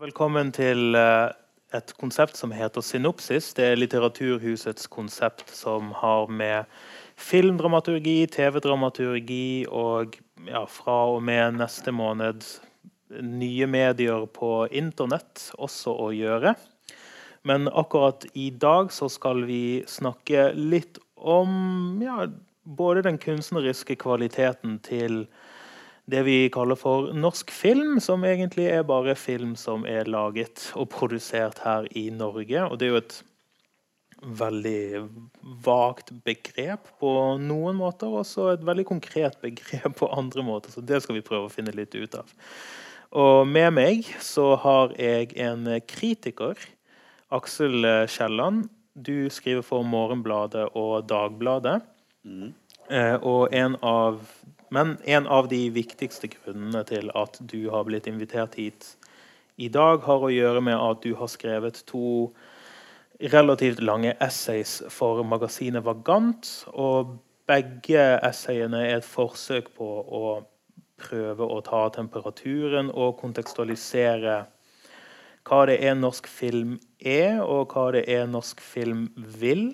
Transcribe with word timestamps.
Velkommen 0.00 0.48
til 0.56 0.94
eh, 0.96 1.28
et 1.76 1.90
konsept 2.00 2.38
som 2.38 2.52
heter 2.56 2.80
Synopsis. 2.80 3.50
Det 3.52 3.66
er 3.66 3.76
Litteraturhusets 3.76 4.86
konsept 4.88 5.50
som 5.52 5.90
har 5.98 6.30
med 6.32 6.70
filmdramaturgi, 7.20 8.24
TV-dramaturgi 8.32 9.66
og 9.68 10.16
ja, 10.48 10.62
fra 10.64 10.96
og 11.12 11.20
med 11.28 11.58
neste 11.60 11.92
måned 11.92 12.40
nye 13.20 13.68
medier 13.68 14.24
på 14.32 14.64
internett 14.72 15.50
også 15.60 15.92
å 16.06 16.08
gjøre. 16.16 16.54
Men 17.44 17.68
akkurat 17.68 18.24
i 18.32 18.48
dag 18.48 18.94
så 18.96 19.10
skal 19.12 19.44
vi 19.44 19.82
snakke 19.84 20.54
litt 20.56 21.02
om 21.20 22.00
ja, 22.00 22.30
både 22.64 23.04
den 23.04 23.20
kunstneriske 23.20 24.00
kvaliteten 24.00 24.80
til 24.88 25.26
det 26.10 26.22
vi 26.26 26.36
kaller 26.52 26.78
for 26.78 27.12
norsk 27.14 27.50
film, 27.54 28.00
som 28.02 28.24
egentlig 28.26 28.66
er 28.72 28.86
bare 28.86 29.14
film 29.18 29.54
som 29.58 29.86
er 29.86 30.10
laget 30.10 30.70
og 30.74 30.90
produsert 30.90 31.62
her 31.62 31.86
i 31.98 32.08
Norge. 32.10 32.64
Og 32.66 32.78
det 32.78 32.88
er 32.88 32.94
jo 32.94 33.02
et 33.02 33.18
veldig 34.22 35.08
vagt 35.64 36.12
begrep 36.26 36.90
på 37.02 37.12
noen 37.42 37.78
måter, 37.78 38.10
og 38.10 38.26
så 38.26 38.52
et 38.52 38.66
veldig 38.66 38.86
konkret 38.90 39.38
begrep 39.42 39.98
på 39.98 40.10
andre 40.14 40.44
måter. 40.46 40.74
Så 40.74 40.82
det 40.82 41.02
skal 41.02 41.18
vi 41.18 41.26
prøve 41.26 41.48
å 41.48 41.52
finne 41.52 41.74
litt 41.74 41.94
ut 41.94 42.18
av. 42.18 42.30
Og 43.12 43.46
med 43.46 43.74
meg 43.76 44.06
så 44.24 44.54
har 44.62 44.94
jeg 44.96 45.34
en 45.42 45.68
kritiker, 45.88 46.58
Aksel 47.32 47.84
Kielland. 48.10 48.66
Du 48.92 49.28
skriver 49.32 49.64
for 49.64 49.84
Morgenbladet 49.88 50.66
og 50.76 51.06
Dagbladet. 51.08 51.80
Mm. 52.24 52.52
Eh, 52.92 53.16
og 53.24 53.52
en 53.56 53.76
av 53.80 54.20
men 54.72 54.96
en 55.04 55.26
av 55.28 55.50
de 55.52 55.66
viktigste 55.74 56.30
grunnene 56.32 56.80
til 56.88 57.12
at 57.18 57.36
du 57.44 57.68
har 57.72 57.84
blitt 57.88 58.08
invitert 58.08 58.56
hit 58.56 58.94
i 59.60 59.68
dag, 59.68 60.00
har 60.06 60.24
å 60.24 60.32
gjøre 60.32 60.62
med 60.64 60.78
at 60.80 61.02
du 61.04 61.12
har 61.18 61.28
skrevet 61.28 61.82
to 61.88 62.32
relativt 63.32 63.82
lange 63.84 64.14
essays 64.24 64.80
for 64.90 65.20
magasinet 65.28 65.84
Vagant. 65.84 66.48
Og 66.72 67.18
begge 67.48 68.06
essayene 68.24 68.80
er 68.88 68.96
et 69.02 69.06
forsøk 69.06 69.70
på 69.76 69.90
å 70.02 70.24
prøve 71.02 71.44
å 71.44 71.60
ta 71.66 71.84
temperaturen 71.92 72.90
og 72.94 73.18
kontekstualisere 73.20 74.42
hva 75.48 75.64
det 75.66 75.80
er 75.82 75.96
norsk 75.98 76.28
film 76.30 76.76
er, 76.98 77.40
og 77.42 77.74
hva 77.74 77.88
det 77.96 78.04
er 78.10 78.28
norsk 78.30 78.62
film 78.62 79.08
vil. 79.40 79.72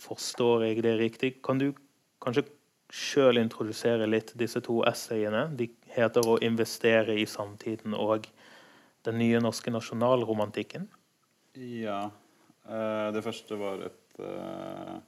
Forstår 0.00 0.68
jeg 0.68 0.84
det 0.86 0.94
riktig? 1.00 1.32
Kan 1.42 1.58
du 1.58 1.72
kanskje 2.22 2.46
sjøl 2.92 3.40
introdusere 3.40 4.06
litt 4.08 4.32
disse 4.38 4.60
to 4.64 4.80
essayene. 4.86 5.46
De 5.56 5.68
heter 5.96 6.22
'Å 6.22 6.38
investere 6.42 7.18
i 7.18 7.26
samtiden' 7.26 7.94
og 7.94 8.28
'Den 9.02 9.18
nye 9.18 9.40
norske 9.40 9.70
nasjonalromantikken'. 9.70 10.88
Ja. 11.54 12.10
Uh, 12.66 13.12
det 13.12 13.22
første 13.22 13.54
var 13.54 13.82
et 13.86 14.18
uh, 14.18 14.98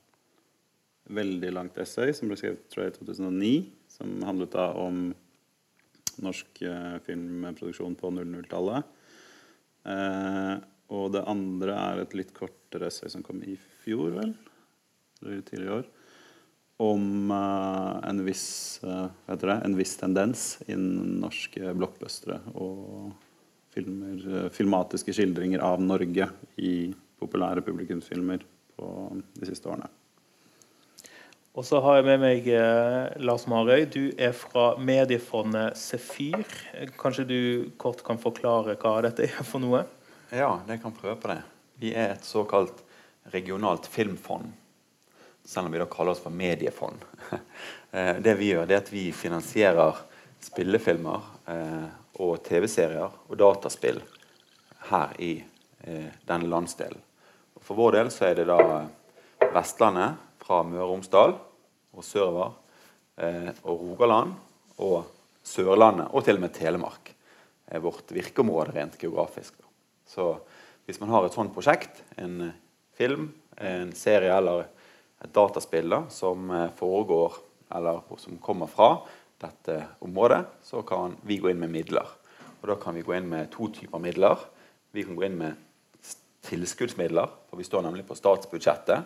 veldig 1.10 1.52
langt 1.52 1.78
essay 1.78 2.12
som 2.12 2.28
ble 2.28 2.36
skrevet 2.36 2.68
tror 2.70 2.84
jeg, 2.84 2.94
i 2.94 2.98
2009. 2.98 3.72
Som 3.88 4.22
handlet 4.22 4.52
da 4.52 4.72
om 4.74 5.14
norsk 6.22 6.62
uh, 6.62 6.98
filmproduksjon 7.02 7.96
på 7.98 8.10
00-tallet. 8.10 8.84
og 10.88 11.12
det 11.12 11.22
andre 11.26 11.72
er 11.72 12.00
et 12.02 12.14
litt 12.14 12.32
kortere 12.34 12.86
essay 12.86 13.08
som 13.08 13.22
kom 13.22 13.42
i 13.42 13.56
fjor, 13.56 14.10
vel? 14.10 14.34
Eller 15.22 15.40
tidligere 15.40 15.68
i 15.68 15.78
år 15.78 15.86
om 16.78 17.30
uh, 17.30 18.08
en, 18.08 18.24
viss, 18.24 18.80
uh, 18.84 19.06
det, 19.26 19.50
en, 19.64 19.76
viss, 19.76 19.96
tendens 19.98 20.58
innen 20.66 21.18
norske 21.24 21.72
blockbustere 21.74 22.38
og 22.54 23.10
filmer, 23.74 24.20
uh, 24.22 24.44
filmatiske 24.54 25.14
skildringer 25.16 25.62
av 25.66 25.82
Norge 25.82 26.28
i 26.62 26.74
populære 27.18 27.64
publikumsfilmer 27.66 28.44
på 28.78 28.90
de 29.34 29.48
siste 29.48 29.66
årene. 29.70 29.90
Og 31.58 31.66
så 31.66 31.80
har 31.82 31.96
jeg 31.98 32.06
med 32.06 32.20
meg 32.22 32.44
Lars 33.26 33.48
Marøy. 33.50 33.80
Du 33.90 34.12
er 34.14 34.30
fra 34.36 34.76
mediefondet 34.78 35.74
Sefyr. 35.80 36.44
Kanskje 37.00 37.24
du 37.26 37.40
kort 37.82 38.04
kan 38.06 38.20
forklare 38.22 38.76
hva 38.78 38.92
dette 39.02 39.26
er 39.26 39.42
for 39.42 39.58
noe? 39.64 39.80
Ja, 40.30 40.52
jeg 40.68 40.78
kan 40.84 40.94
prøve 40.94 41.16
på 41.18 41.32
det. 41.32 41.40
Vi 41.82 41.90
er 41.98 42.12
et 42.14 42.28
såkalt 42.28 42.84
regionalt 43.34 43.90
filmfond 43.90 44.54
selv 45.48 45.66
om 45.66 45.72
vi 45.72 45.78
da 45.78 45.86
kaller 45.86 46.12
oss 46.12 46.20
for 46.24 46.30
mediefond. 46.30 47.04
Eh, 47.90 48.18
det 48.20 48.34
vi 48.36 48.50
gjør, 48.50 48.66
det 48.68 48.74
er 48.76 48.82
at 48.82 48.88
vi 48.92 49.02
finansierer 49.16 49.96
spillefilmer 50.44 51.22
eh, 51.48 51.86
og 52.20 52.42
TV-serier 52.44 53.14
og 53.24 53.38
dataspill 53.40 54.02
her 54.90 55.14
i 55.24 55.30
eh, 55.40 56.10
denne 56.28 56.50
landsdelen. 56.52 57.00
For 57.64 57.80
vår 57.80 57.96
del 57.96 58.12
så 58.12 58.26
er 58.28 58.36
det 58.36 58.44
da 58.50 58.82
Vestlandet 59.56 60.20
fra 60.44 60.60
Møre 60.68 60.84
og 60.84 60.92
Romsdal 60.92 61.32
og 61.96 62.04
sørover, 62.04 62.52
og 63.64 63.72
Rogaland 63.72 64.36
og 64.84 65.08
Sørlandet 65.48 66.12
og 66.12 66.28
til 66.28 66.36
og 66.36 66.44
med 66.44 66.56
Telemark 66.60 67.14
er 67.72 67.86
vårt 67.88 68.12
virkeområde 68.12 68.76
rent 68.76 69.00
geografisk. 69.00 69.56
Så 70.04 70.34
hvis 70.84 71.00
man 71.00 71.16
har 71.16 71.24
et 71.24 71.32
sånt 71.32 71.56
prosjekt, 71.56 72.04
en 72.20 72.50
film, 73.00 73.30
en 73.56 73.96
serie 73.96 74.36
eller 74.36 74.68
et 75.24 75.32
dataspill 75.34 75.90
da, 75.90 76.02
som 76.12 76.50
eh, 76.50 76.70
foregår, 76.78 77.38
eller 77.74 78.02
som 78.20 78.38
kommer 78.42 78.70
fra 78.70 78.92
dette 79.42 79.80
området, 80.04 80.44
så 80.62 80.82
kan 80.86 81.16
vi 81.26 81.38
gå 81.42 81.50
inn 81.50 81.60
med 81.62 81.72
midler. 81.74 82.06
Og 82.60 82.68
Da 82.70 82.78
kan 82.80 82.94
vi 82.94 83.04
gå 83.06 83.14
inn 83.14 83.28
med 83.30 83.50
to 83.54 83.68
typer 83.74 84.02
midler. 84.02 84.38
Vi 84.92 85.04
kan 85.04 85.16
gå 85.16 85.26
inn 85.26 85.38
med 85.38 85.54
tilskuddsmidler, 86.48 87.28
for 87.50 87.60
vi 87.60 87.66
står 87.66 87.84
nemlig 87.84 88.06
på 88.08 88.16
statsbudsjettet 88.18 89.04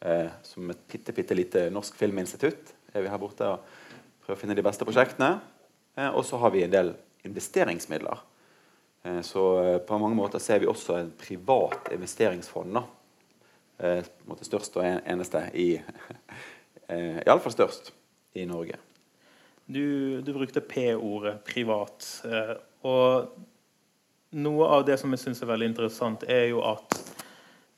eh, 0.00 0.30
som 0.42 0.70
et 0.70 0.86
bitte, 0.90 1.14
bitte 1.16 1.34
lite 1.34 1.66
norsk 1.70 1.96
filminstitutt. 1.98 2.74
er 2.94 3.02
vi 3.02 3.10
her 3.12 3.20
borte 3.20 3.48
og 3.48 3.64
prøver 4.24 4.38
å 4.38 4.40
finne 4.40 4.56
de 4.56 4.64
beste 4.64 4.84
prosjektene. 4.84 5.38
Eh, 5.96 6.10
og 6.10 6.24
så 6.24 6.38
har 6.42 6.52
vi 6.54 6.64
en 6.64 6.72
del 6.72 6.92
investeringsmidler. 7.26 8.22
Eh, 9.02 9.20
så 9.22 9.44
eh, 9.62 9.78
på 9.78 9.98
mange 9.98 10.18
måter 10.18 10.42
ser 10.42 10.60
vi 10.62 10.70
også 10.70 10.98
en 11.00 11.12
privat 11.18 11.92
investeringsfond. 11.94 12.74
da, 12.74 12.82
eh, 13.78 14.04
størst 14.42 14.76
og 14.78 14.86
eneste 14.86 15.46
i 15.54 15.68
eh, 16.92 17.22
Iallfall 17.24 17.54
størst 17.54 17.92
i 18.36 18.44
Norge. 18.48 18.78
Du, 19.66 20.20
du 20.22 20.32
brukte 20.32 20.60
P-ordet 20.60 21.38
'privat'. 21.44 22.08
Eh, 22.24 22.56
og 22.86 23.36
noe 24.36 24.66
av 24.68 24.84
det 24.86 24.98
som 25.00 25.10
jeg 25.10 25.22
syns 25.24 25.42
er 25.42 25.50
veldig 25.50 25.70
interessant, 25.72 26.26
er 26.28 26.50
jo 26.52 26.62
at 26.66 26.98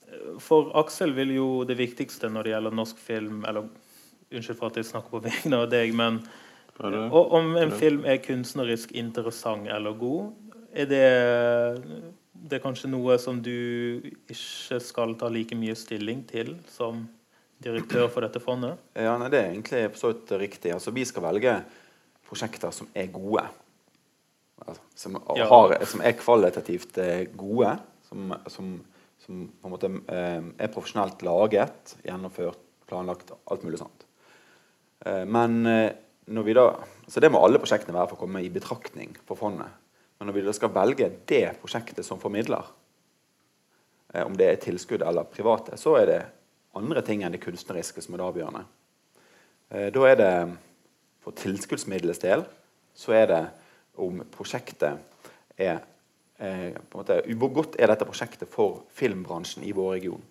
eh, 0.08 0.34
for 0.42 0.72
Aksel 0.80 1.14
vil 1.16 1.32
jo 1.36 1.48
det 1.68 1.78
viktigste 1.78 2.28
når 2.28 2.44
det 2.44 2.54
gjelder 2.56 2.80
norsk 2.82 2.98
film 2.98 3.44
eller 3.48 3.68
Unnskyld 4.28 4.58
for 4.58 4.68
at 4.68 4.76
jeg 4.76 4.84
snakker 4.84 5.08
på 5.08 5.22
vegne 5.30 5.62
av 5.62 5.70
deg, 5.72 5.94
men 5.96 6.20
og 6.78 7.32
om 7.34 7.56
en 7.58 7.72
film 7.74 8.04
er 8.06 8.20
kunstnerisk 8.22 8.92
interessant 8.94 9.66
eller 9.72 9.96
god, 9.98 10.28
er 10.70 10.86
det 10.86 11.06
det 12.46 12.58
er 12.58 12.62
kanskje 12.62 12.90
noe 12.90 13.16
som 13.20 13.40
du 13.42 13.54
ikke 14.30 14.78
skal 14.82 15.14
ta 15.18 15.30
like 15.32 15.56
mye 15.58 15.74
stilling 15.78 16.22
til 16.28 16.54
som 16.70 17.06
direktør 17.64 18.08
for 18.12 18.24
dette 18.24 18.42
fondet? 18.42 18.78
Ja, 18.94 19.16
nei, 19.18 19.30
Det 19.32 19.40
er 19.40 19.50
egentlig 19.52 19.98
så 19.98 20.12
vidt 20.12 20.32
riktig. 20.40 20.72
Altså, 20.74 20.94
vi 20.94 21.04
skal 21.08 21.26
velge 21.26 21.56
prosjekter 22.28 22.70
som 22.74 22.90
er 22.94 23.10
gode. 23.12 23.44
Altså, 24.66 24.82
som, 24.94 25.18
har, 25.26 25.74
som, 25.86 26.02
er 26.04 26.18
kvalitativt 26.18 26.98
eh, 27.02 27.26
gode. 27.36 27.74
Som, 28.08 28.34
som, 28.46 28.76
som 29.24 29.46
på 29.48 29.68
en 29.68 29.74
måte 29.74 29.90
eh, 30.14 30.42
er 30.58 30.72
profesjonelt 30.72 31.22
laget, 31.26 31.96
gjennomført, 32.06 32.60
planlagt, 32.88 33.34
alt 33.50 33.66
mulig 33.66 33.82
sånt. 33.82 34.06
Eh, 35.06 35.24
men 35.28 35.60
når 36.28 36.44
vi 36.44 36.54
da, 36.56 36.70
så 37.08 37.20
Det 37.20 37.30
må 37.32 37.40
alle 37.40 37.60
prosjektene 37.60 37.96
være 37.96 38.10
for 38.10 38.18
å 38.18 38.24
komme 38.26 38.42
i 38.44 38.50
betraktning 38.52 39.14
for 39.26 39.38
fondet. 39.40 39.72
Men 40.18 40.28
når 40.28 40.34
vi 40.34 40.46
da 40.46 40.54
skal 40.56 40.74
velge 40.74 41.10
det 41.30 41.44
prosjektet 41.62 42.06
som 42.06 42.20
formidler, 42.20 42.66
eh, 44.14 44.24
om 44.26 44.36
det 44.36 44.50
er 44.50 44.62
tilskudd 44.62 45.04
eller 45.06 45.28
private, 45.30 45.78
så 45.78 45.94
er 46.00 46.06
det 46.10 46.20
andre 46.78 47.02
ting 47.06 47.22
enn 47.22 47.34
det 47.34 47.42
kunstneriske 47.42 48.02
som 48.02 48.14
er 48.14 48.22
det 48.22 48.30
avgjørende. 48.30 48.64
Eh, 49.70 49.90
da 49.94 50.08
er 50.08 50.18
det 50.18 50.32
for 51.22 51.36
tilskuddsmiddelets 51.36 52.22
del 52.22 52.44
så 52.98 53.14
er 53.14 53.26
det 53.30 53.42
om 53.98 54.22
prosjektet 54.32 54.98
er 55.58 55.80
eh, 56.38 56.74
måte, 56.94 57.20
Hvor 57.34 57.52
godt 57.54 57.76
er 57.78 57.90
dette 57.90 58.06
prosjektet 58.06 58.50
for 58.50 58.84
filmbransjen 58.94 59.66
i 59.66 59.74
vår 59.74 59.92
region? 59.98 60.22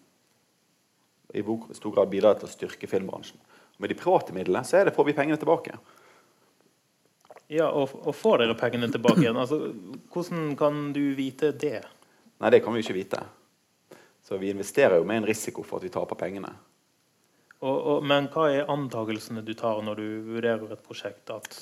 I 1.35 1.43
hvor 1.43 1.67
stor 1.75 1.93
grad 1.95 2.09
bidrar 2.11 2.35
det 2.35 2.43
til 2.43 2.49
å 2.49 2.55
styrke 2.55 2.87
filmbransjen? 2.87 3.39
Med 3.77 3.91
de 3.91 3.99
private 3.99 4.33
midlene 4.33 4.65
så 4.65 4.79
er 4.79 4.87
det 4.87 4.95
får 4.95 5.05
vi 5.05 5.15
pengene 5.15 5.37
tilbake. 5.39 5.75
Ja, 7.47 7.69
og, 7.71 7.93
og 8.03 8.15
får 8.15 8.43
dere 8.43 8.57
pengene 8.59 8.89
tilbake 8.91 9.21
igjen? 9.23 9.39
Altså, 9.39 9.71
hvordan 10.13 10.49
kan 10.59 10.89
du 10.95 11.03
vite 11.15 11.53
det? 11.55 11.79
Nei, 12.41 12.51
det 12.53 12.61
kan 12.63 12.75
vi 12.75 12.81
jo 12.81 12.87
ikke 12.87 12.97
vite. 12.97 13.21
Så 14.27 14.39
vi 14.41 14.51
investerer 14.51 14.99
jo 14.99 15.07
med 15.07 15.21
en 15.21 15.29
risiko 15.29 15.63
for 15.63 15.79
at 15.79 15.87
vi 15.87 15.93
taper 15.93 16.19
pengene. 16.19 16.51
Og, 17.63 17.77
og, 17.77 18.03
men 18.05 18.27
hva 18.33 18.49
er 18.51 18.69
antakelsene 18.69 19.41
du 19.47 19.55
tar 19.57 19.79
når 19.85 20.01
du 20.01 20.07
vurderer 20.27 20.75
et 20.75 20.83
prosjekt? 20.83 21.31
At 21.33 21.55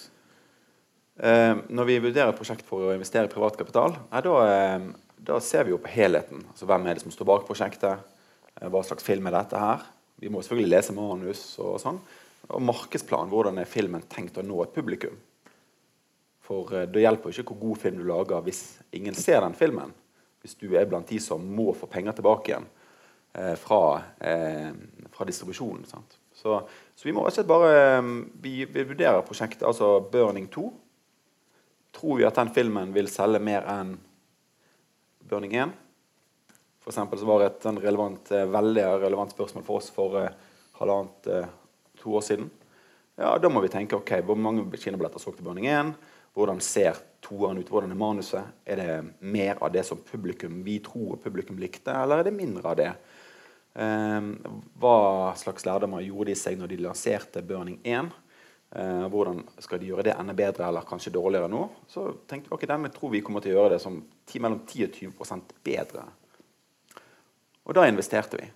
Eh, 1.15 1.57
når 1.71 1.87
vi 1.87 2.01
vurderer 2.03 2.33
et 2.33 2.35
prosjekt 2.37 2.65
for 2.67 2.89
å 2.89 2.95
investere 2.95 3.29
i 3.29 3.31
privat 3.31 3.55
kapital, 3.55 3.93
eh, 4.11 4.21
da, 4.25 4.33
eh, 4.51 4.87
da, 5.15 5.39
ser 5.39 5.63
vi 5.63 5.71
jo 5.71 5.79
på 5.79 5.91
helheten. 5.93 6.43
Altså, 6.51 6.67
hvem 6.67 6.87
er 6.87 6.95
det 6.95 7.03
som 7.03 7.11
står 7.11 7.29
bak 7.29 7.45
prosjektet? 7.47 8.03
Eh, 8.59 8.67
hva 8.67 8.83
slags 8.83 9.03
film 9.03 9.27
er 9.27 9.31
dette 9.31 9.59
her? 9.59 9.85
Vi 10.19 10.27
må 10.27 10.41
selvfølgelig 10.43 10.73
lese 10.73 10.95
manus 10.95 11.57
og 11.59 11.79
sånn. 11.79 11.99
Og 12.49 12.61
markedsplan. 12.61 13.29
Hvordan 13.31 13.59
er 13.59 13.65
filmen 13.65 14.03
tenkt 14.11 14.37
å 14.37 14.43
nå 14.43 14.61
et 14.63 14.75
publikum? 14.75 15.15
For 16.45 16.73
eh, 16.75 16.87
det 16.89 17.03
hjelper 17.03 17.33
ikke 17.33 17.53
hvor 17.53 17.61
god 17.69 17.81
film 17.81 18.01
du 18.01 18.07
lager 18.09 18.43
hvis 18.45 18.63
ingen 18.95 19.17
ser 19.17 19.41
den 19.45 19.57
filmen. 19.57 19.93
Hvis 20.45 20.57
du 20.59 20.67
er 20.77 20.87
blant 20.89 21.09
de 21.09 21.19
som 21.21 21.41
må 21.41 21.71
få 21.73 21.89
penger 21.89 22.17
tilbake 22.17 22.51
igjen 22.51 22.67
eh, 23.33 23.55
fra, 23.57 24.01
eh, 24.19 24.71
fra, 25.13 25.25
distribusjonen. 25.25 25.85
Så, 26.35 26.59
så, 26.93 27.05
vi 27.05 27.13
må 27.15 27.23
rett 27.25 27.33
og 27.33 27.39
slett 27.39 27.49
bare 27.49 27.71
eh, 27.79 28.11
vi, 28.43 28.57
vi 28.69 28.85
vurderer 28.85 29.25
prosjektet, 29.25 29.65
altså 29.67 29.99
'Burning 30.11 30.49
2' 30.53 30.67
Tror 31.95 32.17
vi 32.19 32.25
at 32.27 32.35
den 32.35 32.49
filmen 32.51 32.89
vil 32.91 33.07
selge 33.07 33.39
mer 33.39 33.63
enn 33.71 33.93
Burning 35.23 35.53
1? 35.55 35.71
For 36.83 36.91
så 36.91 37.05
var 37.25 37.39
det 37.39 37.45
et 37.47 37.67
relevant, 37.79 38.31
eh, 38.35 38.43
veldig 38.51 38.83
relevant 39.05 39.31
spørsmål 39.31 39.63
for 39.63 39.79
oss 39.79 39.87
for 39.95 40.17
uh, 40.19 40.33
halvannet 40.75 41.29
to 42.01 42.11
år 42.19 42.21
siden. 42.21 42.51
Ja, 43.15 43.37
Da 43.39 43.49
må 43.49 43.63
vi 43.63 43.71
tenke 43.71 43.95
ok, 43.95 44.11
hvor 44.27 44.35
mange 44.35 44.67
kinobilletter 44.77 45.23
solgte 45.23 45.41
Burning 45.41 45.65
1? 45.71 45.95
Hvordan 46.35 46.59
ser 46.63 46.99
toeren 47.23 47.61
ut? 47.61 47.69
Hvordan 47.71 47.93
er 47.93 47.99
manuset? 47.99 48.55
Er 48.67 48.81
det 48.81 48.89
mer 49.23 49.61
av 49.63 49.71
det 49.73 49.85
som 49.87 50.01
publikum 50.03 50.59
vi 50.65 50.79
tror 50.83 51.17
publikum 51.23 51.59
likte, 51.61 51.95
eller 51.95 52.21
er 52.21 52.27
det 52.27 52.35
mindre 52.35 52.73
av 52.73 52.79
det? 52.79 52.91
Um, 53.75 54.29
hva 54.79 55.33
slags 55.39 55.65
lærdommer 55.67 56.03
gjorde 56.03 56.29
de 56.31 56.37
seg 56.39 56.59
når 56.59 56.71
de 56.71 56.83
lanserte 56.85 57.43
Burning 57.43 57.79
1? 57.83 58.13
Eh, 58.75 59.05
hvordan 59.07 59.39
skal 59.63 59.79
de 59.79 59.87
gjøre 59.87 60.03
det 60.09 60.15
enda 60.19 60.33
bedre 60.35 60.65
eller 60.67 60.87
kanskje 60.87 61.13
dårligere 61.15 61.47
nå? 61.47 61.61
Så 61.87 62.09
tenkte 62.27 62.49
vi 62.49 62.55
ok, 62.57 62.65
denne 62.67 62.91
tror 62.91 63.13
vi 63.13 63.21
kommer 63.23 63.43
til 63.43 63.53
å 63.53 63.59
gjøre 63.59 63.75
det 63.75 63.81
som 63.83 64.01
mellom 64.41 64.65
10 64.67 64.87
og 64.89 64.97
20% 64.97 65.53
bedre. 65.63 66.03
Og 67.63 67.77
da 67.77 67.85
investerte 67.87 68.41
vi. 68.41 68.49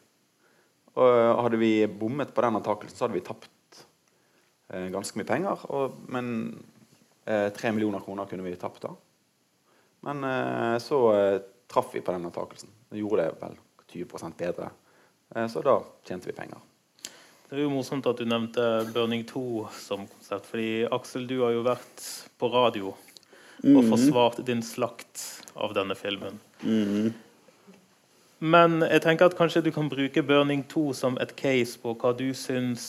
Og 1.00 1.44
hadde 1.46 1.62
vi 1.62 1.72
bommet 1.88 2.34
på 2.36 2.44
den 2.44 2.60
antakelsen, 2.60 2.98
så 2.98 3.06
hadde 3.06 3.16
vi 3.16 3.24
tapt 3.30 3.86
eh, 4.74 4.90
ganske 4.92 5.20
mye 5.20 5.30
penger. 5.30 5.64
Og, 5.72 6.02
men 6.12 6.34
eh, 7.30 7.50
3 7.54 7.72
millioner 7.72 8.04
kroner 8.04 8.26
kunne 8.26 8.44
vi 8.44 8.56
tapt 8.56 8.82
da. 8.82 8.94
Men 10.06 10.24
eh, 10.24 10.78
så 10.84 11.00
eh, 11.14 11.42
traff 11.68 11.94
vi 11.94 12.02
på 12.02 12.12
den 12.12 12.26
antakelsen. 12.26 12.70
Vi 12.90 13.00
gjorde 13.00 13.24
det 13.24 13.32
vel 13.42 13.58
20 13.88 14.34
bedre. 14.38 14.70
Eh, 15.36 15.48
så 15.48 15.62
da 15.62 15.80
tjente 16.08 16.28
vi 16.28 16.34
penger. 16.34 16.58
Det 17.50 17.58
er 17.58 17.66
jo 17.66 17.74
morsomt 17.74 18.06
at 18.06 18.20
du 18.20 18.28
nevnte 18.30 18.66
Burning 18.94 19.24
2 19.26 19.68
som 19.74 20.06
konsept. 20.08 20.46
fordi 20.46 20.86
Aksel, 20.86 21.28
du 21.28 21.40
har 21.42 21.56
jo 21.56 21.66
vært 21.66 22.04
på 22.38 22.50
radio 22.54 22.94
og 23.60 23.84
mhm. 23.84 23.90
forsvart 23.90 24.46
din 24.46 24.62
slakt 24.64 25.24
av 25.56 25.74
denne 25.74 25.96
filmen. 25.98 26.38
Mm. 26.62 27.10
Men 28.40 28.80
jeg 28.86 29.02
tenker 29.04 29.28
at 29.28 29.36
kanskje 29.36 29.66
du 29.66 29.72
kan 29.76 29.90
bruke 29.92 30.24
Burning 30.24 30.64
2 30.70 30.94
som 30.94 31.18
et 31.20 31.34
case 31.36 31.76
på 31.82 31.92
hva 32.00 32.14
du 32.16 32.30
syns 32.38 32.86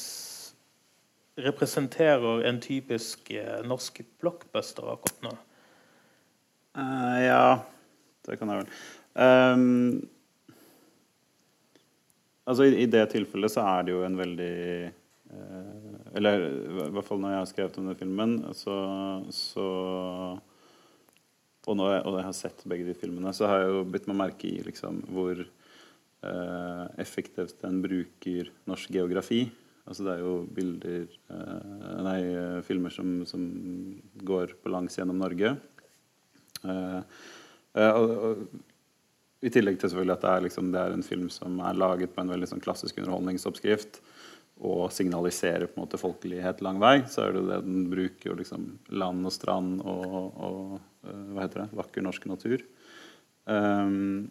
representerer 1.38 2.46
en 2.48 2.60
typisk 2.60 3.30
eh, 3.30 3.60
norsk 3.66 4.00
blockbuster 4.20 4.88
akkurat 4.94 5.26
nå. 5.28 5.34
Uh, 6.78 7.18
ja, 7.22 7.44
det 8.26 8.38
kan 8.38 8.50
jeg 8.52 8.62
vel. 8.62 8.80
Um, 9.14 10.08
Altså 12.50 12.66
i, 12.66 12.74
i, 12.82 12.88
det 12.90 13.04
tilfellet 13.12 13.52
så 13.52 13.62
er 13.62 13.86
det 13.86 13.94
jo 13.94 14.04
en 14.06 14.16
veldig 14.18 14.54
uh, 15.30 15.98
Eller 16.18 16.46
i 16.48 16.92
hvert 16.96 17.06
fall 17.06 17.20
når 17.22 17.34
jeg 17.34 17.42
har 17.42 17.50
skrevet 17.52 17.78
om 17.78 17.90
den 17.90 17.98
filmen, 18.00 18.32
så, 18.56 18.76
så 19.34 19.66
og 21.68 21.76
når 21.76 21.92
jeg, 21.92 22.02
og 22.08 22.16
jeg, 22.16 22.26
har 22.26 22.34
sett 22.34 22.62
begge 22.72 22.88
de 22.88 22.96
filmene, 22.98 23.30
så 23.36 23.46
har 23.46 23.62
jeg 23.62 23.74
jo 23.74 23.82
bitt 23.94 24.08
meg 24.10 24.18
merke 24.18 24.48
i 24.48 24.62
liksom, 24.64 25.02
hvor 25.12 25.38
uh, 25.44 26.84
effektivt 26.98 27.60
den 27.62 27.78
bruker 27.84 28.48
norsk 28.66 28.90
geografi. 28.96 29.44
Altså 29.90 30.06
det 30.06 30.12
er 30.14 30.22
jo 30.22 30.34
bilder 30.54 31.06
eh, 31.34 32.00
Nei, 32.06 32.18
filmer 32.66 32.94
som, 32.94 33.20
som, 33.26 33.44
går 34.22 34.54
på 34.62 34.70
langs 34.70 34.94
gjennom 34.98 35.18
Norge. 35.18 35.56
Eh, 36.62 36.98
eh 37.80 37.96
og, 37.98 38.12
og 38.30 38.60
i 39.40 39.50
tillegg 39.52 39.78
til 39.80 39.88
selvfølgelig 39.88 40.16
at 40.18 40.24
det 40.24 40.30
er, 40.30 40.42
liksom, 40.44 40.72
det 40.74 40.80
er, 40.80 40.94
en 40.94 41.06
film 41.06 41.28
som 41.32 41.60
er 41.64 41.78
laget 41.80 42.12
på 42.12 42.20
en 42.22 42.32
veldig 42.32 42.48
sånn, 42.50 42.62
klassisk 42.62 42.98
underholdningsoppskrift 43.00 44.02
og 44.60 44.90
signaliserer 44.92 45.70
på 45.70 45.78
en 45.78 45.86
måte 45.86 46.00
folkelighet 46.00 46.60
lang 46.64 46.80
vei, 46.82 46.98
så 47.08 47.24
er 47.24 47.38
det 47.38 47.46
det 47.48 47.60
den 47.64 47.86
bruker 47.88 48.36
liksom 48.36 48.66
land 48.92 49.24
og 49.24 49.32
strand 49.32 49.80
og, 49.80 50.18
og 50.36 50.74
uh, 51.08 51.22
hva 51.32 51.46
heter 51.46 51.62
det, 51.62 51.78
vakker 51.78 52.04
norsk 52.04 52.26
natur. 52.28 52.66
Um, 53.48 54.28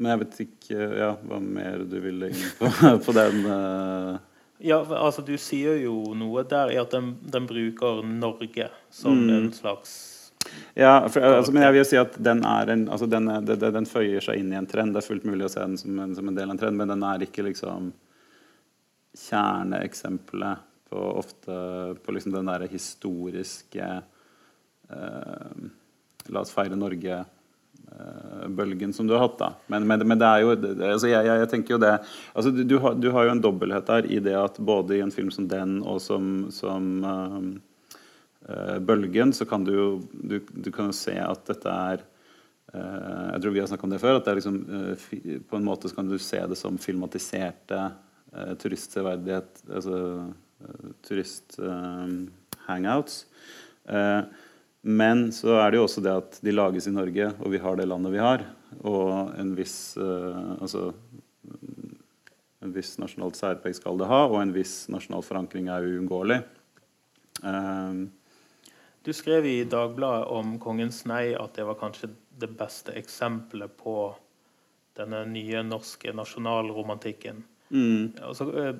men 0.00 0.14
jeg 0.14 0.20
vet 0.24 0.38
ikke 0.46 0.88
ja, 0.96 1.10
hva 1.28 1.38
mer 1.44 1.84
du 1.88 1.98
vil 2.02 2.26
inn 2.30 2.44
på, 2.58 2.70
på 3.06 3.14
den. 3.16 3.44
Uh... 3.44 4.16
Ja, 4.60 4.80
altså 4.82 5.24
Du 5.24 5.36
sier 5.40 5.78
jo 5.80 6.14
noe 6.16 6.44
der 6.48 6.72
i 6.72 6.78
at 6.80 6.92
den, 6.92 7.14
den 7.20 7.46
bruker 7.48 8.02
Norge 8.04 8.70
som 8.92 9.22
mm. 9.22 9.36
en 9.36 9.52
slags 9.56 9.98
ja, 10.74 11.08
for, 11.08 11.20
altså, 11.20 11.52
men 11.52 11.66
jeg 11.66 11.74
vil 11.76 11.84
si 11.86 11.98
at 12.00 12.14
den, 12.16 12.40
en, 12.44 12.86
altså, 12.88 13.06
den, 13.06 13.28
den, 13.44 13.60
den, 13.60 13.86
føyer 13.86 14.24
seg 14.24 14.40
inn 14.40 14.54
i 14.54 14.56
en 14.58 14.66
trend. 14.66 14.94
Det 14.96 15.02
er 15.02 15.06
fullt 15.06 15.26
mulig 15.28 15.44
å 15.46 15.50
se 15.52 15.60
den 15.60 15.76
som 15.78 15.98
en, 16.00 16.14
som 16.16 16.30
en 16.30 16.38
del 16.38 16.48
av 16.48 16.54
en 16.54 16.62
trend, 16.62 16.80
men 16.80 16.90
den 16.90 17.04
er 17.06 17.24
ikke 17.26 17.44
liksom 17.44 17.90
kjerneeksempelet 19.20 20.64
på 20.90 21.02
ofte 21.20 21.56
på 22.02 22.14
liksom 22.14 22.34
den 22.34 22.48
derre 22.50 22.70
historiske 22.70 23.90
eh, 24.90 25.60
La 26.30 26.42
oss 26.42 26.52
feire 26.54 26.76
Norge-bølgen 26.78 27.39
eh, 27.90 28.90
som 28.92 29.06
du 29.06 29.14
har 29.14 29.20
hatt. 29.24 29.38
da. 29.38 29.52
Men, 29.66 29.86
men, 29.86 30.06
men 30.06 30.18
det 30.18 30.26
er 30.26 30.40
jo 30.44 30.50
altså 30.52 31.08
jeg, 31.08 31.26
jeg, 31.26 31.38
jeg, 31.42 31.48
tenker 31.50 31.74
jo 31.74 31.78
det 31.82 31.98
altså 32.34 32.50
du, 32.50 32.64
du, 32.64 32.78
har, 32.78 32.94
du, 32.94 33.10
har, 33.14 33.24
jo 33.26 33.30
en 33.34 33.42
dobbelthet 33.42 33.88
her 33.94 34.04
i 34.06 34.18
det 34.24 34.36
at 34.38 34.58
både 34.58 34.96
i 34.96 35.00
en 35.04 35.12
film 35.14 35.30
som 35.34 35.48
den 35.50 35.82
og 35.82 36.00
som, 36.02 36.50
som 36.54 37.04
uh, 37.04 37.40
uh, 38.48 38.78
bølgen, 38.78 39.32
så 39.32 39.44
kan 39.48 39.64
du 39.66 39.72
jo 39.74 40.02
du, 40.12 40.40
du 40.50 40.70
kan 40.74 40.86
jo 40.90 40.94
se 40.96 41.14
at 41.20 41.46
dette 41.50 41.70
er 41.70 41.98
uh, 42.74 43.26
Jeg 43.34 43.40
tror 43.42 43.52
vi 43.56 43.60
har 43.62 43.68
snakket 43.70 43.88
om 43.88 43.94
det 43.94 44.02
før. 44.02 44.16
at 44.18 44.24
det 44.26 44.32
er 44.32 44.40
liksom, 44.40 44.56
uh, 44.68 44.94
På 45.50 45.54
en 45.58 45.66
måte 45.66 45.88
så 45.90 45.96
kan 45.98 46.10
du 46.10 46.16
se 46.18 46.40
det 46.46 46.58
som 46.58 46.78
filmatiserte 46.78 47.80
uh, 48.34 48.54
turistseverdighet 48.60 49.50
Altså 49.70 49.96
turist-hangouts. 51.08 53.14
Men 54.82 55.28
så 55.36 55.58
er 55.60 55.70
det 55.70 55.80
jo 55.80 55.86
også 55.86 56.02
det 56.04 56.12
at 56.22 56.38
de 56.44 56.54
lages 56.54 56.88
i 56.88 56.94
Norge, 56.94 57.32
og 57.40 57.52
vi 57.52 57.60
har 57.60 57.76
det 57.76 57.88
landet 57.88 58.14
vi 58.14 58.22
har. 58.22 58.46
Og 58.80 59.34
en 59.38 59.50
viss 59.58 59.96
altså 59.98 60.90
en 62.60 62.72
viss 62.76 62.98
nasjonalt 63.00 63.38
særpreg 63.38 63.74
skal 63.76 63.98
det 64.00 64.08
ha, 64.10 64.24
og 64.28 64.40
en 64.42 64.52
viss 64.54 64.84
nasjonal 64.92 65.24
forankring 65.24 65.70
er 65.72 65.86
uunngåelig. 65.88 66.42
Um, 67.40 68.10
du 69.02 69.12
skrev 69.16 69.46
i 69.48 69.64
Dagbladet 69.64 70.28
om 70.28 70.58
'Kongens 70.60 71.06
nei' 71.08 71.32
at 71.40 71.54
det 71.56 71.64
var 71.64 71.80
kanskje 71.80 72.10
det 72.40 72.50
beste 72.56 72.92
eksempelet 72.92 73.72
på 73.80 74.12
denne 74.96 75.24
nye 75.24 75.62
norske 75.64 76.12
nasjonalromantikken. 76.12 77.40
Mm. 77.70 78.12
Altså, 78.20 78.44
eh, 78.60 78.74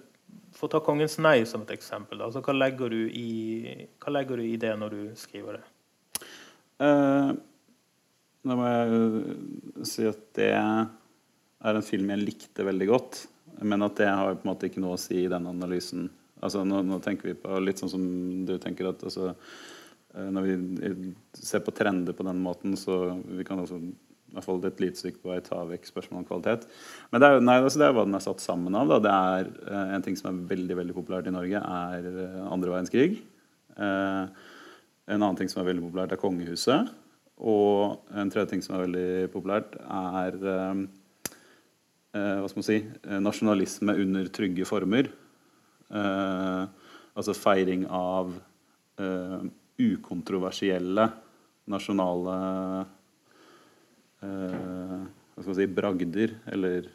for 0.53 0.69
å 0.69 0.73
ta 0.73 0.81
'Kongens 0.85 1.17
nei' 1.19 1.47
som 1.47 1.63
et 1.63 1.73
eksempel, 1.73 2.21
altså, 2.21 2.45
hva, 2.45 2.53
legger 2.53 2.93
i, 2.93 3.89
hva, 3.99 4.13
legger 4.13 4.37
du 4.37 4.45
i, 4.45 4.57
det 4.57 4.77
når 4.77 4.91
du 4.91 5.03
skriver 5.17 5.57
det? 5.57 5.65
Uh, 6.81 7.35
da 8.47 8.57
må 8.57 8.69
jeg 8.71 9.89
si 9.89 10.07
at 10.09 10.23
det 10.39 10.53
er 10.57 11.77
en 11.77 11.85
film 11.85 12.13
jeg 12.15 12.25
likte 12.25 12.65
veldig 12.67 12.89
godt. 12.89 13.25
Men 13.61 13.85
at 13.85 13.99
det 14.01 14.09
har 14.09 14.39
på 14.39 14.47
en 14.47 14.53
måte 14.55 14.71
ikke 14.71 14.81
noe 14.81 14.97
å 14.97 15.01
si 15.01 15.25
i 15.25 15.31
den 15.31 15.49
analysen. 15.51 16.09
Altså, 16.41 16.63
nå, 16.65 16.81
nå 16.87 17.03
tenker 17.05 17.29
vi 17.29 17.37
på 17.37 17.59
litt 17.61 17.83
sånn 17.83 17.93
som 17.93 18.05
du 18.49 18.55
tenker 18.63 18.89
at 18.89 19.03
altså, 19.05 19.35
Eh, 20.15 20.31
når 20.35 20.47
vi 20.47 21.11
ser 21.39 21.63
på 21.65 21.75
trender 21.75 22.17
på 22.17 22.27
den 22.27 22.41
måten, 22.43 22.77
så 22.79 23.21
vi 23.31 23.47
kan 23.47 23.61
også 23.63 23.79
i 23.81 24.37
hvert 24.37 24.47
fall 24.47 24.63
et 24.67 24.83
lite 24.83 24.99
stykke 24.99 25.23
på 25.23 25.33
vei 25.33 25.41
ta 25.43 25.59
vekk 25.67 25.89
spørsmål 25.89 26.23
om 26.23 26.29
kvalitet. 26.29 26.67
Men 27.11 27.23
det 27.23 27.29
er, 27.29 27.41
nei, 27.43 27.57
altså 27.59 27.83
det 27.83 27.89
er 27.89 27.97
hva 27.97 28.07
den 28.07 28.19
er 28.19 28.23
satt 28.23 28.43
sammen 28.43 28.77
av. 28.79 28.91
Da. 28.91 29.01
Det 29.03 29.15
er 29.15 29.97
En 29.97 30.05
ting 30.07 30.19
som 30.19 30.31
er 30.31 30.45
veldig 30.53 30.77
veldig 30.79 30.95
populært 30.95 31.27
i 31.27 31.35
Norge, 31.35 31.59
er 31.59 32.07
andre 32.47 32.71
verdenskrig. 32.77 33.19
Uh, 33.75 34.31
en 35.11 35.19
annen 35.19 35.39
ting 35.41 35.51
som 35.51 35.63
er 35.63 35.71
veldig 35.71 35.85
populært, 35.89 36.15
er 36.15 36.23
kongehuset. 36.23 36.91
Og 37.41 38.11
en 38.15 38.31
tredje 38.33 38.53
ting 38.53 38.63
som 38.65 38.77
er 38.77 38.85
veldig 38.85 39.31
populært, 39.33 39.75
er 39.81 40.37
hva 42.11 42.49
skal 42.51 42.59
man 42.59 42.67
si, 42.67 42.79
nasjonalisme 43.23 43.95
under 44.03 44.29
trygge 44.35 44.67
former. 44.69 45.09
altså 45.91 47.35
feiring 47.39 47.87
av 47.87 48.35
ukontroversielle 49.81 51.07
nasjonale 51.71 52.37
eh, 54.23 54.97
hva 55.35 55.43
skal 55.43 55.53
man 55.53 55.61
si, 55.61 55.69
bragder, 55.81 56.35
eller 56.55 56.91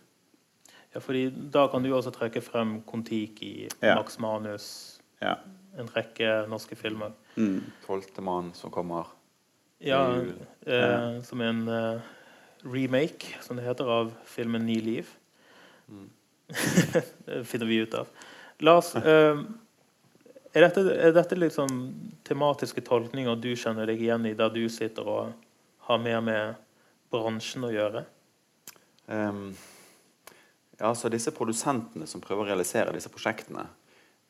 Ja, 0.95 1.01
fordi 1.03 1.27
da 1.51 1.65
kan 1.71 1.83
du 1.83 1.91
også 1.91 2.13
trekke 2.15 2.43
frem 2.43 2.77
Kon-Tiki, 2.87 3.67
ja. 3.81 3.97
Max 3.97 4.19
Manus 4.23 4.67
ja. 5.19 5.37
En 5.79 5.89
rekke 5.95 6.45
norske 6.51 6.77
filmer. 6.79 7.13
Mm. 7.35 7.59
Tolvtemann 7.85 8.53
som 8.57 8.71
kommer. 8.71 9.11
Ja, 9.83 10.21
eh, 10.65 11.21
som 11.27 11.41
en 11.41 11.67
eh, 11.67 11.99
remake, 12.63 13.35
som 13.41 13.59
det 13.59 13.63
heter, 13.63 13.85
av 13.85 14.13
filmen 14.25 14.65
'Ni 14.65 14.79
liv'. 14.81 15.09
det 17.25 17.43
finner 17.51 17.65
vi 17.65 17.75
ut 17.75 17.93
av. 17.93 18.07
Lars, 18.59 18.95
eh, 18.95 19.37
er, 20.53 20.61
dette, 20.61 20.81
er 20.95 21.11
dette 21.11 21.35
liksom 21.35 21.93
tematiske 22.23 22.81
tolkninger 22.81 23.35
du 23.35 23.55
kjenner 23.55 23.85
deg 23.85 24.01
igjen 24.01 24.25
i, 24.25 24.33
der 24.33 24.49
du 24.49 24.63
sitter 24.69 25.07
og 25.07 25.33
har 25.89 25.97
mer 26.01 26.21
med 26.21 26.55
bransjen 27.11 27.67
å 27.67 27.73
gjøre? 27.73 28.05
Um, 29.05 29.51
ja, 30.79 30.95
så 30.95 31.09
disse 31.11 31.33
produsentene 31.35 32.07
som 32.07 32.23
prøver 32.23 32.45
å 32.45 32.47
realisere 32.49 32.93
disse 32.95 33.11
prosjektene, 33.11 33.67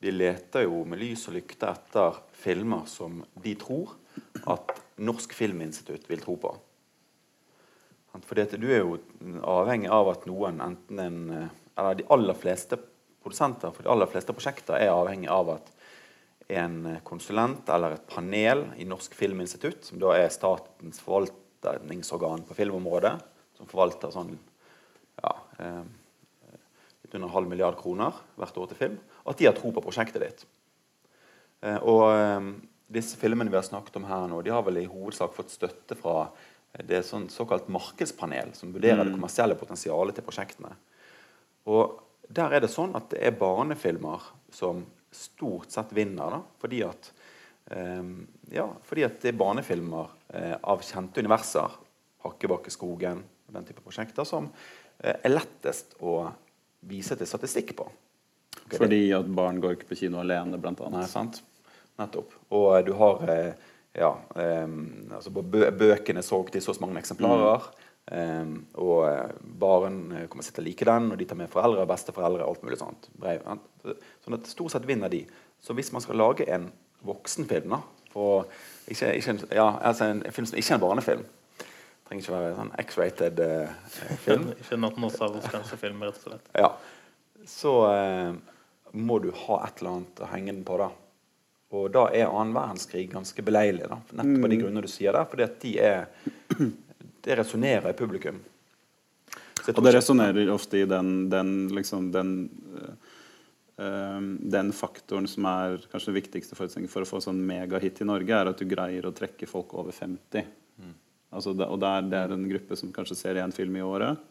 de 0.04 0.12
leter 0.12 0.66
jo 0.66 0.84
med 0.88 1.00
lys 1.02 1.28
og 1.30 1.38
lykte 1.38 1.70
etter 1.72 2.20
filmer 2.36 2.88
som 2.90 3.22
de 3.42 3.56
tror 3.60 3.96
at 4.52 4.74
Norsk 5.04 5.34
Filminstitutt 5.36 6.08
vil 6.10 6.24
tro 6.24 6.36
på. 6.40 6.52
For 8.24 8.40
du 8.40 8.68
er 8.72 8.80
jo 8.80 9.00
avhengig 9.44 9.90
av 9.92 10.14
at 10.14 10.28
noen, 10.30 10.62
enten 10.64 11.00
en 11.04 11.50
Eller 11.76 11.98
de 12.00 12.06
aller 12.08 12.38
fleste 12.40 12.78
produsenter 13.20 13.74
for 13.76 13.84
de 13.84 13.90
aller 13.92 14.08
fleste 14.08 14.32
prosjekter 14.32 14.78
er 14.80 14.94
avhengig 14.94 15.28
av 15.28 15.50
at 15.58 15.72
en 16.56 16.78
konsulent 17.04 17.68
eller 17.74 17.98
et 17.98 18.06
panel 18.08 18.62
i 18.80 18.86
Norsk 18.88 19.12
Filminstitutt, 19.18 19.84
som 19.84 20.00
da 20.00 20.14
er 20.16 20.32
statens 20.32 21.02
forvaltningsorgan 21.04 22.46
på 22.48 22.56
filmområdet, 22.56 23.12
som 23.58 23.68
forvalter 23.68 24.14
sånn 24.14 24.38
ja, 25.20 25.34
eh, 25.60 25.84
litt 27.04 27.18
under 27.18 27.34
halv 27.34 27.52
milliard 27.52 27.76
kroner 27.82 28.16
hvert 28.38 28.62
år 28.62 28.72
til 28.72 28.82
film, 28.86 28.98
at 29.26 29.38
de 29.40 29.50
har 29.50 29.56
tro 29.58 29.72
på 29.74 29.84
prosjektet 29.84 30.24
ditt. 30.24 30.46
Eh, 31.66 31.78
og 31.82 32.04
eh, 32.14 32.50
disse 32.96 33.18
filmene 33.20 33.52
vi 33.52 33.60
har 33.60 33.66
snakket 33.68 33.98
om 34.00 34.08
her 34.10 34.28
nå, 34.30 34.42
de 34.46 34.54
har 34.54 34.66
vel 34.66 34.84
i 34.84 34.90
hovedsak 34.90 35.34
fått 35.36 35.54
støtte 35.54 35.98
fra 36.00 36.28
det 36.84 37.02
sånn 37.08 37.30
såkalt 37.32 37.70
markedspanel 37.72 38.52
som 38.56 38.74
vurderer 38.76 39.06
det 39.06 39.14
kommersielle 39.14 39.56
potensialet 39.56 40.18
til 40.18 40.26
prosjektene. 40.28 40.74
Og 41.72 42.02
der 42.28 42.56
er 42.56 42.66
det 42.66 42.72
sånn 42.74 42.96
at 42.98 43.08
det 43.14 43.22
er 43.24 43.38
barnefilmer 43.40 44.24
som 44.54 44.84
stort 45.16 45.72
sett 45.72 45.94
vinner, 45.96 46.36
da, 46.36 46.42
fordi 46.60 46.82
at 46.84 47.12
um, 47.72 48.26
ja, 48.52 48.68
fordi 48.84 49.06
at 49.08 49.22
det 49.24 49.32
er 49.32 49.40
barnefilmer 49.40 50.10
uh, 50.36 50.56
av 50.68 50.84
kjente 50.86 51.24
universer, 51.24 51.80
Hakkebakkeskogen, 52.26 53.22
den 53.56 53.68
type 53.68 53.84
prosjekter, 53.86 54.28
som 54.28 54.50
uh, 54.50 55.16
er 55.16 55.32
lettest 55.32 55.96
å 56.04 56.26
vise 56.86 57.16
til 57.16 57.30
statistikk 57.30 57.76
på. 57.78 57.88
Ok, 58.66 58.72
det- 58.72 58.80
Fordi 58.82 59.02
at 59.14 59.28
barn 59.36 59.62
går 59.62 59.76
ikke 59.78 59.90
på 59.94 59.96
kino 60.00 60.20
alene, 60.20 60.58
blant 60.58 60.82
annet. 60.82 61.00
Nei, 61.00 61.08
sant? 61.08 61.42
Nettopp. 62.00 62.32
Og 62.52 62.86
du 62.86 62.94
har 62.94 63.30
eh, 63.30 63.54
ja, 63.96 64.12
um, 64.36 65.08
altså 65.16 65.32
bøkene 65.32 66.22
solgt 66.26 66.56
i 66.56 66.60
så 66.64 66.74
mange 66.82 67.00
eksemplarer. 67.00 67.62
eh, 68.12 68.46
og 68.76 69.06
eh, 69.10 69.32
barn 69.44 70.12
eh, 70.12 70.28
kommer 70.28 70.44
til 70.44 70.64
å 70.64 70.66
like 70.66 70.86
den, 70.86 71.12
og 71.12 71.18
de 71.18 71.26
tar 71.26 71.38
med 71.40 71.50
foreldre, 71.50 71.86
besteforeldre, 71.88 72.44
alt 72.46 72.64
mulig 72.64 72.78
sånt. 72.82 73.08
Brev, 73.18 73.46
sånn 74.26 74.34
at 74.40 74.48
stort 74.52 74.72
sett 74.76 74.86
vinner 74.90 75.10
de. 75.10 75.26
Så 75.62 75.74
hvis 75.74 75.92
man 75.94 76.02
skal 76.02 76.18
lage 76.20 76.46
en 76.52 76.72
voksenfilm, 77.06 77.70
da, 77.70 77.80
og 78.16 78.52
ikke, 78.88 79.14
ikke 79.18 79.30
en, 79.30 79.40
ja, 79.52 79.70
altså 79.82 80.06
en 80.10 80.22
film 80.32 80.46
som 80.48 80.58
ikke 80.58 80.74
er 80.74 80.80
en 80.80 80.86
barnefilm 80.88 81.26
Trenger 82.06 82.22
ikke 82.22 82.34
være 82.36 82.50
en 82.52 82.58
sånn 82.60 82.74
X-rated 82.84 83.40
uh, 83.42 83.70
film. 84.22 84.44
Ikke 84.62 84.76
en 84.78 84.86
18-års 84.86 85.16
aldersgrensefilm, 85.26 86.04
rett 86.06 86.20
og 86.20 86.28
slett. 86.28 86.52
Ja. 86.54 86.68
Så 87.50 87.72
eh, 87.90 88.36
må 88.96 89.20
du 89.24 89.32
ha 89.46 89.60
et 89.66 89.82
eller 89.82 89.98
annet 89.98 90.22
å 90.24 90.32
henge 90.32 90.54
den 90.54 90.64
på, 90.68 90.78
da. 90.82 90.90
Og 91.76 91.88
da 91.92 92.06
er 92.14 92.30
annen 92.30 92.56
verdenskrig 92.56 93.08
ganske 93.12 93.46
beleilig, 93.46 93.88
da. 93.92 94.00
Nettopp 94.16 94.44
på 94.46 94.52
de 94.52 94.60
grunner 94.62 94.86
du 94.86 94.92
sier 94.92 95.16
der. 95.16 95.30
Fordi 95.32 95.48
at 95.48 95.62
de 95.64 95.78
er 95.82 96.06
Det 97.26 97.34
resonnerer 97.40 97.90
i 97.90 97.98
publikum. 97.98 98.36
Og 99.72 99.80
det 99.82 99.96
resonnerer 99.96 100.52
ofte 100.54 100.78
i 100.78 100.86
den, 100.86 101.08
den, 101.32 101.48
liksom, 101.74 102.12
den, 102.14 102.36
øh, 103.82 104.28
den 104.54 104.70
faktoren 104.78 105.26
som 105.28 105.48
er 105.50 105.80
kanskje 105.90 106.12
det 106.12 106.20
viktigste 106.20 106.54
forutsetningen 106.54 106.92
for 106.92 107.02
å 107.02 107.10
få 107.10 107.24
sånn 107.26 107.42
megahit 107.48 108.04
i 108.04 108.06
Norge, 108.06 108.30
er 108.30 108.52
at 108.52 108.62
du 108.62 108.70
greier 108.70 109.10
å 109.10 109.14
trekke 109.18 109.50
folk 109.50 109.74
over 109.74 109.96
50. 109.96 110.46
Altså 111.36 111.56
det, 111.58 111.68
og 111.68 111.82
det 111.82 111.90
er, 111.90 112.08
det 112.12 112.20
er 112.20 112.34
en 112.36 112.48
gruppe 112.48 112.78
som 112.80 112.94
kanskje 112.96 113.18
ser 113.20 113.42
én 113.42 113.54
film 113.56 113.76
i 113.80 113.84
året. 113.84 114.22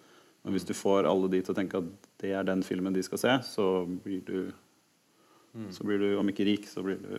Og 0.44 0.52
hvis 0.52 0.66
du 0.68 0.74
får 0.76 1.08
alle 1.08 1.30
de 1.32 1.40
til 1.42 1.54
å 1.54 1.56
tenke 1.56 1.80
at 1.80 2.08
det 2.20 2.32
er 2.36 2.44
den 2.44 2.62
filmen 2.62 2.92
de 2.94 3.02
skal 3.02 3.20
se, 3.20 3.34
så 3.48 3.68
blir 4.04 4.20
du 4.26 4.52
Så 5.70 5.84
blir 5.86 5.98
du, 6.02 6.16
om 6.18 6.26
ikke 6.28 6.44
rik, 6.44 6.64
så 6.68 6.82
blir 6.82 6.96
du 6.98 7.12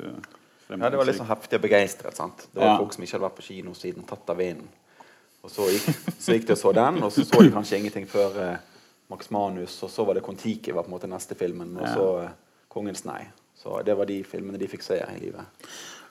Ja, 0.68 0.90
det 0.90 0.98
var 0.98 1.06
litt 1.06 1.16
sånn 1.16 1.30
heftig 1.30 1.56
og 1.56 1.62
begeistret. 1.64 2.16
sant? 2.18 2.48
Det 2.52 2.60
var 2.60 2.74
Ja. 2.74 2.78
folk 2.78 2.94
som 2.94 3.04
ikke 3.04 3.12
hadde 3.16 3.30
vært 3.30 3.38
på 3.38 3.48
kino 3.48 3.72
siden 3.74 4.04
'Tatt 4.06 4.30
av 4.30 4.38
vinden'. 4.38 4.68
Og 5.44 5.50
så 5.50 5.62
gikk, 5.70 5.86
så 6.20 6.34
gikk 6.34 6.48
de 6.48 6.54
og 6.54 6.58
så 6.58 6.74
den, 6.74 7.04
og 7.04 7.12
så 7.12 7.24
så 7.24 7.42
de 7.42 7.52
kanskje 7.52 7.78
ingenting 7.78 8.08
før 8.08 8.38
eh, 8.38 8.58
Max 9.10 9.30
Manus, 9.32 9.84
og 9.84 9.90
så 9.90 10.06
var 10.06 10.16
det 10.16 10.24
Kon-Tiki 10.24 10.74
var 10.74 10.84
på 10.84 10.88
en 10.88 11.00
måte 11.00 11.08
neste 11.08 11.36
filmen, 11.36 11.78
og 11.78 11.88
så 11.88 12.24
eh, 12.24 12.30
'Kongens 12.70 13.06
nei'. 13.06 13.28
Så 13.56 13.84
det 13.86 13.96
var 13.98 14.06
de 14.06 14.24
filmene 14.24 14.58
de 14.60 14.68
fikk 14.68 14.82
se 14.84 14.96
i 14.96 15.20
livet. 15.20 15.46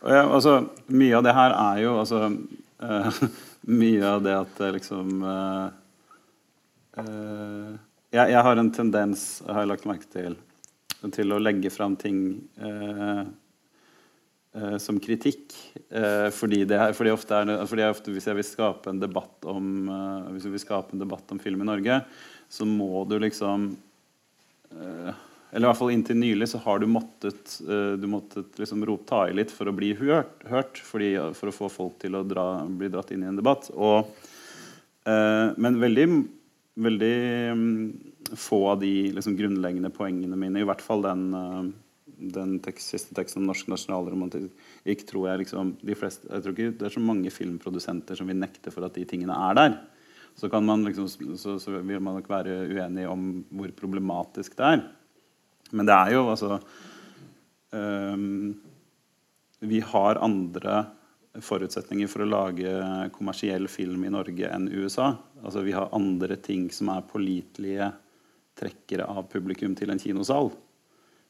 Ja, 0.03 0.29
altså, 0.29 0.69
mye 0.89 1.17
av 1.17 1.23
det 1.25 1.35
her 1.35 1.51
er 1.51 1.83
jo 1.83 1.99
altså, 2.01 2.39
eh, 2.83 3.29
Mye 3.67 4.05
av 4.05 4.23
det 4.23 4.35
at 4.37 4.59
liksom 4.75 5.23
eh, 5.25 5.67
eh, 5.67 5.71
jeg, 7.03 8.27
jeg 8.31 8.43
har 8.47 8.61
en 8.61 8.71
tendens, 8.75 9.43
har 9.49 9.65
jeg 9.65 9.71
lagt 9.73 9.89
merke 9.89 10.11
til, 10.13 10.37
til 11.15 11.35
å 11.35 11.41
legge 11.43 11.73
fram 11.75 11.97
ting 12.01 12.21
eh, 12.55 13.25
eh, 14.55 14.77
som 14.83 15.01
kritikk. 15.03 15.57
eh, 15.91 16.29
fordi, 16.35 16.63
er, 16.69 16.95
fordi, 16.97 17.13
ofte 17.15 17.43
er 17.43 17.67
fordi 17.67 17.89
ofte, 17.89 18.15
Hvis 18.15 18.31
jeg 18.31 18.39
vil 18.39 18.47
skape 18.47 18.93
en 18.93 19.03
debatt 19.03 19.51
om 19.51 19.91
eh, 19.91 20.33
Hvis 20.37 20.47
jeg 20.49 20.55
vil 20.55 20.65
skape 20.65 20.95
en 20.95 21.03
debatt 21.03 21.35
om 21.35 21.43
film 21.43 21.67
i 21.67 21.71
Norge, 21.73 22.01
så 22.49 22.69
må 22.69 23.05
du 23.11 23.19
liksom 23.19 23.73
eh, 24.71 25.25
eller 25.55 25.69
i 25.69 25.71
hvert 25.71 25.79
fall 25.79 25.93
inntil 25.95 26.17
nylig 26.19 26.49
så 26.51 26.59
har 26.65 26.81
du 26.83 26.89
måttet, 26.91 27.61
eh, 27.63 27.93
du 27.95 28.09
måttet 28.11 28.57
liksom 28.59 28.83
rope 28.89 29.07
ta 29.07 29.21
i 29.31 29.35
litt 29.39 29.53
for 29.55 29.71
å 29.71 29.75
bli 29.77 29.93
hørt, 29.95 30.43
hørt 30.51 30.81
fordi, 30.83 31.13
for 31.39 31.51
å 31.51 31.55
få 31.55 31.69
folk 31.71 32.01
til 32.03 32.19
å 32.19 32.25
dra, 32.27 32.47
bli 32.67 32.89
dratt 32.91 33.13
inn 33.15 33.23
i 33.23 33.29
en 33.31 33.39
debatt. 33.39 33.69
Og, 33.71 34.11
eh, 35.07 35.55
men 35.55 35.79
veldig, 35.79 36.09
veldig 36.75 37.17
mm, 37.55 38.37
få 38.37 38.61
av 38.73 38.81
de 38.81 38.93
liksom, 39.15 39.37
grunnleggende 39.39 39.93
poengene 39.95 40.39
mine, 40.39 40.63
i 40.63 40.67
hvert 40.67 40.83
fall 40.83 41.05
den, 41.05 41.27
eh, 41.39 41.63
den 42.35 42.57
tekst, 42.65 42.91
siste 42.95 43.17
teksten 43.17 43.43
om 43.43 43.51
norsk 43.51 43.71
nasjonalromantikk, 43.71 45.05
tror 45.09 45.29
jeg 45.31 45.45
liksom 45.45 45.75
de 45.83 45.99
fleste, 45.99 46.29
Jeg 46.31 46.43
tror 46.43 46.57
ikke 46.57 46.79
det 46.81 46.89
er 46.89 46.97
så 46.97 47.05
mange 47.05 47.31
filmprodusenter 47.35 48.19
som 48.19 48.31
vil 48.31 48.41
nekte 48.41 48.75
for 48.75 48.87
at 48.87 48.97
de 48.97 49.07
tingene 49.09 49.37
er 49.51 49.61
der. 49.61 49.79
Så, 50.35 50.51
kan 50.51 50.67
man 50.67 50.83
liksom, 50.83 51.07
så, 51.39 51.59
så 51.63 51.79
vil 51.79 52.01
man 52.03 52.19
nok 52.19 52.29
være 52.29 52.65
uenig 52.67 53.07
om 53.07 53.45
hvor 53.55 53.71
problematisk 53.77 54.57
det 54.59 54.67
er. 54.67 54.83
Men 55.75 55.87
det 55.87 55.95
er 55.95 56.15
jo 56.15 56.25
altså 56.31 56.59
um, 57.71 58.55
Vi 59.63 59.81
har 59.81 60.19
andre 60.23 60.75
forutsetninger 61.43 62.11
for 62.11 62.23
å 62.23 62.29
lage 62.31 62.71
kommersiell 63.15 63.67
film 63.71 64.05
i 64.07 64.13
Norge 64.13 64.51
enn 64.51 64.69
USA. 64.71 65.15
Altså 65.43 65.65
Vi 65.67 65.75
har 65.75 65.93
andre 65.97 66.37
ting 66.39 66.69
som 66.75 66.93
er 66.95 67.07
pålitelige 67.09 67.91
trekkere 68.59 69.07
av 69.11 69.27
publikum 69.33 69.75
til 69.75 69.91
en 69.91 70.01
kinosal. 70.01 70.53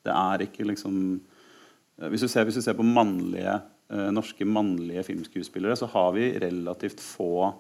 Det 0.05 0.13
er 0.13 0.45
ikke 0.45 0.67
liksom 0.69 0.97
eh, 1.17 2.09
Hvis 2.13 2.27
du 2.27 2.29
ser, 2.29 2.45
hvis 2.45 2.59
du 2.61 2.65
ser 2.65 2.77
på 2.77 2.87
mannlige, 2.87 3.61
eh, 3.89 4.11
norske 4.13 4.45
mannlige 4.45 5.07
filmskuespillere, 5.09 5.77
så 5.81 5.89
har 5.95 6.13
vi 6.17 6.35
relativt 6.43 7.01
få 7.01 7.55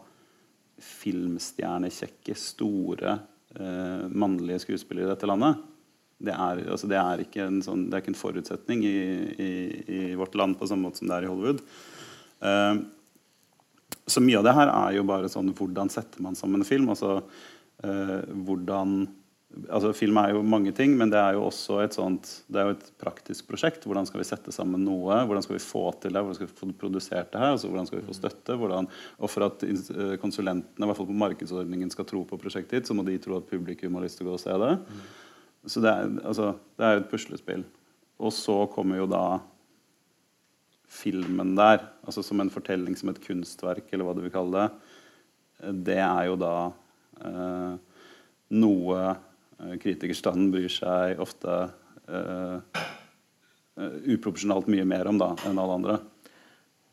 filmstjernekjekke, 0.84 2.34
store 2.36 3.14
eh, 3.56 4.04
mannlige 4.10 4.66
skuespillere 4.66 5.08
i 5.08 5.14
dette 5.14 5.30
landet. 5.30 5.62
Det 6.24 6.34
er, 6.34 6.60
altså 6.72 6.88
det, 6.90 6.98
er 7.00 7.24
ikke 7.24 7.48
en 7.48 7.60
sånn, 7.64 7.88
det 7.88 7.96
er 7.96 8.04
ikke 8.04 8.12
en 8.14 8.20
forutsetning 8.20 8.84
i, 8.86 8.98
i, 9.34 9.50
i 9.84 10.02
vårt 10.18 10.36
land 10.38 10.58
på 10.58 10.68
samme 10.68 10.88
måte 10.88 11.00
som 11.00 11.10
det 11.10 11.16
er 11.16 11.26
i 11.26 11.30
Hollywood. 11.30 11.62
Eh, 12.40 12.74
så 14.06 14.20
mye 14.20 14.38
av 14.40 14.46
det 14.46 14.56
her 14.56 14.70
er 14.70 14.96
jo 14.98 15.04
bare 15.08 15.30
sånn 15.32 15.52
Hvordan 15.56 15.88
setter 15.92 16.20
man 16.24 16.36
sammen 16.36 16.60
en 16.60 16.68
film? 16.68 16.90
Altså 16.92 17.18
eh, 17.84 18.20
hvordan 18.46 19.04
altså 19.70 19.92
Film 19.96 20.18
er 20.20 20.32
jo 20.34 20.42
mange 20.46 20.72
ting, 20.76 20.94
men 20.98 21.10
det 21.12 21.20
er 21.20 21.36
jo 21.36 21.46
også 21.46 21.78
et 21.84 21.96
sånt 21.96 22.30
Det 22.50 22.60
er 22.60 22.68
jo 22.68 22.74
et 22.76 22.86
praktisk 23.00 23.46
prosjekt. 23.48 23.86
Hvordan 23.86 24.08
skal 24.08 24.20
vi 24.20 24.28
sette 24.28 24.54
sammen 24.54 24.84
noe? 24.86 25.20
Hvordan 25.28 25.44
skal 25.46 25.56
vi 25.56 25.62
få 25.62 25.86
til 26.02 26.14
det? 26.14 26.22
Hvordan 26.22 26.38
skal 26.38 26.48
vi 26.48 26.58
få 26.58 26.70
produsert 26.80 27.32
det 27.32 27.42
her? 27.42 27.54
Altså, 27.54 27.70
hvordan 27.70 27.88
skal 27.88 28.00
vi 28.00 28.08
få 28.08 28.16
støtte? 28.18 28.58
Hvordan, 28.60 28.88
og 29.18 29.32
for 29.32 29.46
at 29.48 29.64
eh, 29.68 30.16
konsulentene, 30.22 30.84
i 30.84 30.90
hvert 30.90 31.00
fall 31.00 31.10
på 31.10 31.20
markedsordningen, 31.24 31.92
skal 31.94 32.08
tro 32.10 32.24
på 32.28 32.40
prosjektet 32.40 32.80
ditt, 32.80 32.90
så 32.90 32.96
må 32.96 33.06
de 33.06 33.18
tro 33.22 33.38
at 33.38 33.48
publikum 33.50 33.98
har 33.98 34.06
lyst 34.06 34.20
til 34.20 34.28
å 34.28 34.32
gå 34.32 34.38
og 34.38 34.42
se 34.42 34.58
det. 34.64 34.74
Så 35.70 35.80
det 35.84 35.92
er, 35.92 36.14
altså, 36.26 36.52
det 36.76 36.86
er 36.86 36.96
jo 36.96 37.04
et 37.04 37.10
puslespill. 37.12 37.66
Og 38.24 38.34
så 38.34 38.56
kommer 38.72 39.00
jo 39.00 39.10
da 39.10 39.24
filmen 40.94 41.54
der, 41.58 41.82
altså 42.06 42.22
som 42.24 42.40
en 42.42 42.52
fortelling, 42.52 42.96
som 42.98 43.10
et 43.12 43.20
kunstverk, 43.24 43.90
eller 43.92 44.06
hva 44.06 44.14
du 44.16 44.22
vil 44.24 44.34
kalle 44.34 44.64
det. 44.64 44.94
Det 45.90 46.00
er 46.02 46.28
jo 46.28 46.38
da 46.40 46.54
eh, 47.24 48.00
noe 48.54 49.04
eh, 49.10 49.76
kritikerstanden 49.82 50.50
bryr 50.54 50.72
seg 50.72 51.22
ofte 51.22 51.60
eh, 52.08 52.82
eh, 53.78 53.96
uproporsjonalt 54.14 54.70
mye 54.72 54.86
mer 54.88 55.10
om 55.10 55.20
da, 55.20 55.32
enn 55.48 55.60
alle 55.60 55.78
andre. 55.80 56.00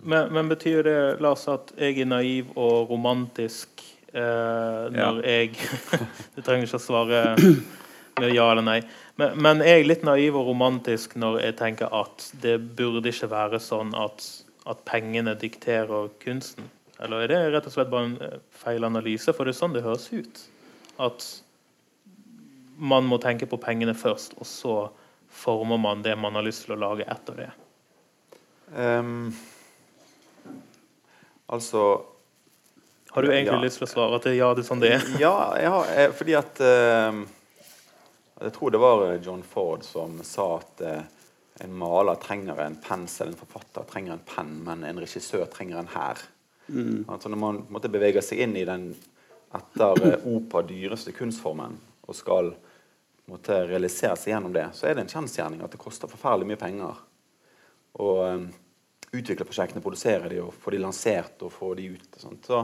Men, 0.02 0.32
men 0.34 0.50
betyr 0.50 0.86
det, 0.88 1.00
Lars, 1.22 1.46
at 1.52 1.74
jeg 1.78 2.02
er 2.02 2.10
naiv 2.10 2.56
og 2.58 2.90
romantisk 2.90 3.84
eh, 4.14 4.88
når 4.94 5.22
jeg 5.28 5.54
Du 6.36 6.42
trenger 6.42 6.66
ikke 6.66 6.80
å 6.80 6.86
svare 6.88 7.22
med 8.22 8.36
ja 8.36 8.46
eller 8.52 8.66
nei. 8.66 8.80
Men, 9.20 9.36
men 9.42 9.64
er 9.66 9.80
jeg 9.82 9.90
litt 9.90 10.06
naiv 10.08 10.38
og 10.40 10.48
romantisk 10.52 11.18
når 11.20 11.42
jeg 11.44 11.58
tenker 11.60 11.92
at 11.94 12.30
det 12.44 12.58
burde 12.78 13.12
ikke 13.12 13.30
være 13.32 13.60
sånn 13.62 13.94
at, 13.98 14.26
at 14.70 14.86
pengene 14.88 15.36
dikterer 15.42 16.10
kunsten? 16.24 16.70
Eller 17.02 17.26
er 17.26 17.32
det 17.34 17.40
rett 17.56 17.68
og 17.70 17.74
slett 17.74 17.90
bare 17.92 18.12
en 18.12 18.18
eh, 18.22 18.40
feil 18.64 18.86
analyse? 18.86 19.34
For 19.34 19.46
det 19.50 19.56
er 19.56 19.62
sånn 19.62 19.74
det 19.74 19.86
høres 19.86 20.08
ut. 20.14 20.44
At 21.02 21.26
man 22.82 23.06
må 23.10 23.18
tenke 23.22 23.46
på 23.50 23.60
pengene 23.62 23.94
først, 23.98 24.38
og 24.42 24.48
så 24.50 24.76
former 25.32 25.78
man 25.82 26.02
det 26.06 26.16
man 26.20 26.36
har 26.38 26.46
lyst 26.46 26.66
til 26.66 26.76
å 26.76 26.82
lage 26.82 27.06
etter 27.10 27.38
det. 27.38 27.50
Um, 28.72 29.34
altså 31.52 32.06
Har 33.12 33.22
du 33.22 33.28
egentlig 33.28 33.58
Ja. 33.58 33.62
lyst 33.66 33.82
til 33.82 33.88
å 33.88 33.92
svare 33.92 34.16
at 34.16 34.24
det, 34.24 34.36
ja, 34.38 34.54
det 34.56 34.64
er 34.64 34.68
sånn 34.70 34.80
det 34.80 34.92
er? 34.96 35.08
Ja, 35.20 35.34
ja 35.60 35.84
eh, 35.92 36.12
fordi 36.16 36.36
at 36.40 36.62
eh, 36.64 37.18
Jeg 38.42 38.54
tror 38.56 38.72
det 38.74 38.82
var 38.82 39.04
John 39.22 39.44
Ford 39.46 39.84
som 39.86 40.18
sa 40.26 40.48
at 40.58 40.82
eh, 40.82 41.04
en 41.62 41.74
maler 41.78 42.18
trenger 42.22 42.58
en 42.64 42.78
pensel, 42.82 43.32
en 43.32 43.38
forfatter 43.38 43.86
trenger 43.90 44.16
en 44.16 44.24
penn, 44.26 44.56
men 44.66 44.86
en 44.88 45.02
regissør 45.02 45.46
trenger 45.52 45.82
en 45.82 45.92
hær. 45.94 46.24
Altså 47.12 47.30
når 47.30 47.42
man 47.42 47.62
måtte 47.70 47.92
bevege 47.92 48.24
seg 48.26 48.42
inn 48.46 48.56
i 48.58 48.66
den 48.66 48.92
etter 49.52 49.94
OPA 49.94 50.12
opera 50.32 50.64
dyreste 50.66 51.14
kunstformen 51.14 51.76
og 52.08 52.18
skal 52.18 52.54
måtte 53.30 53.60
realisere 53.68 54.16
seg 54.18 54.34
gjennom 54.34 54.56
det, 54.56 54.70
så 54.74 54.88
er 54.88 54.96
det 54.96 55.06
en 55.06 55.12
kjensgjerning 55.12 55.62
at 55.64 55.76
det 55.76 55.82
koster 55.82 56.10
forferdelig 56.10 56.50
mye 56.50 56.62
penger 56.62 57.02
å 58.02 58.10
um, 58.32 58.48
utvikle 59.12 59.46
prosjektene, 59.46 59.84
produsere 59.84 60.32
de 60.32 60.40
og 60.42 60.56
få 60.56 60.72
de 60.74 60.80
lansert 60.82 61.44
og 61.44 61.52
få 61.54 61.74
de 61.78 61.92
ut. 61.98 62.18
Så 62.18 62.64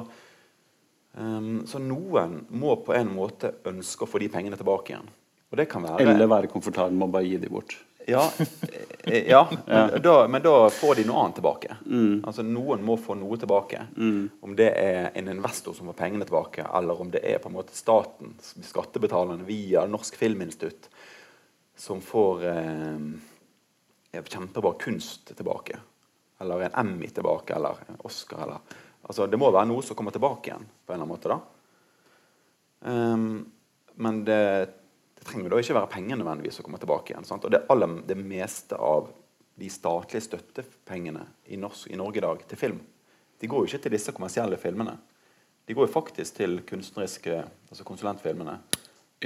Um, 1.18 1.64
så 1.66 1.80
noen 1.82 2.44
må 2.54 2.76
på 2.86 2.94
en 2.94 3.10
måte 3.10 3.50
ønske 3.66 4.06
å 4.06 4.10
få 4.10 4.20
de 4.22 4.28
pengene 4.30 4.58
tilbake 4.60 4.92
igjen. 4.94 5.08
Og 5.52 5.60
det 5.60 5.68
kan 5.72 5.86
være 5.86 6.04
Eller 6.04 6.30
være 6.30 6.50
komfortabel 6.52 6.96
med 6.96 7.08
å 7.08 7.14
bare 7.14 7.28
gi 7.28 7.38
de 7.40 7.52
bort. 7.52 7.78
Ja, 8.08 8.24
eh, 9.04 9.28
ja 9.28 9.42
men, 9.66 10.02
da, 10.04 10.16
men 10.32 10.44
da 10.44 10.70
får 10.72 11.00
de 11.00 11.06
noe 11.08 11.24
annet 11.24 11.40
tilbake. 11.42 11.78
Altså 12.24 12.46
Noen 12.48 12.84
må 12.88 12.96
få 13.00 13.18
noe 13.20 13.36
tilbake. 13.40 13.82
Om 14.44 14.56
det 14.60 14.70
er 14.80 15.10
en 15.20 15.32
investor 15.34 15.76
som 15.76 15.90
får 15.92 15.98
pengene 16.00 16.28
tilbake, 16.28 16.64
eller 16.80 17.02
om 17.04 17.12
det 17.12 17.24
er 17.28 17.42
på 17.44 17.52
en 17.52 17.58
måte 17.58 17.76
staten, 17.76 18.36
skattebetalerne 18.40 19.48
via 19.48 19.84
Norsk 19.92 20.16
Filminstitutt, 20.20 20.88
som 21.78 22.00
får 22.02 22.48
eh, 22.48 23.04
kjempebra 24.24 24.74
kunst 24.80 25.36
tilbake. 25.36 25.80
Eller 26.40 26.68
en 26.68 26.80
Emmy 26.86 27.12
tilbake, 27.12 27.56
eller 27.56 27.84
en 27.88 28.00
Oscar. 28.08 28.44
Eller, 28.44 28.80
altså 29.02 29.28
Det 29.28 29.40
må 29.40 29.52
være 29.52 29.68
noe 29.70 29.84
som 29.84 30.00
kommer 30.00 30.16
tilbake 30.16 30.52
igjen, 30.52 30.68
på 30.86 30.94
en 30.94 31.02
eller 31.02 31.04
annen 31.04 31.16
måte. 31.16 31.36
da. 31.36 31.40
Um, 32.88 33.52
men 33.98 34.24
det, 34.26 34.70
det 35.18 35.26
trenger 35.26 35.52
da 35.52 35.62
ikke 35.62 35.78
være 35.78 35.92
penger 35.92 36.20
nødvendigvis 36.20 36.62
å 36.62 36.66
komme 36.66 36.80
tilbake 36.82 37.14
igjen. 37.14 37.26
Sant? 37.28 37.46
Og 37.48 37.54
det, 37.54 37.64
aller, 37.74 38.00
det 38.08 38.18
meste 38.20 38.78
av 38.78 39.10
de 39.58 39.70
statlige 39.74 40.28
støttepengene 40.28 41.24
i, 41.50 41.58
norsk, 41.58 41.90
i 41.90 41.98
Norge 41.98 42.22
i 42.22 42.26
dag 42.26 42.44
til 42.50 42.62
film, 42.62 42.82
de 43.38 43.50
går 43.50 43.64
jo 43.64 43.70
ikke 43.72 43.84
til 43.86 43.96
disse 43.98 44.14
kommersielle 44.14 44.60
filmene. 44.62 44.94
De 45.68 45.76
går 45.76 45.88
jo 45.88 45.94
faktisk 45.94 46.38
til 46.38 46.62
kunstneriske 46.70 47.42
altså 47.42 47.86
konsulentfilmene. 47.86 48.60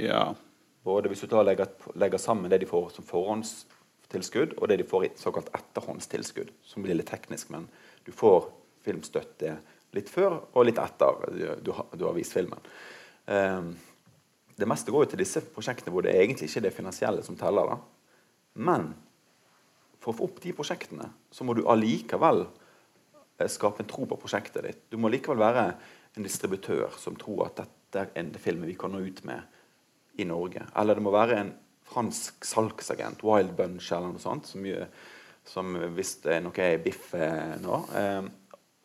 Ja. 0.00 0.32
Både 0.84 1.12
hvis 1.12 1.22
du 1.22 1.28
da 1.30 1.44
legger, 1.44 1.70
legger 2.00 2.20
sammen 2.20 2.50
det 2.50 2.62
de 2.64 2.68
får 2.68 2.90
som 2.96 3.06
forhåndstilskudd, 3.06 4.56
og 4.58 4.68
det 4.68 4.80
de 4.80 4.88
får 4.88 5.06
i 5.06 5.12
såkalt 5.20 5.52
etterhåndstilskudd, 5.54 6.50
som 6.66 6.82
blir 6.84 6.98
litt 6.98 7.12
teknisk, 7.12 7.52
men 7.54 7.68
du 8.04 8.10
får 8.16 8.48
filmstøtte 8.82 9.54
litt 9.94 10.10
før 10.10 10.40
og 10.40 10.66
litt 10.66 10.80
etter 10.80 11.24
du, 11.30 11.46
du, 11.68 11.72
har, 11.76 11.88
du 11.94 12.06
har 12.08 12.16
vist 12.16 12.34
filmen. 12.34 12.72
Ehm, 13.30 13.74
det 14.62 14.68
meste 14.70 14.94
går 14.94 15.06
jo 15.06 15.12
til 15.12 15.22
disse 15.24 15.42
prosjektene 15.54 15.92
hvor 15.94 16.06
det 16.06 16.14
egentlig 16.14 16.48
ikke 16.48 16.62
er 16.62 16.68
det 16.68 16.76
finansielle 16.76 17.24
som 17.26 17.38
teller. 17.38 17.74
da. 17.74 17.78
Men 18.62 18.92
for 20.02 20.12
å 20.12 20.18
få 20.18 20.28
opp 20.28 20.42
de 20.42 20.54
prosjektene, 20.56 21.08
så 21.30 21.46
må 21.46 21.54
du 21.56 21.64
allikevel 21.70 22.44
eh, 22.44 23.48
skape 23.50 23.82
en 23.82 23.90
tro 23.90 24.06
på 24.08 24.18
prosjektet 24.20 24.66
ditt. 24.66 24.84
Du 24.90 24.98
må 25.00 25.10
likevel 25.12 25.42
være 25.42 25.66
en 26.16 26.26
distributør 26.26 26.94
som 27.00 27.16
tror 27.18 27.46
at 27.48 27.62
dette 27.62 28.02
er 28.02 28.14
en 28.20 28.32
film 28.40 28.66
vi 28.66 28.76
kan 28.78 28.92
nå 28.92 29.02
ut 29.04 29.22
med 29.28 30.20
i 30.20 30.26
Norge. 30.28 30.66
Eller 30.78 30.98
det 30.98 31.04
må 31.04 31.14
være 31.14 31.38
en 31.40 31.54
fransk 31.92 32.46
salgsagent, 32.46 33.24
Wild 33.26 33.54
Bunch 33.56 33.90
eller 33.92 34.14
noe 34.14 34.22
sånt, 34.22 34.48
som, 34.48 34.64
gjør, 34.66 34.86
som 35.48 35.74
hvis 35.96 36.16
det 36.24 36.36
er 36.36 36.44
noe 36.44 36.66
er 36.66 36.82
biff 36.82 37.10
eh, 37.18 37.56
nå, 37.62 37.80
eh, 37.98 38.28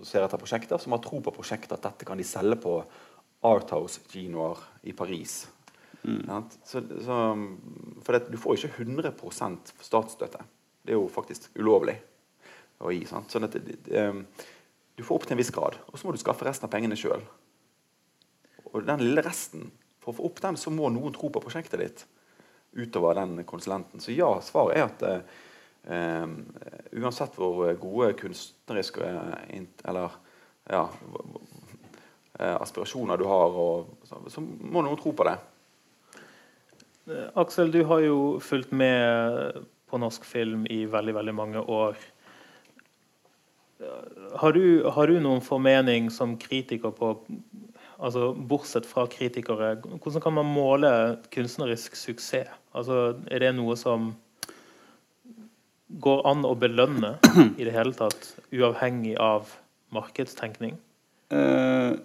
ser 0.06 0.26
etter 0.26 0.42
prosjekter, 0.42 0.82
som 0.82 0.96
har 0.96 1.04
tro 1.04 1.22
på 1.24 1.34
prosjektet, 1.34 1.78
at 1.78 1.86
dette 1.90 2.08
kan 2.08 2.20
de 2.20 2.26
selge 2.28 2.60
på 2.62 2.80
Arthouse 3.48 4.04
Genoir 4.12 4.62
i 4.88 4.94
Paris. 4.98 5.46
Sant? 6.28 6.60
Så, 6.64 6.82
så, 7.04 7.18
for 8.06 8.16
det, 8.16 8.32
du 8.32 8.38
får 8.40 8.60
ikke 8.60 8.86
100% 8.86 9.74
statsstøtte. 9.84 10.44
Det 10.86 10.96
er 10.96 11.00
jo 11.00 11.10
faktisk 11.12 11.50
ulovlig 11.60 11.98
å 12.80 12.94
gi. 12.94 13.04
Sant? 13.10 13.34
Sånn 13.34 13.48
at 13.48 13.58
um, 13.58 14.22
du 14.98 15.04
får 15.04 15.18
opp 15.20 15.28
til 15.28 15.36
en 15.36 15.42
viss 15.42 15.54
grad, 15.54 15.80
og 15.92 16.00
så 16.00 16.08
må 16.08 16.16
du 16.16 16.22
skaffe 16.22 16.48
resten 16.48 16.68
av 16.68 16.74
pengene 16.74 16.98
sjøl. 17.00 17.26
Og 18.72 18.86
den 18.88 19.04
lille 19.04 19.24
resten, 19.26 19.68
for 20.04 20.14
å 20.14 20.18
få 20.20 20.30
opp 20.30 20.40
den, 20.46 20.60
så 20.60 20.72
må 20.74 20.90
noen 20.94 21.16
tro 21.16 21.32
på 21.34 21.44
prosjektet 21.44 21.84
ditt 21.84 22.06
utover 22.78 23.18
den 23.18 23.42
konsulenten. 23.48 24.02
Så 24.04 24.14
ja, 24.16 24.30
svaret 24.46 24.78
er 24.78 24.88
at 24.88 25.06
um, 25.90 26.40
uansett 27.02 27.36
hvor 27.40 27.68
gode 27.82 28.14
kunstneriske 28.20 29.12
eller 29.88 30.18
ja, 30.68 30.84
eh, 32.40 32.56
aspirasjoner 32.62 33.18
du 33.18 33.24
har, 33.30 33.56
og, 33.56 33.94
så, 34.04 34.20
så 34.32 34.44
må 34.44 34.84
noen 34.84 35.00
tro 35.00 35.14
på 35.16 35.28
det. 35.28 35.38
Eh, 37.08 37.30
Aksel, 37.40 37.72
du 37.72 37.84
har 37.88 38.04
jo 38.04 38.20
fulgt 38.44 38.72
med 38.76 39.64
på 39.88 40.00
norsk 40.02 40.26
film 40.28 40.66
i 40.70 40.84
veldig, 40.92 41.16
veldig 41.16 41.36
mange 41.36 41.64
år. 41.64 41.98
Eh, 43.80 44.38
Har 44.42 44.54
du, 44.54 44.84
har 44.84 45.08
du 45.08 45.20
noen 45.24 45.42
formening 45.42 46.12
som 46.12 46.36
kritiker 46.38 46.92
på 46.92 47.16
altså 47.98 48.34
Bortsett 48.34 48.86
fra 48.86 49.08
kritikere, 49.10 49.76
hvordan 49.82 50.22
kan 50.22 50.36
man 50.38 50.50
måle 50.52 50.90
kunstnerisk 51.34 51.96
suksess? 51.98 52.52
Altså, 52.78 53.16
er 53.32 53.42
det 53.42 53.56
noe 53.58 53.74
som 53.80 54.12
går 56.04 56.22
an 56.30 56.46
å 56.46 56.54
belønne 56.60 57.16
i 57.58 57.66
det 57.66 57.74
hele 57.74 57.96
tatt, 57.98 58.36
uavhengig 58.54 59.16
av 59.18 59.50
markedstenkning? 59.96 60.76
Uh, 61.34 61.98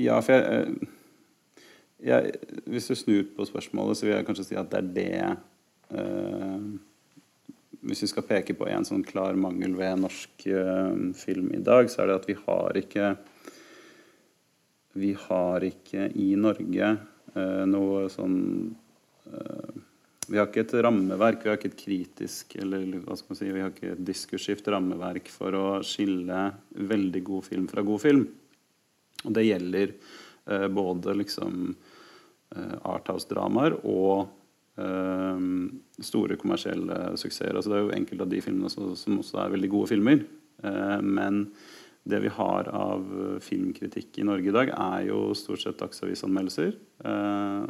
ja, 0.00 0.16
for 0.22 0.32
jeg, 0.32 0.62
eh, 0.62 1.01
jeg 2.02 2.32
Hvis 2.66 2.88
du 2.90 2.96
snur 2.98 3.26
på 3.36 3.46
spørsmålet, 3.48 3.98
så 3.98 4.06
vil 4.06 4.16
jeg 4.16 4.26
kanskje 4.28 4.48
si 4.50 4.58
at 4.58 4.72
det 4.72 4.80
er 4.80 4.88
det 4.96 5.98
eh, 5.98 6.64
Hvis 7.82 8.04
vi 8.04 8.10
skal 8.12 8.26
peke 8.28 8.56
på 8.58 8.68
en 8.70 8.86
sånn 8.88 9.04
klar 9.06 9.38
mangel 9.38 9.76
ved 9.78 10.02
norsk 10.02 10.46
eh, 10.50 10.98
film 11.18 11.52
i 11.54 11.62
dag, 11.62 11.90
så 11.90 12.02
er 12.02 12.12
det 12.12 12.18
at 12.20 12.28
vi 12.30 12.38
har 12.42 12.82
ikke 12.82 13.14
Vi 14.98 15.14
har 15.28 15.64
ikke 15.64 16.10
i 16.20 16.32
Norge 16.36 16.92
eh, 17.34 17.64
noe 17.70 18.06
sånn 18.12 18.42
eh, 19.30 19.80
vi 20.32 20.38
har 20.38 20.46
ikke 20.46 20.62
et 20.62 20.74
rammeverk, 20.86 21.42
vi 21.42 21.50
har 21.50 21.58
ikke 21.58 21.72
et 21.72 21.80
kritisk 21.80 22.54
eller 22.62 22.84
hva 23.02 23.16
skal 23.18 23.32
man 23.32 23.38
si, 23.40 23.48
vi 23.52 23.60
har 23.60 23.72
ikke 23.72 23.90
et 23.96 24.04
diskursivt 24.06 24.68
rammeverk 24.70 25.26
for 25.32 25.56
å 25.58 25.64
skille 25.84 26.44
veldig 26.78 27.22
god 27.26 27.48
film 27.48 27.66
fra 27.68 27.82
god 27.84 28.00
film. 28.00 28.22
Og 29.26 29.34
det 29.34 29.44
gjelder 29.44 29.92
eh, 29.92 30.68
både 30.72 31.16
liksom 31.18 31.74
eh, 32.56 32.76
arthouse-dramaer 32.94 33.78
og 33.82 34.28
eh, 34.80 35.44
store 36.04 36.38
kommersielle 36.40 37.16
suksesser. 37.20 37.54
Altså, 37.56 37.72
det 37.72 37.78
er 37.78 37.86
jo 37.86 37.96
enkelte 37.98 38.26
av 38.26 38.32
de 38.32 38.42
filmene 38.44 38.72
som, 38.72 38.92
som 38.98 39.20
også 39.22 39.42
er 39.42 39.54
veldig 39.56 39.72
gode 39.72 39.92
filmer. 39.94 40.24
Eh, 40.62 40.98
men 41.02 41.46
det 42.02 42.18
vi 42.24 42.30
har 42.34 42.66
av 42.74 43.04
filmkritikk 43.44 44.18
i 44.18 44.26
Norge 44.26 44.50
i 44.50 44.54
dag, 44.54 44.72
er 44.74 45.04
jo 45.06 45.28
stort 45.38 45.62
sett 45.62 45.78
dagsavisanmeldelser. 45.78 46.72
Eh, 47.06 47.68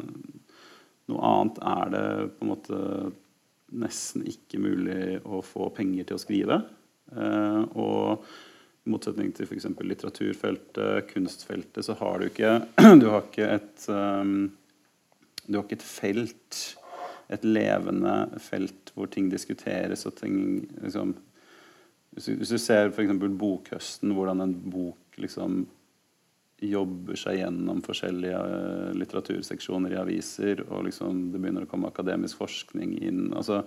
noe 1.11 1.27
annet 1.27 1.59
er 1.73 1.91
det 1.93 2.07
på 2.37 2.45
en 2.45 2.53
måte 2.53 2.79
nesten 3.73 4.25
ikke 4.29 4.61
mulig 4.61 5.19
å 5.25 5.41
få 5.45 5.69
penger 5.75 6.09
til 6.09 6.17
å 6.17 6.21
skrive. 6.21 6.59
Eh, 7.13 7.61
og 7.79 8.25
i 8.83 8.91
motsetning 8.91 9.31
til 9.35 9.47
f.eks. 9.47 9.69
litteraturfeltet, 9.79 11.07
kunstfeltet, 11.13 11.85
så 11.85 11.95
har 11.99 12.19
du 12.19 12.27
ikke 12.29 12.57
Du 13.01 13.07
har 13.09 13.23
ikke 13.23 13.49
et 13.55 13.87
um, 13.87 14.51
Du 15.47 15.57
har 15.57 15.65
ikke 15.65 15.79
et 15.81 15.85
felt, 15.85 16.59
et 17.33 17.45
levende 17.47 18.15
felt 18.43 18.93
hvor 18.95 19.09
ting 19.11 19.29
diskuteres 19.31 20.05
og 20.09 20.17
ting 20.19 20.65
liksom 20.81 21.15
Hvis 22.13 22.51
du, 22.51 22.59
ser 22.61 22.91
f.eks. 22.91 23.09
Bokhøsten, 23.41 24.11
hvordan 24.13 24.43
en 24.43 24.51
bok 24.69 25.17
liksom 25.17 25.63
jobber 26.61 27.17
seg 27.17 27.39
gjennom 27.39 27.79
forskjellige 27.83 28.37
eh, 28.37 28.91
litteraturseksjoner 28.95 29.95
i 29.95 29.97
aviser, 29.97 30.61
og 30.67 30.85
liksom 30.85 31.31
det 31.33 31.41
begynner 31.41 31.65
å 31.65 31.71
komme 31.71 31.89
akademisk 31.89 32.37
forskning 32.43 32.93
inn. 33.01 33.23
altså 33.33 33.63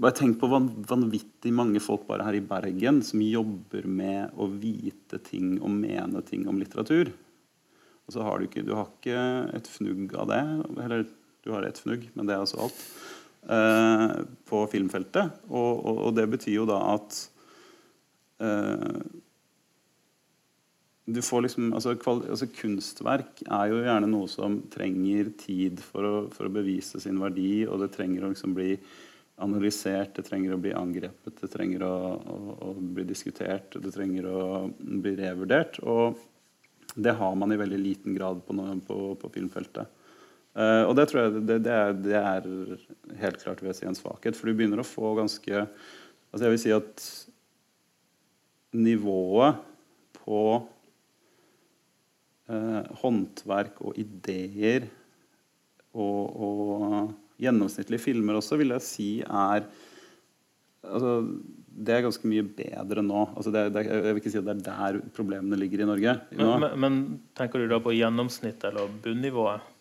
bare 0.00 0.16
tenk 0.16 0.38
på 0.40 0.48
vanvittig 0.48 1.52
mange 1.52 1.80
folk 1.82 2.06
bare 2.08 2.24
her 2.24 2.38
i 2.38 2.44
Bergen 2.44 3.02
som 3.04 3.20
jobber 3.20 3.84
med 3.84 4.32
å 4.40 4.46
vite 4.48 5.20
ting 5.26 5.58
og 5.60 5.74
mene 5.74 6.22
ting 6.24 6.46
om 6.48 6.60
litteratur. 6.60 7.10
Og 8.04 8.16
så 8.16 8.24
har 8.24 8.38
du 8.38 8.46
ikke, 8.46 8.64
du 8.66 8.74
har 8.76 8.88
ikke 8.90 9.20
et 9.56 9.68
fnugg 9.70 10.14
av 10.20 10.30
det. 10.30 10.42
Eller 10.84 11.06
du 11.44 11.52
har 11.52 11.64
et 11.64 11.80
fnugg, 11.80 12.06
men 12.14 12.28
det 12.28 12.36
er 12.36 12.44
altså 12.44 12.64
alt. 12.66 12.80
Eh, 13.44 14.16
på 14.48 14.62
filmfeltet. 14.72 15.44
Og, 15.50 15.84
og, 15.84 15.98
og, 16.06 16.14
det 16.16 16.24
betyr 16.32 16.54
jo 16.62 16.68
da 16.68 16.78
at 16.94 17.18
eh, 18.40 19.02
du 21.04 21.20
får 21.20 21.44
liksom, 21.44 21.72
altså, 21.76 21.92
altså, 22.08 22.48
Kunstverk 22.56 23.42
er 23.44 23.66
jo 23.68 23.82
gjerne 23.84 24.08
noe 24.08 24.28
som 24.32 24.62
trenger 24.72 25.34
tid 25.40 25.82
for 25.84 26.08
å, 26.08 26.14
for 26.32 26.48
å 26.48 26.54
bevise 26.54 27.00
sin 27.04 27.20
verdi, 27.20 27.66
og 27.68 27.82
det 27.84 27.92
trenger 27.92 28.24
å 28.24 28.32
liksom 28.32 28.56
bli 28.56 28.78
analysert, 29.44 30.14
det 30.16 30.24
trenger 30.24 30.54
å 30.54 30.60
bli 30.62 30.72
angrepet, 30.72 31.36
det 31.42 31.50
trenger 31.52 31.84
å, 31.84 31.94
å, 32.16 32.38
å, 32.70 32.72
bli 32.96 33.04
diskutert, 33.04 33.76
det 33.76 33.92
trenger 33.92 34.30
å 34.30 34.44
bli 34.78 35.12
revurdert. 35.18 35.82
Og 35.84 36.16
det 36.94 37.16
har 37.18 37.34
man 37.38 37.52
i 37.52 37.58
veldig 37.58 37.80
liten 37.80 38.14
grad 38.14 38.42
på, 38.46 38.54
noe, 38.56 38.76
på, 38.86 38.98
på 39.18 39.30
filmfeltet. 39.34 39.90
Uh, 40.54 40.86
og 40.86 40.94
det 40.94 41.08
tror 41.10 41.24
jeg 41.24 41.42
det, 41.48 41.58
det, 41.66 41.74
er, 41.74 41.96
det, 41.98 42.14
er, 42.14 42.44
helt 43.18 43.40
klart 43.42 43.62
vil 43.62 43.72
jeg 43.72 43.80
si, 43.80 43.86
en 43.90 43.98
svakhet. 43.98 44.38
For 44.38 44.46
du 44.46 44.54
begynner 44.54 44.82
å 44.82 44.86
få 44.86 45.14
ganske 45.18 45.66
Altså 46.34 46.48
jeg 46.48 46.52
vil 46.54 46.62
si 46.64 46.70
at 46.74 47.02
nivået 48.74 49.60
på 50.16 50.40
uh, 52.50 52.82
håndverk 53.04 53.78
og 53.86 54.00
ideer 54.02 54.88
og, 55.94 56.18
og 56.34 57.12
gjennomsnittlige 57.38 58.02
filmer 58.02 58.40
også, 58.40 58.58
vil 58.58 58.74
jeg 58.74 58.82
si 58.82 59.08
er 59.22 59.68
altså, 60.82 61.12
Det 61.74 61.94
er 61.96 62.04
ganske 62.04 62.28
mye 62.30 62.44
bedre 62.46 63.02
nå. 63.02 63.20
Altså, 63.34 63.50
det, 63.54 63.64
det, 63.74 63.84
jeg 63.88 64.14
vil 64.14 64.20
ikke 64.22 64.32
si 64.32 64.38
at 64.38 64.46
det 64.46 64.54
er 64.54 64.66
der 64.68 64.98
problemene 65.16 65.58
ligger 65.58 65.82
i 65.82 65.88
Norge. 65.88 66.12
Men, 66.38 66.52
men, 66.62 66.76
men 66.84 66.98
tenker 67.34 67.62
du 67.62 67.66
da 67.70 67.80
på 67.82 67.94
gjennomsnittet 67.96 68.68
eller 68.70 68.92
bunnivået? 69.02 69.72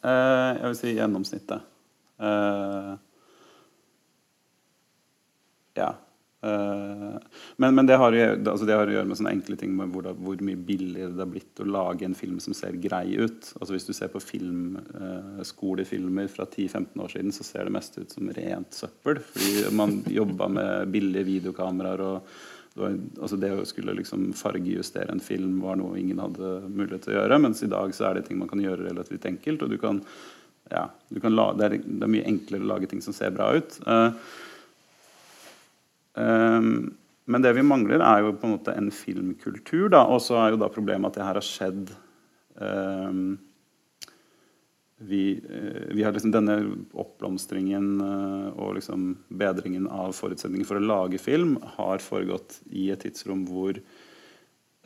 Eh, 0.00 0.48
jeg 0.56 0.70
vil 0.70 0.78
si 0.78 0.94
gjennomsnittet. 0.96 1.68
Eh, 2.22 2.94
ja. 5.82 5.90
Uh, 6.42 7.20
men, 7.62 7.74
men 7.76 7.86
det, 7.86 7.94
har 8.00 8.14
jo, 8.16 8.22
altså 8.50 8.66
det, 8.66 8.74
har 8.74 8.90
å 8.90 8.94
gjøre 8.96 9.06
med 9.06 9.18
sånne 9.20 9.34
enkle 9.36 9.54
ting 9.60 9.76
med 9.78 9.92
hvor, 9.94 10.02
da, 10.08 10.14
hvor, 10.18 10.40
mye 10.42 10.58
billigere 10.58 11.12
det 11.14 11.22
har 11.22 11.30
blitt 11.30 11.62
å 11.62 11.66
lage 11.68 12.08
en 12.08 12.16
film 12.18 12.40
som 12.42 12.56
ser 12.56 12.78
grei 12.82 13.14
ut. 13.14 13.52
Altså 13.60 13.76
Hvis 13.76 13.86
du 13.86 13.92
ser 13.94 14.10
på 14.10 14.22
film, 14.22 14.80
eh, 14.80 15.44
skolefilmer 15.46 16.26
fra 16.32 16.48
10-15 16.48 17.04
år 17.04 17.14
siden, 17.14 17.36
så 17.36 17.46
ser 17.46 17.68
det 17.68 17.76
mest 17.76 18.00
ut 18.00 18.10
som 18.10 18.32
rent 18.34 18.74
søppel. 18.74 19.22
Fordi 19.28 19.70
man 19.78 20.00
jobba 20.20 20.50
med 20.50 20.90
billige 20.96 21.30
videokameraer. 21.30 22.02
og 22.08 22.34
det, 22.74 22.80
var, 22.80 23.00
altså 23.20 23.38
det 23.38 23.54
å 23.54 23.64
skulle 23.68 23.94
liksom 23.98 24.30
fargejustere 24.36 25.12
en 25.12 25.22
film 25.22 25.58
var 25.62 25.76
noe 25.78 25.98
ingen 26.00 26.22
hadde 26.22 26.54
mulighet 26.66 27.06
til 27.06 27.14
å 27.14 27.20
gjøre. 27.20 27.42
Mens 27.46 27.62
i 27.62 27.70
dag 27.70 27.94
så 27.94 28.08
er 28.08 28.18
det 28.18 28.26
ting 28.28 28.40
man 28.40 28.50
kan 28.50 28.62
gjøre 28.64 28.88
relativt 28.88 29.28
enkelt. 29.28 29.62
og 29.62 29.70
du 29.70 29.78
kan, 29.78 30.02
ja, 30.72 30.88
du 31.12 31.20
kan 31.20 31.36
la, 31.36 31.52
det, 31.54 31.68
er, 31.68 31.82
det, 31.84 32.00
er, 32.02 32.16
mye 32.16 32.30
enklere 32.32 32.66
å 32.66 32.72
lage 32.74 32.90
ting 32.90 33.04
som 33.04 33.14
ser 33.14 33.34
bra 33.36 33.52
ut. 33.54 33.78
Um, 33.86 34.16
men 36.12 37.44
det 37.44 37.52
vi 37.56 37.62
mangler, 37.64 38.02
er 38.04 38.24
jo 38.24 38.34
på 38.36 38.48
en 38.48 38.54
måte 38.56 38.74
en 38.76 38.90
filmkultur. 38.92 39.88
da, 39.94 40.02
Og 40.10 40.20
så 40.24 40.36
er 40.40 40.52
jo 40.52 40.60
da 40.60 40.68
problemet 40.72 41.12
at 41.12 41.18
det 41.18 41.24
her 41.24 41.38
har 41.38 41.46
skjedd 41.46 41.92
um, 42.58 43.38
vi, 45.02 45.40
uh, 45.40 45.94
vi, 45.94 46.02
har 46.02 46.14
liksom 46.14 46.34
denne 46.34 46.58
oppblomstringen 46.92 47.88
uh, 48.02 48.48
og 48.54 48.76
liksom 48.78 49.12
bedringen 49.28 49.88
av 49.90 50.14
forutsetninger 50.18 50.68
for 50.68 50.78
å 50.78 50.84
lage 50.84 51.20
film 51.22 51.56
har 51.78 52.02
foregått 52.02 52.60
i 52.70 52.90
et 52.94 53.02
tidsrom 53.06 53.46
hvor 53.48 53.80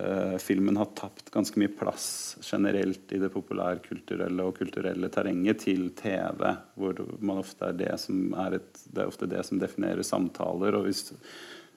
uh, 0.00 0.36
filmen 0.42 0.78
har 0.80 0.92
tapt 0.98 1.30
ganske 1.34 1.60
mye 1.60 1.72
plass 1.72 2.36
generelt 2.44 3.12
i 3.12 3.20
det 3.22 3.30
populærkulturelle 3.34 4.46
og 4.46 4.56
kulturelle 4.60 5.10
terrenget 5.12 5.64
til 5.66 5.90
TV, 5.98 6.46
hvor 6.74 7.02
man 7.18 7.42
ofte 7.42 7.70
er 7.70 7.76
det 7.82 7.92
som 8.02 8.32
er 8.46 8.58
et, 8.60 8.72
det 8.86 9.04
er 9.04 9.12
ofte 9.12 9.30
det 9.30 9.44
som 9.48 9.60
definerer 9.62 10.06
samtaler. 10.06 10.78
og 10.78 10.88
hvis 10.88 11.08
du 11.10 11.14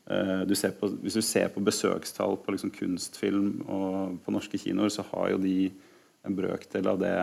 du 0.09 0.55
på, 0.79 0.87
hvis 1.03 1.13
du 1.13 1.21
ser 1.21 1.51
på 1.53 1.61
besøkstall 1.61 2.31
på 2.41 2.51
liksom 2.55 2.71
kunstfilm 2.73 3.59
og 3.69 4.15
på 4.25 4.31
norske 4.33 4.57
kinoer, 4.57 4.89
så 4.89 5.03
har 5.11 5.35
jo 5.35 5.37
de 5.43 5.69
en 6.25 6.33
brøkdel 6.33 6.87
av 6.89 6.97
det 6.97 7.13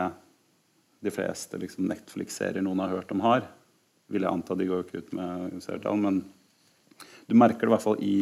de 1.06 1.12
fleste 1.12 1.58
liksom, 1.60 1.88
Netflix-serier 1.90 2.64
noen 2.64 2.82
har 2.84 2.94
hørt 2.94 3.12
om, 3.14 3.22
har. 3.24 3.46
Vil 4.12 4.24
jeg 4.24 4.32
anta 4.32 4.56
de 4.56 4.68
går 4.68 4.84
ikke 4.84 5.02
ut 5.02 5.14
med 5.16 5.58
seertall, 5.64 5.98
men 6.00 6.22
du 7.26 7.34
merker 7.38 7.66
det 7.66 7.70
i 7.70 7.74
hvert 7.74 7.84
fall 7.84 8.02
i 8.04 8.16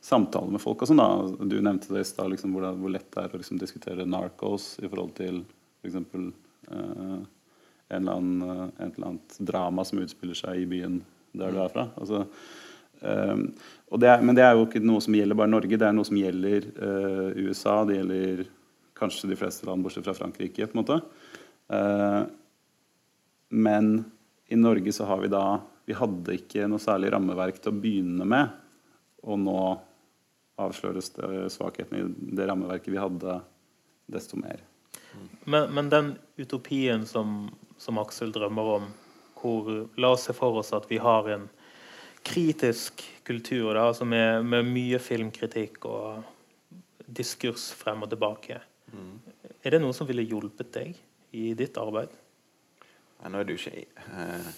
samtaler 0.00 0.54
med 0.54 0.62
folk. 0.62 0.82
Og 0.82 0.90
sånn, 0.90 1.00
da. 1.00 1.46
Du 1.48 1.58
nevnte 1.60 1.92
det 1.94 2.04
i 2.04 2.08
stad, 2.08 2.30
liksom, 2.32 2.54
hvor, 2.56 2.70
hvor, 2.78 2.92
lett 2.92 3.10
det 3.12 3.26
er 3.26 3.34
å 3.36 3.40
liksom, 3.40 3.60
diskutere 3.60 4.08
Narcos 4.08 4.72
i 4.80 4.88
forhold 4.88 5.12
til 5.18 5.42
f.eks. 5.82 5.98
Uh, 6.70 7.20
en 7.90 8.02
eller 8.06 8.12
annen, 8.12 8.72
et 8.78 8.94
eller 8.94 9.08
annet 9.12 9.38
drama 9.42 9.84
som 9.84 10.00
utspiller 10.02 10.38
seg 10.38 10.62
i 10.62 10.68
byen 10.70 11.00
der 11.36 11.54
du 11.54 11.60
er 11.62 11.72
fra. 11.72 11.88
Altså, 12.00 12.24
um, 13.02 13.44
det 14.00 14.10
er, 14.12 14.22
men 14.22 14.38
det 14.38 14.44
er 14.46 14.54
jo 14.56 14.68
ikke 14.68 14.82
noe 14.84 15.02
som 15.04 15.16
gjelder 15.18 15.38
bare 15.38 15.52
Norge. 15.52 15.80
Det 15.80 15.88
er 15.88 15.96
noe 15.96 16.06
som 16.06 16.18
gjelder 16.20 16.70
uh, 16.78 17.28
USA. 17.42 17.80
Det 17.88 17.98
gjelder 17.98 18.44
kanskje 19.00 19.32
de 19.32 19.38
fleste 19.40 19.66
land 19.66 19.84
bortsett 19.84 20.06
fra 20.06 20.16
Frankrike. 20.16 20.68
på 20.70 20.76
en 20.76 20.82
måte. 20.82 21.00
Uh, 21.70 22.22
men 23.50 23.92
i 24.50 24.58
Norge 24.58 24.94
så 24.94 25.06
har 25.10 25.20
vi 25.22 25.30
da 25.30 25.60
Vi 25.86 25.94
hadde 25.98 26.36
ikke 26.38 26.68
noe 26.70 26.82
særlig 26.82 27.10
rammeverk 27.10 27.56
til 27.58 27.72
å 27.72 27.80
begynne 27.82 28.26
med. 28.28 28.52
Og 29.26 29.40
nå 29.42 29.60
avsløres 30.60 31.12
svakhetene 31.12 31.50
svakheten 31.52 31.98
i 32.00 32.36
det 32.36 32.48
rammeverket 32.48 32.92
vi 32.92 33.00
hadde, 33.00 33.40
desto 34.10 34.38
mer. 34.40 34.62
Men, 35.44 35.70
men 35.74 35.88
den 35.90 36.12
utopien 36.36 37.06
som, 37.06 37.50
som 37.78 37.98
Aksel 37.98 38.32
drømmer 38.32 38.74
om, 38.76 38.90
hvor 39.40 39.70
La 39.96 40.12
oss 40.14 40.28
se 40.28 40.34
for 40.36 40.60
oss 40.60 40.72
at 40.76 40.86
vi 40.90 41.00
har 41.00 41.28
en 41.32 41.48
kritisk 42.26 43.02
kultur 43.24 43.72
da, 43.74 43.86
altså 43.88 44.04
med, 44.04 44.44
med, 44.44 44.68
mye 44.68 44.98
filmkritikk 45.00 45.86
og 45.88 46.26
diskurs 47.06 47.70
frem 47.74 48.04
og 48.04 48.10
tilbake. 48.12 48.60
Mm. 48.92 49.14
Er 49.64 49.74
det 49.74 49.80
noe 49.82 49.96
som 49.96 50.08
ville 50.08 50.26
hjulpet 50.26 50.72
deg 50.76 50.98
i 51.36 51.52
ditt 51.56 51.78
arbeid? 51.80 52.12
Nå 53.24 53.40
er 53.40 53.46
det 53.46 53.56
jo 53.56 53.60
ikke 53.60 53.80
jeg, 53.80 54.52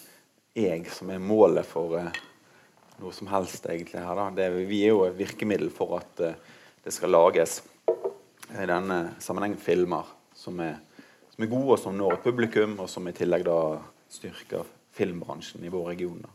jeg 0.55 0.91
som 0.91 1.09
er 1.11 1.23
målet 1.23 1.67
for 1.67 1.97
eh, 1.99 2.21
noe 3.01 3.13
som 3.15 3.29
helst 3.31 3.65
egentlig 3.69 4.01
her. 4.01 4.17
Da. 4.17 4.27
Det, 4.37 4.49
vi 4.69 4.83
er 4.85 4.93
jo 4.93 5.03
et 5.07 5.17
virkemiddel 5.17 5.71
for 5.73 5.97
at 5.99 6.23
uh, 6.23 6.35
det 6.83 6.93
skal 6.93 7.13
lages 7.13 7.61
i 8.53 8.67
denne 8.69 9.15
sammenhengen 9.23 9.61
filmer 9.61 10.09
som 10.37 10.59
er, 10.61 10.77
som 11.33 11.45
er, 11.45 11.49
gode, 11.49 11.75
og 11.75 11.81
som 11.81 11.95
når 11.97 12.17
et 12.17 12.25
publikum, 12.25 12.75
og 12.83 12.89
som 12.91 13.07
i 13.09 13.15
tillegg 13.15 13.45
da 13.47 13.57
styrker 14.11 14.67
filmbransjen 14.93 15.63
i 15.65 15.71
vår 15.73 15.93
region. 15.93 16.21
Da. 16.25 16.33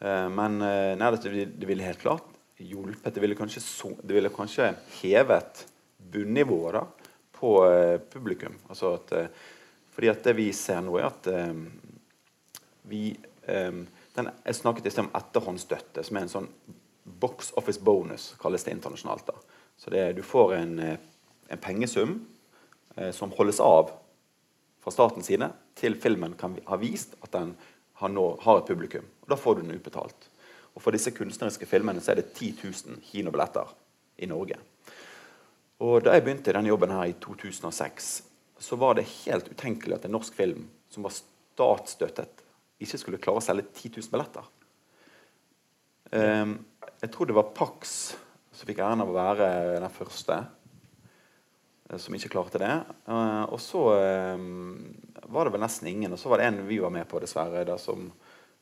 Uh, 0.00 0.28
men 0.32 0.60
uh, 0.62 0.94
nei, 0.98 1.12
det, 1.20 1.48
det 1.56 1.68
ville 1.68 1.86
helt 1.86 2.02
klart 2.04 2.32
hjulpet. 2.62 3.12
Det 3.12 3.24
ville 3.24 3.36
kanskje, 3.36 3.64
so, 3.64 3.92
det 4.00 4.16
ville 4.16 4.32
kanskje 4.32 4.70
hevet 5.02 5.66
bunnivået 6.12 6.78
da, 6.78 6.86
på 7.36 7.50
publikum. 8.08 8.54
Altså 8.70 8.94
at, 8.96 9.10
fordi 9.92 10.08
at 10.08 10.22
det 10.24 10.32
vi 10.38 10.46
ser 10.56 10.78
nå, 10.86 10.94
er 10.96 11.10
at 11.10 11.26
vi 12.88 13.10
den, 14.16 14.30
Jeg 14.44 14.54
snakket 14.54 14.86
i 14.86 14.90
sted 14.90 15.04
om 15.04 15.14
etterhåndsstøtte, 15.14 16.04
som 16.04 16.16
er 16.16 16.26
en 16.26 16.32
sånn 16.32 16.48
box 17.04 17.52
office 17.56 17.80
bonus, 17.80 18.34
kalles 18.40 18.64
det 18.64 18.74
internasjonalt. 18.74 19.26
da. 19.26 19.34
Så 19.76 19.90
det, 19.90 20.12
du 20.16 20.22
får 20.22 20.54
en, 20.56 20.78
en 21.48 21.62
pengesum 21.62 22.18
eh, 22.96 23.12
som 23.12 23.32
holdes 23.36 23.60
av 23.60 23.92
fra 24.82 24.94
statens 24.94 25.26
side 25.26 25.48
til 25.74 25.96
filmen 26.00 26.36
kan 26.38 26.56
ha 26.66 26.78
vist 26.80 27.16
at 27.20 27.32
den 27.34 27.56
har, 28.00 28.12
nå, 28.12 28.26
har 28.42 28.60
et 28.60 28.68
publikum. 28.68 29.04
Og 29.24 29.28
Da 29.28 29.36
får 29.36 29.56
du 29.56 29.62
den 29.62 29.76
utbetalt. 29.76 30.28
Og 30.76 30.82
For 30.82 30.92
disse 30.92 31.10
kunstneriske 31.10 31.66
filmene 31.66 32.00
så 32.04 32.12
er 32.12 32.20
det 32.20 32.32
10 32.34 32.52
000 32.62 33.02
kinobilletter 33.02 33.72
i 34.22 34.28
Norge. 34.30 34.58
Og 35.80 36.04
Da 36.04 36.14
jeg 36.14 36.24
begynte 36.24 36.52
denne 36.52 36.68
jobben 36.68 36.92
her 36.92 37.10
i 37.10 37.16
2006, 37.20 38.22
så 38.58 38.76
var 38.76 38.94
det 38.94 39.08
helt 39.26 39.48
utenkelig 39.50 39.96
at 39.96 40.04
en 40.04 40.16
norsk 40.16 40.34
film 40.34 40.68
som 40.88 41.04
var 41.04 41.12
statsstøttet, 41.12 42.45
ikke 42.82 43.00
skulle 43.00 43.20
klare 43.22 43.40
å 43.40 43.44
selge 43.44 43.68
10 43.70 43.96
000 43.96 44.12
billetter. 44.12 44.52
Um, 46.12 46.58
jeg 47.02 47.10
tror 47.12 47.28
det 47.28 47.34
var 47.36 47.50
Pax 47.56 47.96
som 48.56 48.68
fikk 48.68 48.78
æren 48.84 49.02
av 49.02 49.10
å 49.10 49.16
være 49.16 49.48
den 49.82 49.92
første 49.92 50.36
uh, 51.90 51.98
som 52.00 52.16
ikke 52.16 52.32
klarte 52.36 52.60
det. 52.62 52.72
Uh, 53.08 53.44
og 53.48 53.58
så 53.62 53.82
um, 54.36 54.78
var 55.32 55.48
det 55.48 55.56
vel 55.56 55.64
nesten 55.64 55.90
ingen. 55.90 56.14
Og 56.14 56.20
så 56.20 56.32
var 56.32 56.42
det 56.42 56.50
en 56.50 56.62
vi 56.68 56.80
var 56.82 56.94
med 56.94 57.08
på, 57.10 57.20
dessverre, 57.22 57.66
da, 57.68 57.78
som, 57.80 58.08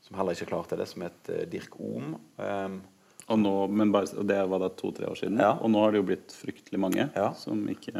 som, 0.02 0.18
heller 0.18 0.36
ikke 0.36 0.50
klarte 0.52 0.78
det, 0.80 0.88
som 0.90 1.06
het 1.06 1.30
uh, 1.30 1.44
Dirk 1.50 1.78
Ohm. 1.82 2.16
Um, 2.38 2.80
og, 3.24 3.38
nå, 3.40 3.52
men 3.72 3.92
bare, 3.92 4.24
det 4.28 4.40
var 4.50 4.60
da 4.60 4.68
to-tre 4.76 5.08
år 5.08 5.16
siden. 5.16 5.40
Ja. 5.40 5.54
Og 5.56 5.70
nå 5.72 5.80
har 5.80 5.94
det 5.94 6.02
jo 6.02 6.08
blitt 6.10 6.34
fryktelig 6.36 6.80
mange 6.80 7.06
ja. 7.08 7.30
som 7.40 7.62
ikke, 7.72 7.94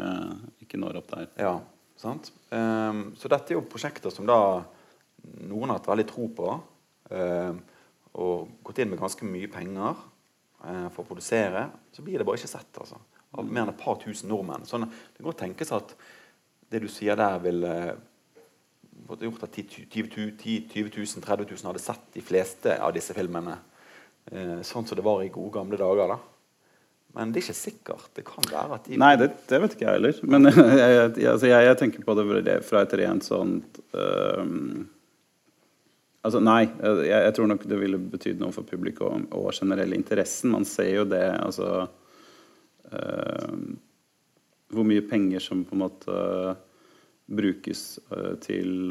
ikke, 0.61 0.77
når 0.81 0.99
opp 1.01 1.15
der. 1.15 1.31
Ja, 1.41 1.55
sant? 1.97 2.29
Um, 2.51 3.07
så 3.17 3.31
dette 3.33 3.53
er 3.53 3.57
jo 3.57 3.65
prosjekter 3.69 4.13
som 4.13 4.29
da 4.29 4.39
noen 5.45 5.71
har 5.71 5.79
hatt 5.79 5.89
veldig 5.91 6.07
tro 6.09 6.29
på. 6.35 6.51
Um, 7.09 7.63
og 8.15 8.51
gått 8.63 8.79
inn 8.81 8.91
med 8.91 9.01
ganske 9.01 9.27
mye 9.27 9.49
penger 9.51 9.91
eh, 10.63 10.87
for 10.93 11.03
å 11.03 11.07
produsere, 11.09 11.67
så 11.91 12.03
blir 12.05 12.19
det 12.19 12.27
bare 12.27 12.39
ikke 12.39 12.51
sett. 12.51 12.71
altså. 12.79 12.99
Av 13.35 13.47
mer 13.47 13.65
enn 13.65 13.73
et 13.73 13.81
par 13.81 13.97
tusen 14.01 14.31
nordmenn. 14.31 14.67
Sånn, 14.67 14.87
det 14.87 15.19
kan 15.19 15.29
godt 15.29 15.41
tenkes 15.43 15.73
at 15.75 15.95
det 16.71 16.79
du 16.83 16.87
sier 16.91 17.19
der, 17.19 17.41
ville 17.43 17.73
gjort 19.19 19.43
at 19.45 19.59
10 19.59 19.89
20 19.91 20.15
000-30 20.71 21.51
000 21.51 21.67
hadde 21.67 21.83
sett 21.83 22.07
de 22.15 22.23
fleste 22.23 22.77
av 22.79 22.95
disse 22.95 23.13
filmene. 23.17 23.57
Eh, 24.31 24.61
sånn 24.65 24.87
som 24.87 24.97
det 24.97 25.05
var 25.05 25.21
i 25.25 25.29
gode, 25.33 25.51
gamle 25.59 25.79
dager. 25.79 26.15
da. 26.15 26.17
Men 27.15 27.31
det 27.31 27.41
er 27.41 27.49
ikke 27.49 27.59
sikkert. 27.59 28.09
Det 28.15 28.25
kan 28.27 28.47
være 28.47 28.79
at 28.79 28.87
de 28.87 28.97
Nei, 28.99 29.13
det, 29.19 29.29
det 29.51 29.59
vet 29.63 29.75
ikke 29.75 29.89
jeg 29.89 29.99
heller. 29.99 30.23
Men 30.23 30.49
jeg, 30.81 31.27
altså 31.35 31.51
jeg, 31.51 31.67
jeg 31.67 31.79
tenker 31.83 32.07
på 32.07 32.15
det 32.23 32.59
fra 32.67 32.87
et 32.87 32.99
rent 33.03 33.27
sånt 33.27 33.83
um, 33.91 34.85
Altså, 36.25 36.41
nei. 36.41 36.63
Jeg, 36.65 37.09
jeg, 37.11 37.33
tror 37.37 37.49
nok 37.51 37.65
det 37.69 37.77
ville 37.77 37.99
betydd 38.13 38.39
noe 38.41 38.53
for 38.55 38.65
publikum 38.65 39.27
og 39.35 39.51
generell 39.53 39.93
interessen. 39.97 40.53
Man 40.55 40.65
ser 40.65 40.91
jo 40.95 41.03
det, 41.09 41.25
altså 41.37 41.85
uh, 42.93 43.57
Hvor 44.73 44.87
mye 44.89 45.03
penger 45.05 45.43
som 45.43 45.61
på 45.67 45.77
en 45.77 45.83
måte 45.83 46.15
uh, 46.15 46.55
brukes 47.29 47.83
uh, 48.09 48.33
til, 48.41 48.89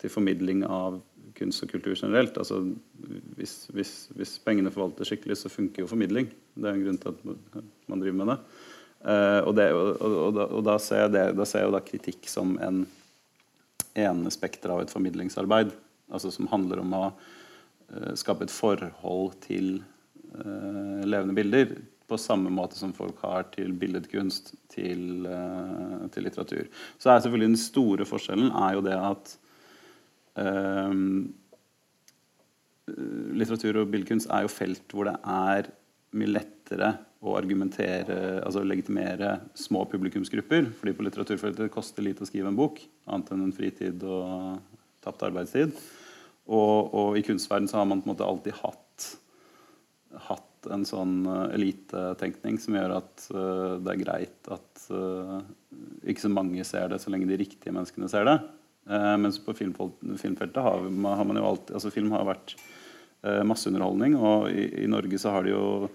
til, 0.00 0.10
formidling 0.10 0.64
av 0.66 0.98
kunst 1.38 1.62
og 1.62 1.70
kultur 1.76 1.94
generelt. 1.94 2.38
Altså, 2.42 2.58
hvis, 3.38 3.54
hvis, 3.74 3.94
hvis, 4.18 4.34
pengene 4.42 4.72
forvaltes 4.74 5.12
skikkelig, 5.12 5.38
så 5.38 5.52
funker 5.52 5.84
jo 5.84 5.90
formidling. 5.90 6.26
Det 6.56 6.66
er 6.66 6.74
en 6.74 6.82
grunn 6.88 6.98
til 7.02 7.14
at 7.14 7.62
man 7.90 8.02
driver 8.02 8.18
med 8.18 8.32
det. 8.32 8.38
og, 9.46 9.52
det 9.56 9.68
og, 9.72 10.02
og, 10.02 10.40
og 10.42 10.64
da, 10.66 10.74
ser 10.82 11.06
jeg 11.06 11.12
det, 11.14 11.22
da 11.38 11.46
ser 11.46 11.62
jeg 11.62 11.70
jo 11.70 11.76
da 11.76 11.82
kritikk 11.86 12.26
som 12.28 12.58
en 12.60 12.82
ene 13.98 14.34
spekter 14.34 14.74
av 14.74 14.82
et 14.82 14.92
formidlingsarbeid 14.92 15.70
altså 16.10 16.32
som 16.34 16.48
handler 16.50 16.82
om 16.82 16.96
å 16.96 17.04
uh, 17.10 18.12
skape 18.18 18.46
et 18.46 18.54
forhold 18.54 19.38
til 19.44 19.80
uh, 20.34 21.00
levende 21.06 21.36
bilder. 21.36 21.74
På 22.10 22.18
samme 22.18 22.50
måte 22.50 22.78
som 22.78 22.94
folk 22.96 23.20
har 23.22 23.48
til 23.54 23.72
billedkunst, 23.78 24.54
til, 24.72 25.26
uh, 25.26 26.06
til, 26.10 26.26
litteratur. 26.26 26.70
Så 26.98 27.10
er 27.10 27.22
selvfølgelig 27.22 27.52
den 27.52 27.62
store 27.62 28.08
forskjellen 28.08 28.50
er 28.50 28.78
jo 28.78 28.86
det 28.86 28.98
at 28.98 29.36
litteratur 33.36 33.80
og 33.82 33.90
billedkunst 33.92 34.30
er 34.32 34.46
jo 34.46 34.50
felt 34.52 34.94
hvor 34.94 35.10
det 35.10 35.16
er 35.28 35.68
mye 36.16 36.32
lettere 36.32 36.92
å 37.20 37.34
argumentere, 37.36 38.40
altså 38.40 38.62
legitimere 38.64 39.34
små 39.58 39.84
publikumsgrupper. 39.90 40.70
fordi 40.78 40.94
på 40.96 41.04
litteraturfeltet 41.04 41.72
koster 41.72 42.02
lite 42.02 42.24
å 42.24 42.28
skrive 42.28 42.48
en 42.48 42.56
bok, 42.56 42.80
annet 43.06 43.32
enn 43.34 43.44
en 43.44 43.52
fritid 43.56 44.04
og 44.04 44.62
tapt 45.04 45.26
arbeidstid. 45.28 45.74
Og, 46.48 46.94
og, 46.94 47.18
i 47.18 47.24
kunstverden 47.26 47.68
så 47.70 47.80
har 47.80 47.88
man 47.88 48.00
på 48.02 48.08
en 48.08 48.14
måte 48.14 48.26
alltid 48.26 48.56
hatt, 48.62 49.10
hatt 50.28 50.70
en 50.72 50.84
sånn 50.88 51.22
uh, 51.28 51.48
elitetenkning 51.54 52.58
som 52.60 52.76
gjør 52.76 52.96
at 52.98 53.26
uh, 53.32 53.76
det 53.80 53.94
er 53.94 54.02
greit 54.02 54.50
at 54.52 54.86
uh, 54.92 55.38
ikke 56.04 56.26
så 56.26 56.32
mange 56.32 56.64
ser 56.66 56.90
det, 56.90 57.00
så 57.02 57.12
lenge 57.12 57.28
de 57.30 57.38
riktige 57.40 57.72
menneskene 57.72 58.10
ser 58.10 58.26
det. 58.28 58.40
mens 59.20 59.36
på 59.44 59.52
filmfeltet 59.54 60.62
har, 60.64 60.80
har, 60.82 61.24
man 61.24 61.38
jo 61.38 61.46
alltid 61.46 61.76
altså 61.76 61.92
Film 61.94 62.10
har 62.16 62.24
vært 62.26 62.56
masseunderholdning, 63.46 64.16
og 64.16 64.48
i, 64.48 64.64
i, 64.82 64.86
Norge 64.88 65.18
så 65.20 65.34
har 65.34 65.44
det 65.44 65.52
jo 65.52 65.90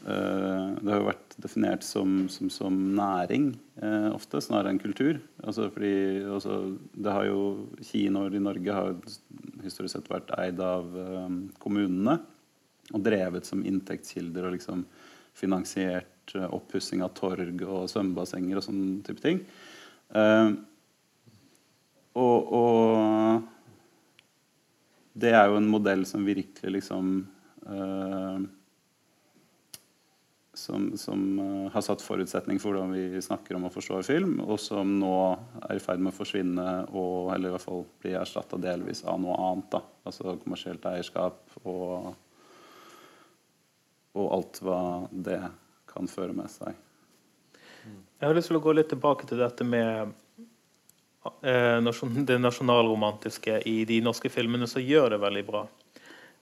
det 0.00 0.88
har 0.88 1.00
jo 1.02 1.08
vært 1.10 1.34
definert 1.44 1.84
som, 1.84 2.22
som, 2.32 2.48
som 2.48 2.76
næring 2.96 3.50
ofte, 4.16 4.40
snarere 4.40 4.72
enn 4.72 4.80
kultur. 4.80 5.18
Altså 5.44 5.66
fordi, 5.74 6.22
altså, 6.24 6.54
det 6.96 7.12
har 7.12 7.26
jo 7.28 7.42
Kinoer 7.84 8.36
i 8.36 8.40
Norge 8.40 8.76
har 8.78 8.94
historisk 9.64 9.96
sett 9.96 10.10
vært 10.10 10.32
eid 10.40 10.60
av 10.62 10.88
eh, 10.96 11.36
kommunene 11.62 12.16
og 12.90 13.04
drevet 13.06 13.46
som 13.46 13.64
inntektskilder 13.66 14.48
og 14.48 14.56
liksom 14.56 14.84
finansiert 15.38 16.34
eh, 16.34 16.48
oppussing 16.48 17.04
av 17.04 17.14
torg 17.18 17.62
og 17.66 17.88
svømmebassenger 17.92 18.60
og 18.60 18.66
sånne 18.66 19.00
type 19.06 19.24
ting. 19.24 19.42
Eh, 20.16 20.50
og, 22.20 22.54
og, 22.58 23.48
det 25.20 25.34
er 25.36 25.50
jo 25.50 25.58
en 25.58 25.68
modell 25.68 26.02
som 26.08 26.22
virkelig 26.24 26.70
liksom 26.78 27.08
uh, 27.66 28.38
som, 30.70 30.86
som 30.96 31.22
uh, 31.38 31.70
har 31.74 31.82
satt 31.82 32.02
forutsetning 32.04 32.60
for 32.62 32.76
hvordan 32.76 32.94
vi 32.94 33.22
snakker 33.22 33.58
om 33.58 33.66
og 33.66 33.74
forstår 33.74 34.04
film, 34.06 34.36
og 34.44 34.60
som 34.62 34.98
nå 35.00 35.14
er 35.66 35.76
i 35.76 35.82
ferd 35.82 36.02
med 36.02 36.12
å 36.12 36.16
forsvinne 36.16 36.66
og 36.94 37.32
eller 37.34 37.50
i 37.50 37.54
hvert 37.56 37.66
fall 37.66 37.82
bli 38.02 38.14
erstatta 38.18 38.60
delvis 38.62 39.02
av 39.08 39.18
noe 39.22 39.38
annet. 39.48 39.70
Da. 39.74 39.82
Altså 40.06 40.36
kommersielt 40.44 40.86
eierskap 40.90 41.58
og, 41.64 42.12
og 44.14 44.30
alt 44.38 44.62
hva 44.64 44.80
det 45.10 45.42
kan 45.90 46.08
føre 46.10 46.36
med 46.36 46.50
seg. 46.52 46.78
Jeg 48.20 48.28
har 48.28 48.36
lyst 48.36 48.50
til 48.52 48.60
å 48.60 48.62
gå 48.62 48.74
litt 48.76 48.90
tilbake 48.92 49.26
til 49.26 49.40
dette 49.40 49.64
med 49.64 50.12
eh, 51.42 51.90
det 52.28 52.38
nasjonalromantiske 52.38 53.62
i 53.66 53.82
de 53.88 54.00
norske 54.04 54.30
filmene, 54.30 54.68
som 54.68 54.84
gjør 54.84 55.16
det 55.16 55.22
veldig 55.22 55.44
bra. 55.48 55.64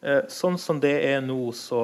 Eh, 0.02 0.24
sånn 0.30 0.58
som 0.58 0.80
det 0.82 0.96
er 1.06 1.22
nå, 1.24 1.38
så 1.54 1.80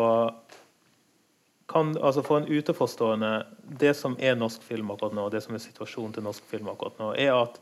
kan, 1.74 1.96
altså 1.98 2.22
For 2.22 2.40
en 2.40 2.48
utenforstående 2.48 3.32
Det 3.80 3.94
som 3.98 4.16
er 4.22 4.38
norsk 4.38 4.62
film 4.62 4.92
akkurat 4.94 5.16
nå, 5.16 5.26
det 5.34 5.42
som 5.44 5.56
er 5.56 5.62
situasjonen 5.62 6.14
til 6.14 6.24
norsk 6.26 6.46
film 6.48 6.70
akkurat 6.72 7.00
nå, 7.02 7.10
er 7.18 7.34
at 7.34 7.58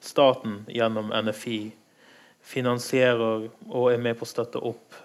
staten 0.00 0.62
gjennom 0.72 1.12
NFI 1.12 1.60
finansierer 2.40 3.50
og 3.68 3.90
er 3.92 4.00
med 4.00 4.16
på 4.16 4.24
å 4.24 4.30
støtte 4.30 4.62
opp 4.64 4.96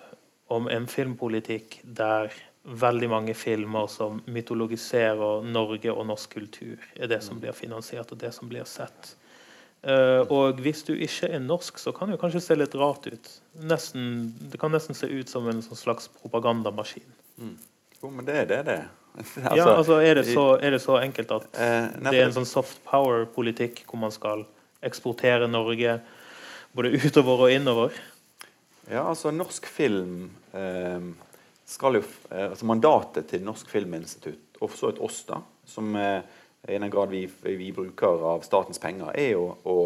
om 0.55 0.69
en 0.71 0.87
filmpolitikk 0.87 1.81
der 1.83 2.31
veldig 2.65 3.09
mange 3.11 3.35
filmer 3.37 3.89
som 3.91 4.21
mytologiserer 4.31 5.43
Norge 5.45 5.91
og 5.91 6.07
norsk 6.09 6.37
kultur, 6.39 6.81
er 6.95 7.11
det 7.11 7.21
som 7.25 7.41
blir 7.41 7.53
finansiert, 7.53 8.13
og 8.13 8.21
det 8.21 8.31
som 8.33 8.49
blir 8.49 8.65
sett. 8.69 9.13
Uh, 9.85 10.25
og 10.33 10.61
hvis 10.65 10.81
du 10.87 10.95
ikke 10.95 11.29
er 11.29 11.43
norsk, 11.43 11.77
så 11.77 11.93
kan 11.93 12.09
det 12.09 12.17
kanskje 12.21 12.41
se 12.41 12.57
litt 12.57 12.73
rart 12.79 13.05
ut. 13.05 13.29
Nesten, 13.69 14.31
det 14.49 14.57
kan 14.61 14.73
nesten 14.73 14.97
se 14.97 15.09
ut 15.11 15.29
som 15.29 15.45
en 15.51 15.61
sånn 15.61 15.77
slags 15.77 16.09
propagandamaskin. 16.23 17.05
Mm. 17.37 17.57
Jo, 18.01 18.11
men 18.11 18.27
det 18.27 18.37
er 18.43 18.51
det, 18.51 18.61
det. 18.69 18.79
Altså, 19.15 19.55
ja, 19.55 19.65
altså 19.71 19.99
er 20.03 20.17
det, 20.19 20.25
så, 20.27 20.43
er 20.59 20.75
det, 20.75 20.81
så, 20.83 20.97
enkelt 20.99 21.29
at 21.31 21.45
eh, 21.55 21.85
det 22.03 22.17
er 22.17 22.25
en 22.25 22.35
sånn 22.35 22.49
soft 22.49 22.81
power-politikk 22.83 23.85
hvor 23.87 24.01
man 24.01 24.11
skal 24.11 24.43
eksportere 24.83 25.47
Norge 25.47 26.01
både 26.75 26.91
utover 26.99 27.45
og 27.45 27.53
innover? 27.53 27.95
Ja, 28.89 29.05
altså 29.07 29.31
norsk 29.31 29.69
film 29.71 30.27
eh, 30.53 31.07
skal 31.65 32.01
jo 32.01 32.03
eh, 32.03 32.49
altså 32.51 32.67
Mandatet 32.69 33.31
til 33.31 33.45
Norsk 33.45 33.71
Filminstitutt, 33.71 34.59
og 34.59 34.69
for 34.69 34.77
så 34.77 34.91
vidt 34.91 35.01
oss, 35.07 35.23
da, 35.29 35.39
som 35.65 35.95
eh, 35.97 36.19
i 36.67 36.77
den 36.77 36.91
grad 36.91 37.13
vi, 37.13 37.23
vi, 37.45 37.71
bruker 37.73 38.21
av 38.33 38.45
statens 38.45 38.81
penger, 38.81 39.13
er 39.15 39.31
jo 39.33 39.47
å 39.63 39.77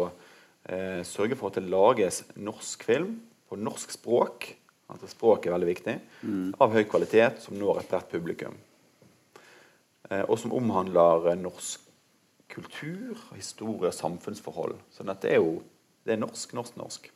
eh, 0.66 1.00
sørge 1.06 1.38
for 1.38 1.50
at 1.50 1.60
det 1.60 1.70
lages 1.70 2.22
norsk 2.34 2.84
film 2.88 3.14
på 3.50 3.58
norsk 3.60 3.94
språk 3.94 4.50
Altså 4.90 5.10
Språk 5.10 5.46
er 5.46 5.54
veldig 5.54 5.70
viktig. 5.70 5.96
Mm. 6.22 6.48
Av 6.60 6.74
høy 6.74 6.82
kvalitet, 6.90 7.40
som 7.44 7.58
når 7.58 7.82
et 7.82 7.92
bredt 7.92 8.10
publikum. 8.12 8.56
Eh, 10.10 10.24
og 10.24 10.36
som 10.40 10.54
omhandler 10.56 11.32
eh, 11.32 11.40
norsk 11.40 11.86
kultur, 12.50 13.18
historie 13.36 13.90
og 13.90 13.94
samfunnsforhold. 13.94 14.74
Så 14.90 15.06
dette 15.06 15.30
er 15.30 15.38
jo 15.38 15.60
det 16.06 16.16
er 16.16 16.22
norsk, 16.22 16.54
norsk, 16.56 16.78
norsk. 16.80 17.10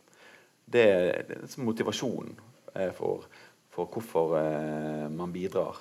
Det 0.65 0.85
er, 0.85 1.25
det 1.29 1.41
er 1.41 1.65
motivasjonen 1.65 2.37
eh, 2.77 2.93
for, 2.97 3.27
for, 3.75 3.89
hvorfor 3.91 4.37
eh, 4.39 5.09
man 5.13 5.33
bidrar. 5.35 5.81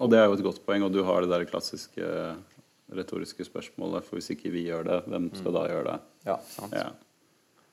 Og 0.00 0.10
det 0.10 0.18
er 0.18 0.26
jo 0.26 0.38
et 0.38 0.44
godt 0.44 0.62
poeng, 0.66 0.86
og 0.86 0.92
du 0.94 1.02
har 1.06 1.22
det 1.22 1.30
der 1.30 1.46
klassiske 1.48 2.08
retoriske 2.92 3.44
spørsmålet. 3.46 4.04
For 4.08 4.18
hvis 4.18 4.32
ikke 4.34 4.52
vi 4.52 4.66
gjør 4.70 4.88
det, 4.88 5.00
hvem 5.06 5.30
skal 5.36 5.52
mm. 5.52 5.56
da 5.56 5.64
gjøre 5.70 5.88
det? 5.90 5.96
Ja, 6.26 6.36
sant. 6.48 6.76
Ja. 6.76 6.90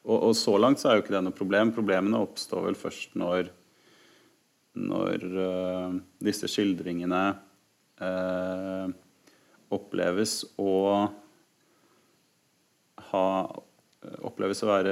Og, 0.10 0.17
og, 0.17 0.36
så 0.38 0.56
langt 0.58 0.82
så 0.82 0.89
er 0.89 0.98
jo 0.98 1.04
ikke 1.04 1.13
det 1.13 1.24
noe 1.28 1.38
problem. 1.38 1.74
Problemene 1.76 2.22
oppstår 2.24 2.65
vel 2.65 2.78
først 2.78 3.13
når, 3.19 3.52
når 4.80 5.26
uh, 5.38 5.98
disse 6.26 6.50
skildringene 6.50 7.24
uh, 8.02 8.88
oppleves 9.69 10.41
å 10.58 10.74
ha 13.10 13.26
oppleves 14.24 14.63
å 14.63 14.69
være 14.69 14.91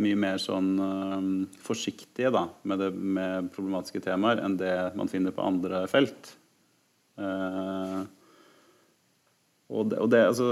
mye 0.00 0.18
mer 0.18 0.40
sånn 0.42 0.70
uh, 0.82 1.24
forsiktige 1.62 2.32
da, 2.34 2.44
med, 2.66 2.82
det, 2.82 2.90
med, 2.92 3.48
problematiske 3.54 4.02
temaer 4.04 4.42
enn 4.44 4.58
det 4.60 4.74
man 4.98 5.08
finner 5.08 5.32
på 5.32 5.46
andre 5.46 5.86
felt. 5.88 6.34
Og 9.70 9.90
det, 9.92 9.98
og 10.00 10.08
det 10.10 10.22
altså 10.24 10.46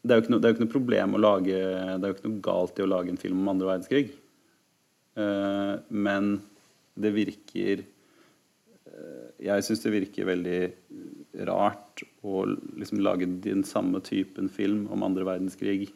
det 0.00 0.14
er, 0.14 0.18
jo 0.18 0.24
ikke 0.24 0.32
noe, 0.32 0.52
noe 0.62 0.72
problem 0.72 1.16
å 1.16 1.20
lage 1.20 1.56
Det 1.60 2.00
er 2.00 2.08
jo 2.08 2.16
ikke 2.16 2.28
noe 2.30 2.44
galt 2.44 2.78
i 2.78 2.84
å 2.84 2.88
lage 2.88 3.12
en 3.12 3.20
film 3.20 3.42
om 3.42 3.50
andre 3.52 3.68
verdenskrig. 3.68 4.12
Uh, 5.18 5.76
men 5.92 6.38
det 7.00 7.10
virker 7.12 7.82
uh, 7.82 9.26
Jeg 9.42 9.66
syns 9.66 9.84
det 9.84 9.92
virker 9.92 10.28
veldig 10.30 10.60
rart 11.48 12.04
å 12.24 12.46
liksom 12.48 13.02
lage 13.04 13.28
den 13.44 13.62
samme 13.68 14.00
typen 14.04 14.48
film 14.52 14.86
om 14.92 15.04
andre 15.04 15.26
verdenskrig 15.28 15.90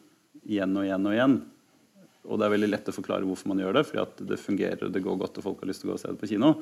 igjen 0.45 0.77
og 0.77 0.85
igjen 0.85 1.09
og 1.09 1.15
igjen. 1.15 1.35
og 2.25 2.39
det 2.39 2.45
er 2.45 2.53
veldig 2.55 2.69
lett 2.69 2.89
å 2.89 2.95
forklare 2.95 3.25
hvorfor 3.27 3.51
man 3.51 3.61
gjør 3.61 3.75
det, 3.77 3.83
fordi 3.89 4.01
at 4.01 4.21
det 4.29 4.41
fungerer, 4.41 4.89
det 4.89 5.01
går 5.05 5.17
godt, 5.21 5.37
og 5.37 5.45
folk 5.49 5.61
har 5.61 5.69
lyst 5.69 5.83
til 5.83 5.89
å 5.89 5.93
gå 5.93 5.97
og 5.97 6.01
se 6.01 6.13
det 6.13 6.21
på 6.21 6.29
kino. 6.31 6.53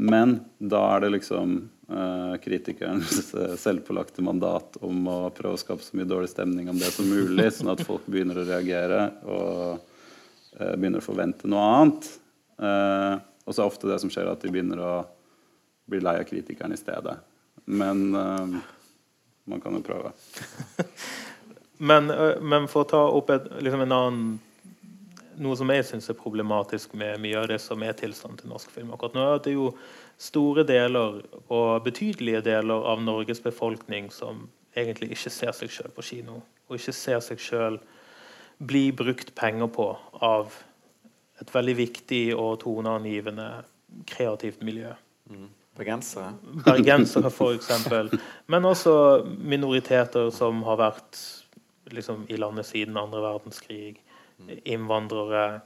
Men 0.00 0.40
da 0.58 0.78
er 0.94 1.00
det 1.00 1.08
liksom 1.10 1.56
uh, 1.90 2.36
kritikerens 2.38 3.34
eh, 3.34 3.54
selvpålagte 3.58 4.22
mandat 4.22 4.76
om 4.86 5.08
å 5.10 5.16
prøve 5.34 5.56
å 5.56 5.58
skape 5.58 5.82
så 5.82 5.98
mye 5.98 6.06
dårlig 6.06 6.30
stemning 6.30 6.68
om 6.70 6.78
det 6.78 6.92
som 6.94 7.08
mulig, 7.10 7.48
sånn 7.56 7.72
at 7.72 7.82
folk 7.82 8.06
begynner 8.06 8.38
å 8.38 8.46
reagere 8.46 9.00
og 9.26 9.80
uh, 9.80 10.74
begynner 10.76 11.02
å 11.02 11.06
forvente 11.08 11.50
noe 11.50 11.66
annet. 11.80 12.06
Uh, 12.62 13.18
og 13.42 13.56
så 13.56 13.64
er 13.64 13.72
ofte 13.72 13.90
det 13.90 13.98
som 13.98 14.12
skjer, 14.14 14.30
at 14.30 14.46
de 14.46 14.54
begynner 14.54 14.84
å 14.86 14.94
bli 15.90 15.98
lei 16.04 16.14
av 16.20 16.28
kritikeren 16.30 16.76
i 16.76 16.78
stedet. 16.78 17.16
Men 17.66 18.04
man 18.12 19.60
kan 19.64 19.74
jo 19.74 19.82
prøve. 19.82 20.12
Men, 21.78 22.10
men 22.42 22.64
for 22.66 22.82
å 22.82 22.88
ta 22.90 23.00
opp 23.14 23.28
et, 23.30 23.44
liksom 23.62 23.84
en 23.84 23.92
annen 23.94 24.30
noe 25.42 25.56
som 25.58 25.70
jeg 25.72 25.86
syns 25.86 26.08
er 26.10 26.18
problematisk 26.18 26.94
med 26.98 27.20
mye 27.22 27.38
av 27.40 27.48
det 27.50 27.58
som 27.62 27.82
er 27.84 27.96
tilstanden 27.98 28.40
til 28.42 28.52
norsk 28.52 28.70
film 28.74 28.92
akkurat 28.94 29.16
nå, 29.16 29.24
er 29.24 29.38
at 29.38 29.46
det 29.46 29.52
er 29.54 29.58
jo 29.58 29.72
store 30.18 30.64
deler 30.66 31.20
og 31.46 31.84
betydelige 31.86 32.42
deler 32.46 32.86
av 32.92 33.02
Norges 33.04 33.42
befolkning 33.44 34.10
som 34.14 34.46
egentlig 34.76 35.12
ikke 35.14 35.32
ser 35.32 35.54
seg 35.56 35.72
sjøl 35.72 35.92
på 35.94 36.04
kino, 36.06 36.40
og 36.68 36.78
ikke 36.78 36.94
ser 36.94 37.22
seg 37.24 37.42
sjøl 37.42 37.78
bli 38.58 38.88
brukt 38.96 39.34
penger 39.38 39.70
på 39.74 39.92
av 40.24 40.56
et 41.38 41.54
veldig 41.54 41.76
viktig 41.78 42.24
og 42.34 42.58
toneangivende 42.64 43.48
kreativt 44.10 44.64
miljø. 44.66 44.90
Bergensere. 45.78 46.32
Bergensere, 46.66 47.30
f.eks. 47.30 47.70
Men 48.50 48.66
også 48.66 48.94
minoriteter 49.38 50.32
som 50.34 50.64
har 50.66 50.80
vært 50.80 51.20
liksom, 51.94 52.26
i 52.28 52.38
landet 52.40 52.66
siden 52.66 52.98
andre 52.98 53.22
verdenskrig. 53.22 54.00
Innvandrere. 54.64 55.60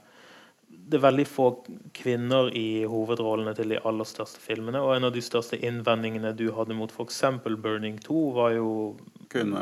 Det 0.73 0.97
er 0.97 1.03
veldig 1.03 1.25
få 1.29 1.47
kvinner 1.95 2.49
i 2.57 2.83
hovedrollene 2.89 3.53
til 3.55 3.75
de 3.75 3.79
aller 3.85 4.07
største 4.09 4.41
filmene. 4.41 4.81
Og 4.81 4.95
en 4.95 5.07
av 5.07 5.13
de 5.13 5.21
største 5.23 5.59
innvendingene 5.61 6.33
du 6.35 6.47
hadde 6.57 6.75
mot 6.75 6.91
f.eks. 6.91 7.21
'Burning 7.45 7.99
2', 8.01 8.23
var 8.35 8.55
jo 8.57 8.69
Kvinne... 9.29 9.61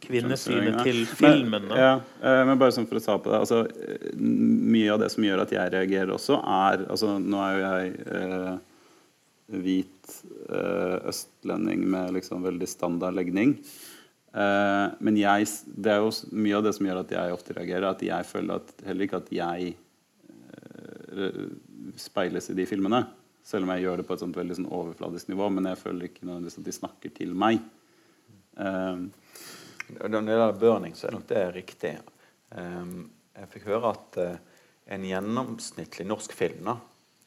kvinnesynet 0.00 0.80
til 0.86 1.04
filmen. 1.06 1.68
Men, 1.68 1.76
Ja, 1.78 1.92
eh, 2.22 2.40
men 2.46 2.58
bare 2.58 2.74
sånn 2.74 2.88
for 2.90 2.98
å 2.98 3.04
ta 3.04 3.18
på 3.18 3.30
det 3.30 3.42
altså, 3.42 3.60
Mye 4.16 4.94
av 4.94 5.02
det 5.02 5.10
som 5.12 5.26
gjør 5.26 5.44
at 5.44 5.52
jeg 5.54 5.74
reagerer 5.74 6.14
også, 6.14 6.40
er 6.40 6.86
altså, 6.88 7.18
Nå 7.18 7.42
er 7.44 7.52
jo 7.52 7.62
jeg 7.66 7.92
eh, 8.16 8.58
hvit 9.60 10.16
eh, 10.48 10.96
østlending 11.10 11.84
med 11.90 12.14
liksom 12.14 12.44
veldig 12.46 12.68
standard 12.68 13.16
legning. 13.18 13.56
Eh, 14.30 14.86
men 15.02 15.18
jeg, 15.18 15.46
det 15.66 15.92
er 15.92 16.04
jo 16.04 16.10
mye 16.38 16.58
av 16.58 16.66
det 16.66 16.74
som 16.76 16.86
gjør 16.86 17.02
at 17.02 17.14
jeg 17.16 17.34
ofte 17.34 17.56
reagerer, 17.56 17.88
at 17.90 18.04
jeg 18.06 18.28
føler 18.28 18.60
at 18.60 18.84
heller 18.86 19.06
ikke 19.06 19.22
at 19.24 19.32
jeg 19.34 19.72
eh, 20.54 21.40
speiles 21.98 22.50
i 22.52 22.58
de 22.58 22.66
filmene. 22.70 23.02
Selv 23.46 23.66
om 23.66 23.72
jeg 23.74 23.86
gjør 23.86 24.00
det 24.00 24.06
på 24.06 24.14
et 24.14 24.22
sånt 24.22 24.38
veldig 24.38 24.58
sånn 24.60 24.70
overfladisk 24.70 25.30
nivå. 25.32 25.48
Men 25.56 25.70
jeg 25.72 25.80
føler 25.80 26.06
ikke 26.06 26.26
nødvendigvis 26.26 26.60
at 26.60 26.68
de 26.68 26.76
snakker 26.76 27.14
til 27.16 27.32
meg. 27.34 27.62
Um, 28.54 29.08
Når 29.96 30.12
det 30.12 30.20
gjelder 30.20 30.60
burning, 30.60 30.94
så 30.94 31.08
er 31.08 31.16
nok 31.16 31.24
det 31.30 31.44
riktig. 31.56 31.94
Um, 32.52 33.08
jeg 33.34 33.50
fikk 33.54 33.66
høre 33.70 33.94
at 33.94 34.18
uh, 34.20 34.60
en 34.92 35.06
gjennomsnittlig 35.08 36.06
norsk 36.06 36.34
film 36.36 36.68
da, 36.68 36.76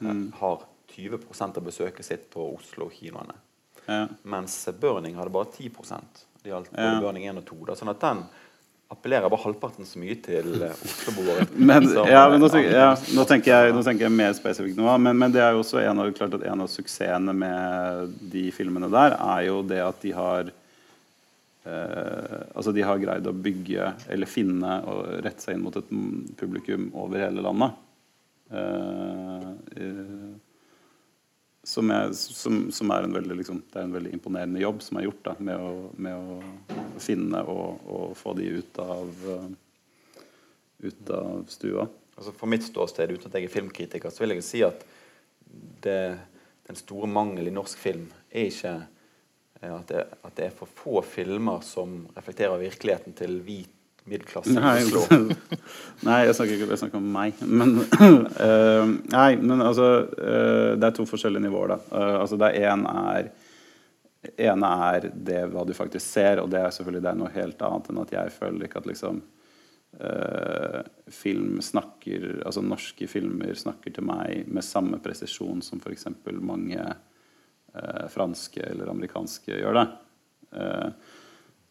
mm. 0.03 0.23
har 0.37 0.63
20% 0.93 1.59
av 1.59 1.65
besøket 1.65 2.07
sitt 2.07 2.29
på 2.31 2.45
Oslo-kinoene. 2.53 3.35
ja. 3.87 4.05
Mens 4.29 4.61
Burning 4.79 5.17
hadde 5.17 5.33
bare 5.33 5.49
10 5.49 5.73
Det 6.43 6.51
gjaldt 6.51 6.71
både. 6.73 6.95
Burning 7.03 7.27
1 7.31 7.39
og 7.39 7.45
2. 7.49 7.59
Da, 7.69 7.75
sånn 7.79 7.91
at 7.93 8.01
den 8.03 8.23
appellerer 8.93 9.29
bare 9.31 9.41
halvparten 9.41 9.87
så 9.87 9.99
mye 10.01 10.15
til 10.21 10.49
eh, 10.61 10.73
Oslo-boere. 10.85 11.45
Ja, 12.11 12.25
eh, 12.27 12.35
nå, 12.39 12.49
tenker, 12.51 12.73
ja, 12.75 12.89
nå, 13.15 13.25
tenker 13.29 13.53
jeg, 13.53 13.75
nå 13.75 13.83
tenker 13.85 14.07
jeg 14.07 14.15
mer 14.15 14.35
spesifikt 14.37 14.77
nå. 14.77 14.89
Men, 15.01 15.17
men 15.19 15.33
det 15.33 15.41
er 15.43 15.55
jo 15.55 15.63
også 15.63 15.81
en 15.81 16.03
av, 16.03 16.11
klart 16.17 16.35
at 16.37 16.45
en 16.49 16.65
av 16.65 16.69
suksessene 16.71 17.33
med 17.37 18.19
de 18.33 18.49
filmene 18.55 18.91
der, 18.93 19.17
er 19.17 19.47
jo 19.47 19.61
det 19.65 19.81
at 19.85 20.03
de 20.03 20.13
har 20.17 20.51
eh, 20.51 22.39
Altså 22.53 22.75
de 22.75 22.85
har 22.85 23.01
greid 23.01 23.27
å 23.29 23.33
bygge 23.33 23.93
eller 24.13 24.29
finne 24.29 24.77
og 24.89 24.99
rette 25.25 25.47
seg 25.47 25.57
inn 25.57 25.65
mot 25.65 25.79
et 25.79 25.93
publikum 26.39 26.91
over 26.93 27.23
hele 27.23 27.45
landet. 27.45 27.79
Eh, 28.53 29.49
eh, 29.81 30.33
som, 31.63 31.89
jeg, 31.89 32.15
som, 32.15 32.59
som 32.75 32.91
er 32.91 33.05
en 33.05 33.13
veldig 33.15 33.37
liksom, 33.39 33.61
Det 33.71 33.79
er 33.79 33.85
en 33.87 33.95
veldig 33.95 34.11
imponerende 34.17 34.59
jobb 34.59 34.81
som 34.83 34.99
er 34.99 35.05
gjort 35.07 35.21
da, 35.29 35.35
med, 35.39 35.61
å, 35.63 35.91
med 35.95 36.33
å 36.33 36.97
finne 37.01 37.43
og, 37.47 37.85
og 37.87 38.17
få 38.19 38.35
de 38.37 38.49
ut 38.59 38.81
av 38.83 39.27
eh, 39.35 39.51
ut 40.83 41.09
av 41.09 41.45
stua. 41.47 41.87
Altså 42.15 42.33
For 42.35 42.51
mitt 42.51 42.65
ståsted, 42.67 43.11
uten 43.11 43.29
at 43.29 43.37
jeg 43.37 43.47
er 43.47 43.53
filmkritiker, 43.53 44.11
så 44.11 44.23
vil 44.23 44.35
jeg 44.35 44.45
si 44.45 44.63
at 44.65 44.83
det, 45.83 46.17
den 46.67 46.79
store 46.79 47.09
mangelen 47.09 47.51
i 47.51 47.55
norsk 47.55 47.79
film 47.79 48.09
er 48.29 48.49
ikke 48.49 48.73
eh, 49.61 49.71
at 49.71 49.87
det, 49.91 50.03
at 50.21 50.35
det 50.37 50.49
er 50.49 50.57
for 50.57 50.69
få 50.81 51.03
filmer 51.07 51.63
som 51.65 52.03
reflekterer 52.17 52.61
virkeligheten 52.61 53.15
til 53.17 53.39
hvit 53.45 53.71
middelklasse 54.09 54.51
i 54.51 54.57
Nei, 54.57 54.83
Oslo. 54.83 55.03
nei 56.07 56.19
jeg, 56.27 56.35
snakker 56.37 56.57
ikke, 56.57 56.69
jeg 56.73 56.81
snakker 56.81 56.99
om 56.99 57.09
meg. 57.15 57.39
Men, 57.47 57.75
uh, 57.95 58.93
nei, 59.17 59.29
men 59.39 59.63
altså 59.63 59.89
uh, 60.09 60.73
Det 60.79 60.89
er 60.89 60.97
to 60.97 61.07
forskjellige 61.09 61.45
nivåer, 61.45 61.75
da. 61.75 61.79
Uh, 61.91 62.15
altså 62.23 62.39
det 62.41 62.53
ene 62.63 62.97
er 63.13 63.33
ene 64.39 64.67
er 64.87 65.09
det 65.11 65.41
hva 65.51 65.65
du 65.67 65.73
faktisk 65.75 66.05
ser, 66.05 66.39
og 66.39 66.47
det 66.51 66.61
er 66.63 66.71
selvfølgelig 66.71 67.01
det 67.03 67.09
er 67.11 67.17
noe 67.19 67.31
helt 67.33 67.63
annet 67.67 67.89
enn 67.91 67.97
at 68.05 68.13
jeg 68.15 68.31
føler 68.37 68.69
ikke 68.69 68.79
at 68.79 68.87
liksom 68.87 69.23
film 71.13 71.59
snakker 71.61 72.23
Altså 72.47 72.63
norske 72.65 73.05
filmer 73.05 73.51
snakker 73.53 73.93
til 73.93 74.07
meg 74.07 74.47
med 74.49 74.65
samme 74.65 74.97
presisjon 75.03 75.59
som 75.61 75.77
f.eks. 75.83 76.07
mange 76.41 76.87
franske 78.09 78.63
eller 78.71 78.89
amerikanske 78.89 79.59
gjør 79.59 79.77
det. 79.77 79.85
Eh, 80.53 80.89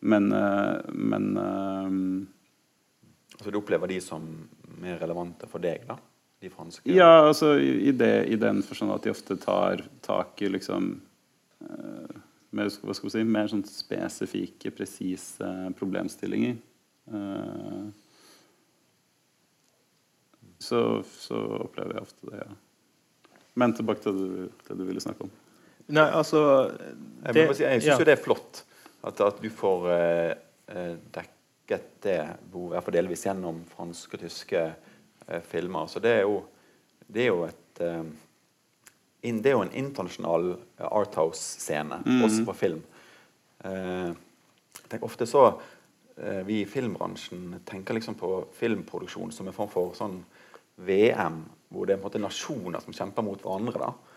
men 0.03 0.33
eh, 0.33 0.79
men 0.93 1.37
eh, 1.37 1.91
Altså 3.39 3.51
Du 3.51 3.59
opplever 3.59 3.91
de 3.91 4.01
som 4.05 4.27
mer 4.83 4.99
relevante 5.01 5.49
for 5.51 5.63
deg, 5.63 5.87
da? 5.89 5.97
De 6.43 6.51
franske? 6.51 6.91
Ja, 6.91 7.25
altså 7.29 7.55
i, 7.59 7.91
det, 7.95 8.27
i 8.31 8.37
den 8.39 8.61
forstand 8.67 8.93
at 8.95 9.07
de 9.07 9.13
ofte 9.15 9.37
tar 9.41 9.83
tak 10.05 10.43
i 10.43 10.51
liksom 10.51 10.93
eh, 11.63 12.21
mer, 12.55 12.71
hva 12.83 12.95
skal 12.95 13.09
vi 13.09 13.15
si, 13.15 13.25
mer 13.27 13.51
sånn 13.51 13.65
spesifikke, 13.67 14.73
presise 14.75 15.51
problemstillinger. 15.79 16.59
Eh, 17.11 17.85
så, 20.63 20.83
så 21.03 21.39
opplever 21.65 21.99
jeg 21.99 22.09
ofte 22.09 22.31
det, 22.31 22.43
ja. 22.45 23.39
Men 23.59 23.75
tilbake 23.77 24.05
til 24.05 24.19
det 24.19 24.29
du, 24.29 24.61
det 24.69 24.77
du 24.79 24.85
ville 24.89 25.03
snakke 25.03 25.27
om. 25.27 25.33
Nei, 25.93 26.07
altså 26.15 26.43
Jeg, 26.71 27.49
må 27.49 27.55
si, 27.57 27.65
jeg 27.67 27.83
syns 27.83 27.89
ja. 27.91 27.99
jo 28.01 28.07
det 28.07 28.15
er 28.15 28.23
flott 28.23 28.63
at, 29.03 29.21
at 29.21 29.41
du 29.43 29.49
får 29.51 29.89
eh, 29.93 30.33
eh, 30.73 30.95
dekket 31.15 31.89
det 32.05 32.19
behovet, 32.53 32.77
iallfall 32.77 32.97
delvis 32.97 33.27
gjennom 33.27 33.63
franske 33.73 34.19
og 34.19 34.25
tyske 34.25 34.63
eh, 34.63 35.43
filmer. 35.49 35.89
Så 35.91 36.03
det 36.03 36.17
er 36.21 36.25
jo, 36.27 36.43
det 37.07 37.27
er 37.27 37.31
jo 37.33 37.47
et 37.49 37.83
eh, 37.83 38.05
in, 39.29 39.41
Det 39.43 39.53
er 39.53 39.57
jo 39.57 39.65
en 39.67 39.77
internasjonal 39.85 40.53
eh, 40.55 40.89
arthouse-scene, 40.89 42.03
også 42.27 42.47
på 42.47 42.57
film. 42.59 42.83
Eh, 43.65 44.11
tenker 44.89 45.07
ofte 45.07 45.29
så 45.29 45.53
Vi 46.45 46.59
i 46.61 46.67
filmbransjen 46.69 47.55
tenker 47.65 47.97
liksom 47.97 48.15
på 48.21 48.29
filmproduksjon 48.53 49.31
som 49.33 49.47
en 49.49 49.55
form 49.57 49.71
for 49.73 49.95
sånn 49.97 50.19
VM, 50.85 51.39
hvor 51.73 51.89
det 51.89 51.95
er 51.95 52.03
på 52.03 52.05
en 52.05 52.11
måte 52.11 52.21
nasjoner 52.21 52.85
som 52.85 52.93
kjemper 52.95 53.25
mot 53.25 53.41
hverandre. 53.41 53.81
da 53.81 54.13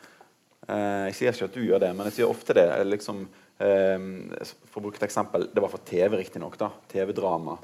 Eh, 0.65 1.07
jeg 1.11 1.17
sier 1.17 1.35
ikke 1.35 1.49
at 1.49 1.57
du 1.57 1.65
gjør 1.65 1.81
det, 1.83 1.91
men 1.93 2.09
jeg 2.09 2.19
sier 2.19 2.31
ofte 2.31 2.55
det. 2.57 2.65
Liksom, 2.89 3.25
for 3.57 4.79
å 4.79 4.83
bruke 4.83 4.99
et 4.99 5.07
eksempel, 5.07 5.47
Det 5.53 5.61
var 5.63 5.71
for 5.71 5.83
TV, 5.87 6.17
riktignok. 6.17 6.57
TV-drama. 6.91 7.57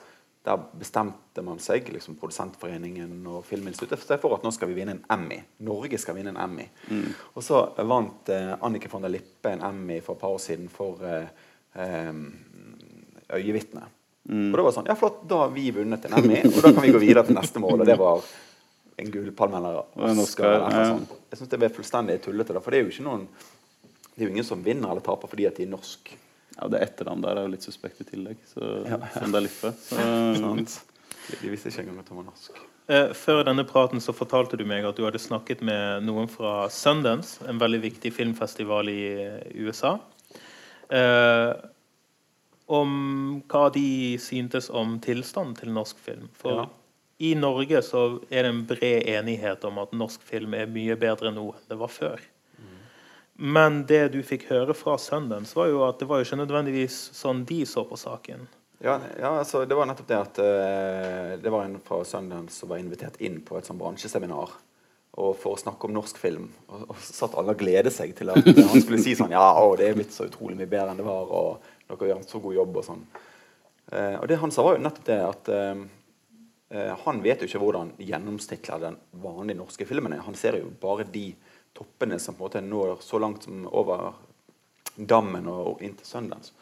Der 0.43 0.57
bestemte 0.79 1.43
man 1.45 1.59
seg, 1.61 1.91
liksom 1.93 2.15
Produsentforeningen 2.17 3.27
og 3.29 3.43
Filminstituttet, 3.45 4.17
for 4.21 4.33
at 4.33 4.45
nå 4.45 4.51
skal 4.55 4.71
vi 4.71 4.77
vinne 4.79 4.95
en 4.95 5.03
Emmy. 5.13 5.37
Norge 5.67 5.99
skal 6.01 6.15
vinne 6.17 6.33
en 6.33 6.39
Emmy. 6.41 6.65
Og 7.35 7.43
så 7.45 7.59
vant 7.77 8.31
eh, 8.33 8.55
Annike 8.65 8.89
von 8.89 9.03
der 9.05 9.13
Lippe 9.13 9.51
en 9.51 9.61
Emmy 9.67 9.99
for 10.01 10.15
et 10.15 10.23
par 10.23 10.33
år 10.33 10.41
siden 10.41 10.69
for 10.71 11.03
eh, 11.05 11.27
eh, 11.75 12.13
'Øyevitne'. 13.29 13.85
Og 14.31 14.55
da 14.55 14.61
var 14.63 14.69
det 14.69 14.77
sånn 14.77 14.89
Ja, 14.89 14.95
flott, 14.95 15.21
da 15.27 15.37
har 15.43 15.53
vi 15.53 15.71
vunnet 15.71 16.05
en 16.05 16.13
Emmy, 16.13 16.41
og 16.45 16.61
da 16.61 16.73
kan 16.73 16.83
vi 16.83 16.91
gå 16.93 16.99
videre 17.01 17.25
til 17.25 17.35
neste 17.35 17.61
mål. 17.61 17.81
Og 17.81 17.85
det 17.85 17.97
var 17.99 18.25
en 19.01 19.11
gullpalme 19.11 19.57
eller 19.57 19.79
Oscar. 19.81 20.21
Oscar, 20.23 20.53
eller 20.57 20.75
noe 20.75 20.91
sånt. 20.95 21.15
Jeg 21.31 21.39
syns 21.39 21.49
det 21.53 21.59
ble 21.61 21.69
fullstendig 21.73 22.21
tullete. 22.21 22.61
For 22.61 22.71
det 22.71 22.79
er 22.79 22.85
jo 22.85 22.93
ikke 22.93 23.07
noen 23.07 23.27
Det 24.21 24.27
er 24.27 24.29
jo 24.29 24.35
ingen 24.35 24.45
som 24.45 24.61
vinner 24.61 24.91
eller 24.93 25.01
taper 25.01 25.27
fordi 25.31 25.47
at 25.49 25.57
de 25.57 25.63
er 25.65 25.71
norsk. 25.71 26.11
Ja, 26.59 26.67
Det 26.69 26.81
etternavnet 26.85 27.25
der 27.25 27.39
er 27.41 27.47
jo 27.47 27.51
litt 27.55 27.65
suspekt 27.65 28.03
i 28.03 28.05
tillegg. 28.05 28.37
Så, 28.45 28.59
Som 29.15 29.31
det 29.33 29.39
er 29.39 29.45
Lippe. 29.47 29.71
Så, 29.81 29.95
Sant? 30.43 30.75
De, 31.31 31.39
de 31.41 31.49
visste 31.49 31.71
ikke 31.71 31.81
engang 31.87 32.03
at 32.03 32.11
han 32.11 32.19
var 32.21 32.27
norsk. 32.27 32.59
Eh, 32.91 33.13
Før 33.17 33.41
denne 33.47 33.65
praten 33.65 34.01
så 34.03 34.13
fortalte 34.13 34.59
du 34.59 34.65
meg 34.69 34.85
at 34.85 34.97
du 34.99 35.05
hadde 35.07 35.17
snakket 35.21 35.63
med 35.65 36.05
noen 36.05 36.29
fra 36.29 36.67
Sundance, 36.69 37.39
en 37.49 37.57
veldig 37.61 37.79
viktig 37.87 38.11
filmfestival 38.13 38.89
i 38.93 38.99
eh, 39.25 39.47
USA, 39.65 39.95
eh, 40.93 41.53
om 42.71 42.91
hva 43.51 43.65
de 43.73 44.17
syntes 44.21 44.69
om 44.69 44.99
tilstanden 45.03 45.57
til 45.57 45.73
norsk 45.75 45.97
film. 46.05 46.29
For 46.37 46.61
Ja. 46.61 46.67
i 47.19 47.33
Norge 47.35 47.81
så 47.83 48.19
er 48.29 48.43
det 48.43 48.51
en 48.53 48.65
bred 48.65 49.07
enighet 49.17 49.65
om 49.65 49.77
at 49.81 49.91
norsk 49.93 50.21
film 50.23 50.53
er 50.53 50.69
mye 50.71 50.95
bedre 50.95 51.31
nå 51.33 51.49
enn 51.55 51.67
det 51.69 51.77
var 51.81 51.91
før. 51.91 52.21
Men 53.41 53.85
det 53.89 54.11
du 54.13 54.19
fikk 54.21 54.43
høre 54.51 54.73
fra 54.77 54.99
Sundance, 55.01 55.55
var 55.57 55.71
jo 55.71 55.79
at 55.87 55.97
det 55.97 56.05
var 56.09 56.19
jo 56.21 56.27
ikke 56.27 56.37
nødvendigvis 56.43 56.97
sånn 57.17 57.39
de 57.49 57.63
så 57.65 57.81
på 57.89 57.97
saken. 57.97 58.43
Ja, 58.85 58.99
ja 59.17 59.31
altså, 59.39 59.63
det 59.65 59.77
var 59.77 59.87
nettopp 59.89 60.09
det 60.11 60.19
at 60.19 60.41
uh, 60.41 61.31
det 61.41 61.53
var 61.53 61.65
en 61.65 61.79
fra 61.81 62.03
Sundance 62.05 62.61
som 62.61 62.69
var 62.69 62.81
invitert 62.81 63.17
inn 63.17 63.39
på 63.45 63.57
et 63.57 63.65
sånn 63.65 63.79
bransjeseminar 63.81 64.53
og 65.11 65.31
for 65.41 65.57
å 65.57 65.59
snakke 65.59 65.89
om 65.89 65.95
norsk 65.95 66.19
film. 66.21 66.45
Og, 66.69 66.83
og 66.93 66.99
satt 67.01 67.33
alle 67.39 67.55
og 67.55 67.63
gledet 67.63 67.91
seg 67.95 68.13
til 68.15 68.29
at 68.31 68.45
han 68.45 68.83
skulle 68.83 69.01
si 69.01 69.15
sånn 69.17 69.33
Ja, 69.33 69.43
å, 69.59 69.73
det 69.79 69.89
er 69.89 69.97
blitt 69.97 70.13
så 70.13 70.27
utrolig 70.29 70.59
mye 70.59 70.69
bedre 70.69 70.93
enn 70.93 71.01
det 71.01 71.07
var, 71.07 71.33
og 71.33 71.65
dere 71.89 72.11
gjør 72.11 72.21
en 72.21 72.29
så 72.29 72.41
god 72.43 72.57
jobb, 72.59 72.77
og 72.77 72.85
sånn. 72.87 73.01
Uh, 73.89 74.17
og 74.21 74.27
det 74.29 74.37
han 74.43 74.53
sa, 74.53 74.63
var 74.67 74.77
jo 74.77 74.85
nettopp 74.85 75.09
det 75.09 75.17
at 75.25 75.49
uh, 75.51 76.93
han 77.03 77.25
vet 77.25 77.41
jo 77.41 77.49
ikke 77.49 77.63
hvordan 77.65 77.89
gjennomsnittlig 77.99 78.77
den 78.85 79.01
vanlige 79.25 79.59
norske 79.59 79.89
filmen 79.89 80.13
er. 80.15 80.21
Han 80.23 80.37
ser 80.39 80.61
jo 80.61 80.69
bare 80.79 81.09
de 81.09 81.31
toppene 81.77 82.19
som 82.19 82.35
på 82.35 82.43
en 82.43 82.47
måte 82.47 82.61
når 82.65 83.01
så 83.05 83.19
langt 83.21 83.47
som 83.47 83.63
over 83.67 84.11
dammen 84.95 85.47
og, 85.47 85.61
og 85.73 85.83
inn 85.85 85.95
til 85.97 86.07
Sundance. 86.07 86.53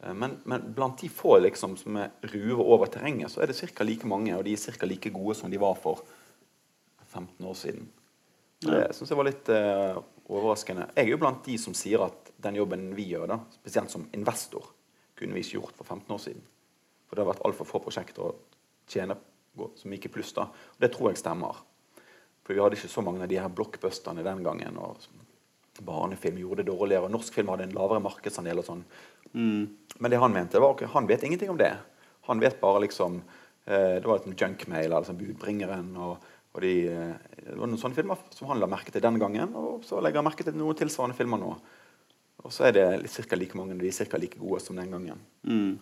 Men, 0.00 0.38
men, 0.48 0.62
blant 0.72 1.02
de 1.02 1.10
få 1.12 1.36
liksom, 1.44 1.74
som 1.76 1.98
er 2.00 2.14
ruver 2.32 2.64
over 2.64 2.88
terrenget, 2.88 3.28
så 3.32 3.42
er 3.42 3.50
det 3.50 3.58
ca. 3.58 3.84
like 3.84 4.08
mange, 4.08 4.32
og 4.32 4.46
de 4.46 4.54
er 4.56 4.78
ca. 4.78 4.88
like 4.88 5.12
gode 5.12 5.36
som 5.36 5.52
de 5.52 5.60
var 5.60 5.76
for 5.76 6.00
15 7.10 7.46
år 7.46 7.58
siden. 7.58 7.90
Det 8.60 8.80
syns 8.96 9.12
jeg 9.12 9.18
var 9.18 9.28
litt 9.28 9.50
uh, 9.52 10.00
overraskende. 10.28 10.88
Jeg 10.96 11.04
er 11.04 11.12
jo 11.12 11.20
blant 11.20 11.44
de 11.44 11.56
som 11.60 11.76
sier 11.76 12.04
at 12.04 12.32
den 12.40 12.56
jobben 12.60 12.90
vi 12.96 13.10
gjør, 13.12 13.26
da, 13.28 13.38
spesielt 13.60 13.92
som 13.92 14.06
investor, 14.16 14.70
kunne 15.18 15.36
vi 15.36 15.44
ikke 15.44 15.58
gjort 15.58 15.76
for 15.76 15.88
15 15.88 16.16
år 16.16 16.22
siden. 16.24 16.46
For 17.08 17.16
det 17.16 17.24
har 17.24 17.32
vært 17.32 17.44
altfor 17.48 17.68
få 17.68 17.82
prosjekter 17.84 18.24
å 18.24 18.34
tjene 18.88 19.16
som 19.76 19.92
gikk 19.92 20.08
i 20.08 20.12
pluss. 20.14 20.32
da. 20.36 20.46
Og 20.48 20.80
det 20.80 20.92
tror 20.94 21.10
jeg 21.10 21.20
stemmer. 21.20 21.60
For 22.50 22.56
vi 22.58 22.62
hadde 22.64 22.74
ikke 22.74 22.90
så 22.90 23.02
mange 23.06 23.22
av 23.22 23.28
de 23.30 23.36
her 23.38 23.50
blockbusterne 23.54 24.24
den 24.26 24.40
gangen. 24.42 24.78
og 24.82 24.98
Barnefilm 25.86 26.40
gjorde 26.40 26.64
det 26.64 26.72
dårligere. 26.72 27.06
og 27.06 27.12
Norsk 27.14 27.34
film 27.34 27.52
hadde 27.52 27.68
en 27.68 27.76
lavere 27.76 28.02
markedsandel. 28.02 28.58
og 28.58 28.64
sånn. 28.66 28.82
Mm. 29.32 29.68
Men 30.00 30.10
det 30.10 30.18
han 30.18 30.32
mente, 30.32 30.58
var 30.58 30.74
at 30.74 30.90
han 30.90 31.06
vet 31.06 31.22
ingenting 31.22 31.50
om 31.50 31.56
det. 31.56 31.76
Han 32.26 32.40
vet 32.40 32.60
bare 32.60 32.80
liksom 32.80 33.22
eh, 33.66 34.00
Det 34.00 34.04
var 34.04 34.18
liksom 34.18 34.34
junkmail, 34.34 34.92
altså 34.92 35.14
budbringeren. 35.14 35.96
og 35.96 36.18
og 36.52 36.60
de, 36.62 36.88
eh, 36.88 37.14
Det 37.46 37.54
var 37.54 37.68
noen 37.68 37.78
sånne 37.78 37.94
filmer 37.94 38.18
som 38.34 38.48
han 38.48 38.58
la 38.58 38.66
merke 38.66 38.90
til 38.90 39.00
den 39.00 39.20
gangen, 39.20 39.54
og 39.54 39.84
så 39.84 40.02
legger 40.02 40.18
han 40.18 40.24
merke 40.24 40.42
til 40.42 40.52
noen 40.52 40.74
tilsvarende 40.74 41.14
filmer 41.14 41.38
nå. 41.38 41.54
Og 42.42 42.50
så 42.50 42.66
er 42.66 42.72
det 42.72 43.08
ca. 43.08 43.36
like 43.36 43.54
mange, 43.54 43.78
de 43.78 43.86
er 43.86 44.04
ca. 44.04 44.18
like 44.18 44.36
gode 44.36 44.60
som 44.60 44.74
den 44.74 44.90
gangen. 44.90 45.20
Mm. 45.46 45.78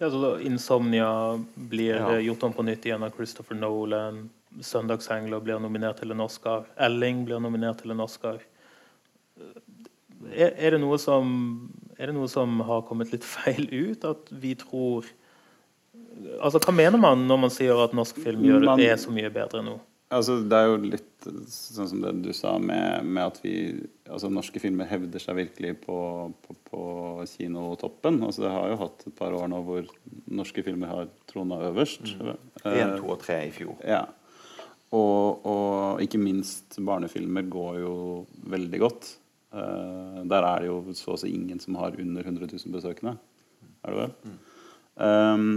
Ja, 0.00 0.10
så 0.10 0.40
'Insomnia' 0.40 1.44
blir 1.54 1.94
ja. 1.94 2.18
gjort 2.18 2.42
om 2.42 2.52
på 2.52 2.64
nytt 2.64 2.84
igjen 2.84 3.04
av 3.04 3.14
Christopher 3.14 3.54
Nolan. 3.54 4.30
'Søndagsengler' 4.60 5.40
blir 5.40 5.60
nominert 5.62 6.00
til 6.02 6.12
en 6.12 6.20
Oscar. 6.20 6.66
'Elling' 6.76 7.24
blir 7.24 7.40
nominert 7.40 7.82
til 7.82 7.90
en 7.90 8.00
Oscar. 8.00 8.42
Er, 10.32 10.52
er, 10.56 10.70
det 10.70 10.80
noe 10.80 10.98
som, 10.98 11.70
er 11.98 12.10
det 12.10 12.14
noe 12.14 12.28
som 12.30 12.60
har 12.68 12.84
kommet 12.86 13.12
litt 13.12 13.24
feil 13.24 13.66
ut? 13.72 14.04
At 14.04 14.30
vi 14.30 14.54
tror 14.54 15.08
Altså, 16.42 16.60
Hva 16.60 16.74
mener 16.76 17.00
man 17.00 17.24
når 17.26 17.38
man 17.40 17.50
sier 17.50 17.78
at 17.80 17.94
norsk 17.96 18.18
film 18.20 18.44
gjør 18.44 18.66
det, 18.76 18.84
er 18.84 18.98
så 19.00 19.10
mye 19.14 19.30
bedre 19.32 19.62
nå? 19.64 19.78
Altså, 20.12 20.36
det 20.44 20.58
er 20.58 20.68
jo 20.68 20.76
litt 20.92 21.26
sånn 21.48 21.88
som 21.88 22.02
det 22.02 22.12
du 22.20 22.32
sa, 22.36 22.58
med, 22.60 23.06
med 23.06 23.22
at 23.24 23.38
vi 23.40 23.54
altså 24.12 24.28
Norske 24.28 24.60
filmer 24.60 24.88
hevder 24.90 25.22
seg 25.22 25.38
virkelig 25.38 25.72
på, 25.86 25.96
på, 26.44 26.56
på 26.68 26.82
kinotoppen. 27.30 28.20
Altså, 28.26 28.44
det 28.44 28.52
har 28.52 28.74
jo 28.74 28.80
hatt 28.82 29.06
et 29.08 29.16
par 29.16 29.32
år 29.38 29.48
nå 29.48 29.62
hvor 29.64 29.88
norske 30.28 30.64
filmer 30.66 30.92
har 30.92 31.08
trona 31.32 31.62
øverst. 31.70 32.12
Mm. 32.20 32.34
1, 32.60 32.98
2 33.00 33.08
og 33.14 33.22
3 33.24 33.38
i 33.46 33.54
fjor. 33.56 33.78
Ja. 33.88 34.02
Og, 34.92 35.44
og, 35.48 36.00
ikke 36.04 36.20
minst 36.20 36.76
barnefilmer 36.84 37.46
går 37.48 37.80
jo 37.80 37.92
veldig 38.52 38.80
godt. 38.82 39.12
Uh, 39.52 40.22
der 40.28 40.44
er 40.48 40.64
det 40.64 40.68
jo 40.68 40.96
så 40.96 41.14
å 41.14 41.20
si 41.20 41.32
ingen 41.32 41.60
som 41.60 41.76
har 41.80 41.96
under 42.00 42.24
100 42.24 42.48
000 42.52 42.74
besøkende. 42.74 43.16
Er 43.82 43.94
det 43.94 44.02
vel? 44.02 44.12
Mm. 44.26 44.40
Um, 45.02 45.54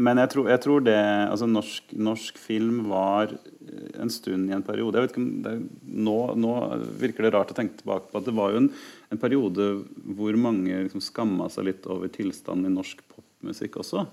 men 0.00 0.20
jeg 0.22 0.30
tror, 0.32 0.48
jeg 0.48 0.62
tror, 0.64 0.84
det 0.86 0.96
altså 0.96 1.48
norsk, 1.50 1.92
norsk, 1.98 2.38
film 2.40 2.84
var 2.88 3.34
en 4.00 4.12
stund 4.12 4.48
i 4.48 4.54
en 4.56 4.64
periode 4.64 4.96
jeg 4.96 5.04
vet 5.04 5.12
ikke 5.12 5.22
om 5.22 5.42
det, 5.44 5.52
nå, 6.06 6.16
nå, 6.40 6.52
virker 7.02 7.26
det 7.26 7.32
rart 7.34 7.52
å 7.52 7.56
tenke 7.58 7.80
tilbake 7.82 8.08
på 8.08 8.20
at 8.20 8.28
det 8.28 8.34
var 8.38 8.54
jo 8.54 8.62
en, 8.62 8.70
en 9.12 9.20
periode 9.20 9.66
hvor 10.16 10.38
mange 10.40 10.86
liksom 10.86 11.04
skamma 11.04 11.50
seg 11.52 11.68
litt 11.68 11.88
over 11.90 12.12
tilstanden 12.12 12.70
i 12.70 12.74
norsk 12.78 13.02
popmusikk 13.12 13.80
også. 13.82 14.06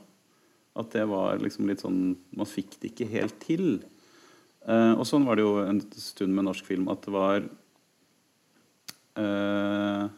At 0.78 0.94
det 0.94 1.06
var 1.10 1.40
liksom 1.42 1.70
litt 1.70 1.82
sånn 1.84 2.16
Man 2.38 2.50
fikk 2.50 2.78
det 2.82 2.92
ikke 2.92 3.10
helt 3.12 3.40
til. 3.44 3.80
Uh, 4.68 4.94
og 5.00 5.06
sånn 5.08 5.26
var 5.28 5.40
det 5.40 5.46
jo 5.46 5.58
en 5.64 5.82
stund 5.96 6.36
med 6.36 6.48
norsk 6.50 6.66
film 6.68 6.90
at 6.92 7.06
det 7.06 7.14
var 7.16 7.46
uh, 9.18 10.10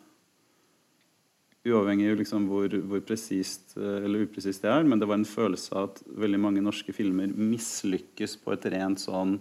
uavhengig 1.70 2.10
av 2.12 2.20
liksom 2.20 2.48
hvor, 2.50 2.74
hvor 2.88 3.02
presist 3.06 3.76
eh, 3.78 4.04
eller 4.06 4.26
upresist 4.26 4.64
det 4.64 4.72
er, 4.72 4.86
men 4.88 5.02
det 5.02 5.10
var 5.10 5.20
en 5.20 5.28
følelse 5.28 5.76
av 5.76 5.90
at 5.90 6.02
veldig 6.24 6.40
mange 6.42 6.64
norske 6.64 6.94
filmer 6.96 7.32
mislykkes 7.36 8.38
på 8.44 8.56
et 8.56 8.68
rent 8.74 9.02
sånn 9.02 9.38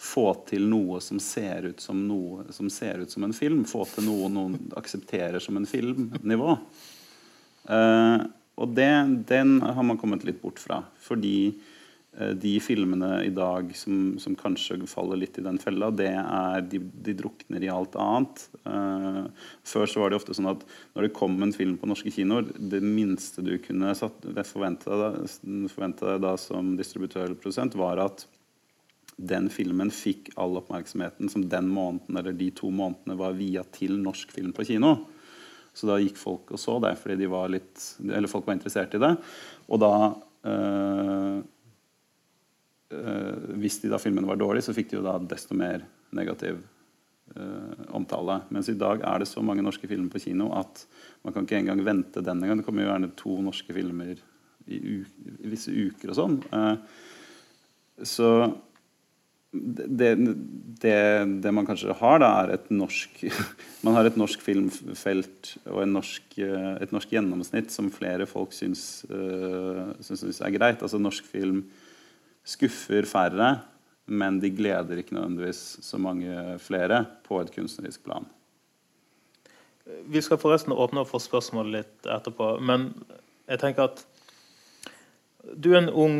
få 0.00 0.30
til 0.48 0.64
noe 0.68 1.00
som 1.04 1.20
ser 1.20 1.68
ut 1.70 1.82
som 1.84 1.98
noe 2.08 2.46
som 2.56 2.70
ser 2.72 3.02
ut 3.02 3.12
som 3.12 3.26
en 3.26 3.36
film. 3.36 3.66
Få 3.68 3.84
til 3.84 4.06
noe 4.08 4.30
noen 4.32 4.70
aksepterer 4.80 5.42
som 5.44 5.58
en 5.60 5.68
filmnivå. 5.68 6.54
Uh, 7.68 8.24
og 8.60 8.76
det, 8.76 8.90
den 9.30 9.58
har 9.64 9.84
man 9.86 9.98
kommet 10.00 10.26
litt 10.28 10.42
bort 10.42 10.60
fra. 10.62 10.82
Fordi 11.00 11.52
Eh, 12.18 12.32
de 12.34 12.56
filmene 12.58 13.20
i 13.22 13.30
dag 13.30 13.70
som, 13.78 14.16
som, 14.18 14.34
kanskje 14.38 14.80
faller 14.90 15.20
litt 15.20 15.38
i 15.38 15.44
den 15.46 15.60
fella, 15.62 15.92
det 15.94 16.10
er 16.10 16.64
de, 16.66 16.80
de 17.06 17.14
drukner 17.20 17.62
i 17.62 17.70
alt 17.70 17.94
annet. 17.94 18.42
Uh, 18.66 19.28
før 19.66 19.86
så 19.86 20.02
var 20.02 20.10
det 20.10 20.18
ofte 20.18 20.34
sånn 20.34 20.50
at 20.50 20.64
når 20.96 21.06
det 21.06 21.14
kom 21.14 21.38
en 21.38 21.54
film 21.54 21.76
på 21.78 21.90
norske 21.90 22.10
kinoer, 22.14 22.50
det 22.58 22.82
minste 22.82 23.44
du 23.46 23.54
kunne 23.62 23.94
forvente 23.94 24.90
deg 24.90 26.26
da 26.26 26.34
som 26.40 26.74
distributør 26.80 27.28
eller 27.28 27.38
produsent, 27.38 27.78
var 27.78 28.02
at 28.02 28.26
den 29.20 29.46
filmen 29.52 29.92
fikk 29.92 30.32
all 30.40 30.56
oppmerksomheten 30.58 31.30
som 31.30 31.44
den 31.52 31.68
måneden 31.70 32.18
eller 32.18 32.34
de 32.34 32.48
to 32.56 32.72
månedene 32.72 33.18
var 33.20 33.36
via 33.38 33.62
til 33.76 33.98
norsk 34.00 34.32
film 34.34 34.50
på 34.56 34.66
kino. 34.66 34.96
Så 35.74 35.86
da 35.88 36.00
gikk 36.00 36.18
folk 36.18 36.50
og 36.54 36.60
så 36.60 36.76
det 36.82 36.96
fordi 37.00 37.20
de 37.22 37.30
var 37.30 37.50
litt, 37.52 37.78
eller 38.02 38.30
folk 38.30 38.48
var 38.48 38.56
interessert 38.58 38.94
i 38.96 39.02
det. 39.02 39.12
Og 39.70 39.80
da 39.82 39.92
øh, 40.50 41.38
øh, 42.96 43.56
hvis 43.62 43.80
de 43.84 43.92
da 43.92 44.00
filmene 44.02 44.28
var 44.28 44.40
dårlige, 44.40 44.66
så 44.68 44.76
fikk 44.76 44.90
de 44.90 44.98
jo 44.98 45.06
da 45.06 45.16
desto 45.30 45.56
mer 45.58 45.84
negativ 46.16 46.58
øh, 47.36 47.84
omtale. 47.96 48.40
Mens 48.50 48.72
i 48.72 48.78
dag 48.78 49.04
er 49.06 49.22
det 49.22 49.30
så 49.30 49.44
mange 49.46 49.64
norske 49.64 49.88
filmer 49.90 50.10
på 50.12 50.22
kino 50.26 50.50
at 50.58 50.84
man 51.24 51.34
kan 51.34 51.46
ikke 51.46 51.62
engang 51.62 51.84
vente 51.86 52.24
denne 52.24 52.48
gang. 52.48 52.60
Det 52.60 52.66
kommer 52.66 52.84
jo 52.84 52.90
gjerne 52.90 53.14
to 53.18 53.36
norske 53.44 53.76
filmer 53.76 54.16
i, 54.66 54.80
i 54.80 55.52
visse 55.52 55.72
uker 55.72 56.12
og 56.12 56.18
sånn. 56.18 56.36
Så 58.06 58.26
det, 59.52 60.14
det, 60.80 61.24
det, 61.42 61.52
man 61.52 61.66
kanskje 61.66 61.94
har, 61.98 62.20
da, 62.22 62.30
er 62.44 62.52
et 62.54 62.68
norsk 62.70 63.24
Man 63.84 63.96
har 63.96 64.06
et 64.06 64.18
norsk 64.20 64.42
filmfelt 64.44 65.54
og 65.64 65.82
norsk, 65.88 66.36
et 66.38 66.92
norsk 66.94 67.14
gjennomsnitt 67.16 67.72
som 67.72 67.88
flere 67.90 68.28
folk 68.30 68.52
syns, 68.54 69.02
uh, 69.10 69.90
syns 70.04 70.42
er 70.44 70.52
greit. 70.54 70.84
Altså 70.84 71.00
Norsk 71.00 71.24
film 71.26 71.62
skuffer 72.46 73.08
færre, 73.08 73.54
men 74.10 74.36
de 74.42 74.52
gleder 74.52 75.00
ikke 75.00 75.16
nødvendigvis 75.16 75.80
så 75.86 75.98
mange 76.02 76.58
flere 76.60 77.06
på 77.24 77.40
et 77.40 77.50
kunstnerisk 77.54 78.04
plan. 78.04 78.28
Vi 80.12 80.20
skal 80.22 80.38
forresten 80.38 80.76
åpne 80.76 81.02
opp 81.02 81.10
for 81.10 81.24
spørsmål 81.24 81.72
litt 81.78 82.06
etterpå. 82.06 82.52
Men 82.62 82.90
jeg 83.48 83.62
tenker 83.64 83.88
at 83.88 84.04
du 85.56 85.72
er 85.72 85.80
en 85.80 85.94
ung 86.04 86.18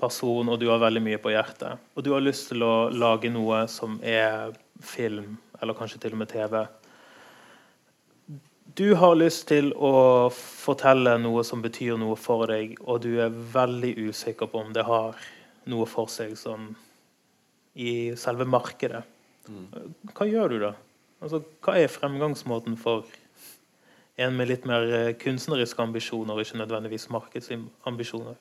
person, 0.00 0.48
og 0.48 0.58
du 0.60 0.68
har 0.70 0.80
veldig 0.82 1.02
mye 1.04 1.20
på 1.22 1.32
hjertet. 1.34 1.80
Og 1.94 2.04
du 2.06 2.12
har 2.14 2.24
lyst 2.24 2.50
til 2.52 2.64
å 2.66 2.88
lage 2.94 3.30
noe 3.32 3.64
som 3.70 3.98
er 4.02 4.54
film, 4.84 5.36
eller 5.60 5.76
kanskje 5.78 6.00
til 6.04 6.14
og 6.16 6.22
med 6.22 6.30
TV. 6.32 6.60
Du 8.78 8.92
har 8.94 9.16
lyst 9.18 9.48
til 9.50 9.72
å 9.74 10.28
fortelle 10.30 11.16
noe 11.18 11.42
som 11.46 11.62
betyr 11.64 11.98
noe 11.98 12.14
for 12.20 12.46
deg, 12.50 12.76
og 12.86 13.02
du 13.02 13.16
er 13.18 13.34
veldig 13.54 13.94
usikker 14.08 14.50
på 14.50 14.62
om 14.62 14.74
det 14.76 14.86
har 14.86 15.18
noe 15.68 15.86
for 15.90 16.10
seg 16.12 16.36
sånn 16.38 16.70
i 17.78 18.14
selve 18.18 18.46
markedet. 18.48 19.02
Mm. 19.48 19.94
Hva 20.14 20.26
gjør 20.28 20.52
du 20.52 20.58
da? 20.62 20.74
Altså, 21.18 21.42
hva 21.64 21.74
er 21.80 21.90
fremgangsmåten 21.90 22.76
for 22.78 23.08
en 24.18 24.34
med 24.38 24.50
litt 24.50 24.66
mer 24.66 25.14
kunstneriske 25.18 25.82
ambisjoner, 25.82 26.38
ikke 26.42 26.60
nødvendigvis 26.60 27.08
markedsambisjoner? 27.14 28.38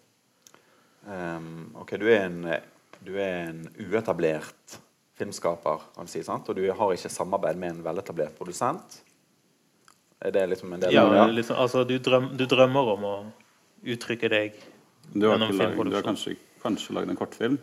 Um, 1.07 1.71
ok, 1.79 1.95
du 2.01 2.09
er, 2.11 2.25
en, 2.27 2.41
du 3.07 3.13
er 3.15 3.47
en 3.47 3.61
uetablert 3.79 4.79
filmskaper, 5.17 5.85
kan 5.95 6.05
du 6.05 6.11
si, 6.11 6.21
sant? 6.25 6.49
og 6.49 6.57
du 6.57 6.65
har 6.67 6.93
ikke 6.93 7.09
samarbeid 7.09 7.59
med 7.59 7.77
en 7.77 7.83
veletablert 7.85 8.35
produsent. 8.37 8.99
Er 10.19 10.33
det 10.33 10.43
liksom 10.51 10.73
en 10.73 10.83
del 10.83 10.93
ja, 10.93 11.05
av 11.05 11.13
det? 11.15 11.39
Liksom, 11.39 11.57
altså, 11.63 11.83
du, 11.87 11.95
drøm, 12.03 12.31
du 12.37 12.43
drømmer 12.49 12.91
om 12.95 13.07
å 13.07 13.15
uttrykke 13.87 14.29
deg 14.33 14.59
Du 15.13 15.27
har, 15.27 15.37
gjennom 15.37 15.53
filmproduksjon. 15.53 15.91
du 15.93 15.95
har 15.95 16.05
kanskje, 16.05 16.35
kanskje 16.63 16.95
lagd 16.97 17.13
en 17.13 17.19
kortfilm? 17.19 17.57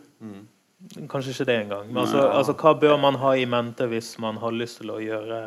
Kanskje 1.11 1.35
ikke 1.35 1.47
det 1.51 1.57
engang. 1.65 1.89
Men 1.91 2.03
altså, 2.05 2.23
altså, 2.29 2.55
hva 2.59 2.73
bør 2.79 2.97
man 3.01 3.19
ha 3.21 3.35
i 3.37 3.45
mente 3.49 3.87
hvis 3.91 4.15
man 4.23 4.39
har 4.41 4.55
lyst 4.55 4.81
til 4.81 4.93
å 4.95 5.01
gjøre 5.03 5.41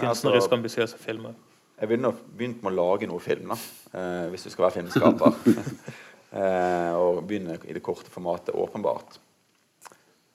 kunstnerisk 0.00 0.46
altså- 0.46 0.58
ambisiøse 0.58 1.00
filmer? 1.00 1.36
Jeg 1.76 1.90
ville 1.90 2.02
nok 2.02 2.20
begynt 2.38 2.62
med 2.64 2.72
å 2.72 2.76
lage 2.76 3.06
noe 3.06 3.20
film, 3.20 3.52
da, 3.52 3.56
eh, 3.92 4.30
hvis 4.32 4.46
du 4.46 4.50
skal 4.50 4.64
være 4.64 4.78
filmskaper. 4.78 5.34
eh, 6.30 6.92
og 6.96 7.22
begynne 7.26 7.58
i 7.64 7.76
det 7.76 7.84
korte 7.84 8.10
formatet, 8.12 8.54
åpenbart. 8.54 9.18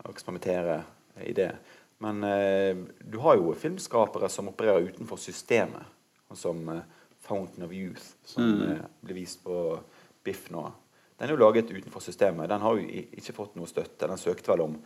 Og 0.01 0.11
eksperimentere 0.13 0.81
i 1.25 1.33
det. 1.37 1.51
Men 2.01 2.23
eh, 2.25 2.77
du 2.99 3.19
har 3.21 3.37
jo 3.37 3.53
filmskapere 3.53 4.29
som 4.29 4.49
opererer 4.49 4.89
utenfor 4.91 5.19
systemet. 5.21 5.83
Som 6.33 6.63
eh, 6.69 6.85
Fountain 7.21 7.67
of 7.67 7.73
Youth, 7.75 8.15
som 8.25 8.63
eh, 8.65 8.85
blir 9.01 9.21
vist 9.21 9.43
på 9.43 9.79
Biff 10.23 10.47
nå. 10.49 10.63
Den 11.17 11.29
er 11.29 11.35
jo 11.35 11.43
laget 11.43 11.69
utenfor 11.69 12.01
systemet. 12.01 12.49
Den 12.49 12.63
har 12.63 12.79
jo 12.79 13.03
ikke 13.13 13.35
fått 13.37 13.53
noe 13.59 13.69
støtte. 13.69 14.09
Den 14.09 14.17
søkte 14.17 14.49
vel 14.53 14.65
om 14.65 14.79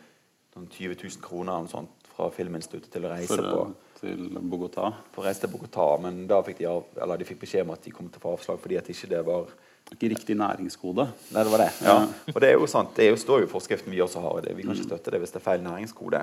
noen 0.56 0.68
20 0.72 0.98
000 1.00 1.24
kroner 1.24 1.62
eller 1.62 1.72
sånt 1.72 2.10
fra 2.16 2.28
Filminstituttet 2.32 2.92
til 2.92 3.08
å 3.08 3.12
reise 3.12 3.36
For, 3.36 3.48
på 3.52 3.96
til 4.00 4.28
Bogotá? 4.40 4.92
for 5.12 5.24
å 5.24 5.28
reise 5.28 5.44
til 5.44 5.52
Bogotá, 5.52 5.88
men 6.04 6.26
da 6.30 6.42
fikk 6.46 6.62
de, 6.62 6.68
av, 6.72 6.86
eller 7.04 7.20
de 7.20 7.28
fikk 7.28 7.42
beskjed 7.44 7.66
om 7.66 7.74
at 7.76 7.84
de 7.84 7.94
kom 7.96 8.08
til 8.12 8.22
å 8.22 8.24
få 8.24 8.36
avslag 8.38 8.62
fordi 8.64 8.80
at 8.80 8.92
ikke 8.92 9.10
det 9.12 9.22
var 9.28 9.52
Ikke 9.94 10.10
riktig 10.16 10.34
næringskode. 10.40 11.06
Nei, 11.30 11.42
det 11.46 11.52
var 11.52 11.62
det. 11.62 11.72
Ja. 11.86 11.96
Og 12.34 12.38
det 12.42 12.50
er 12.50 12.56
jo 12.58 12.68
sant. 12.70 12.96
Det 12.98 13.06
jo, 13.12 13.18
står 13.22 13.44
jo 13.44 13.48
i 13.48 13.52
forskriften 13.52 13.94
vi 13.94 14.02
også 14.02 14.24
har. 14.24 14.40
Det. 14.42 14.56
Vi 14.58 14.66
kan 14.66 14.74
ikke 14.74 14.88
støtte 14.88 15.14
det 15.14 15.20
hvis 15.22 15.36
det 15.36 15.40
er 15.40 15.46
feil 15.46 15.62
næringskode. 15.66 16.22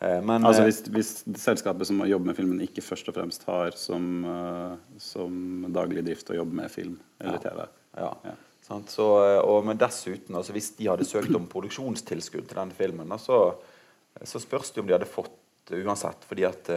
Eh, 0.00 0.18
Men 0.22 0.44
Altså 0.44 0.62
eh, 0.62 0.68
hvis, 0.68 0.82
hvis 0.92 1.40
selskapet 1.40 1.88
som 1.88 2.02
jobber 2.04 2.30
med 2.30 2.36
filmen, 2.36 2.60
ikke 2.66 2.84
først 2.84 3.08
og 3.08 3.16
fremst 3.16 3.48
har 3.48 3.72
som, 3.80 4.04
eh, 4.28 4.76
som 5.00 5.70
daglig 5.74 6.04
drift 6.06 6.30
å 6.30 6.36
jobbe 6.36 6.60
med 6.60 6.70
film 6.70 6.98
eller 7.18 7.40
TV. 7.42 7.64
Ja. 7.96 8.12
Ja. 8.28 8.36
Sant? 8.68 8.92
Så, 8.92 9.08
og, 9.40 9.64
men 9.64 9.80
dessuten, 9.80 10.36
altså, 10.36 10.52
hvis 10.52 10.74
de 10.76 10.90
hadde 10.90 11.08
søkt 11.08 11.32
om 11.34 11.48
produksjonstilskudd 11.48 12.50
til 12.50 12.60
denne 12.60 12.76
filmen, 12.76 13.16
så, 13.18 13.40
så 14.20 14.42
spørs 14.42 14.74
det 14.74 14.84
om 14.84 14.90
de 14.90 14.98
hadde 14.98 15.08
fått 15.08 15.72
uansett. 15.72 16.28
Fordi 16.28 16.44
at 16.44 16.68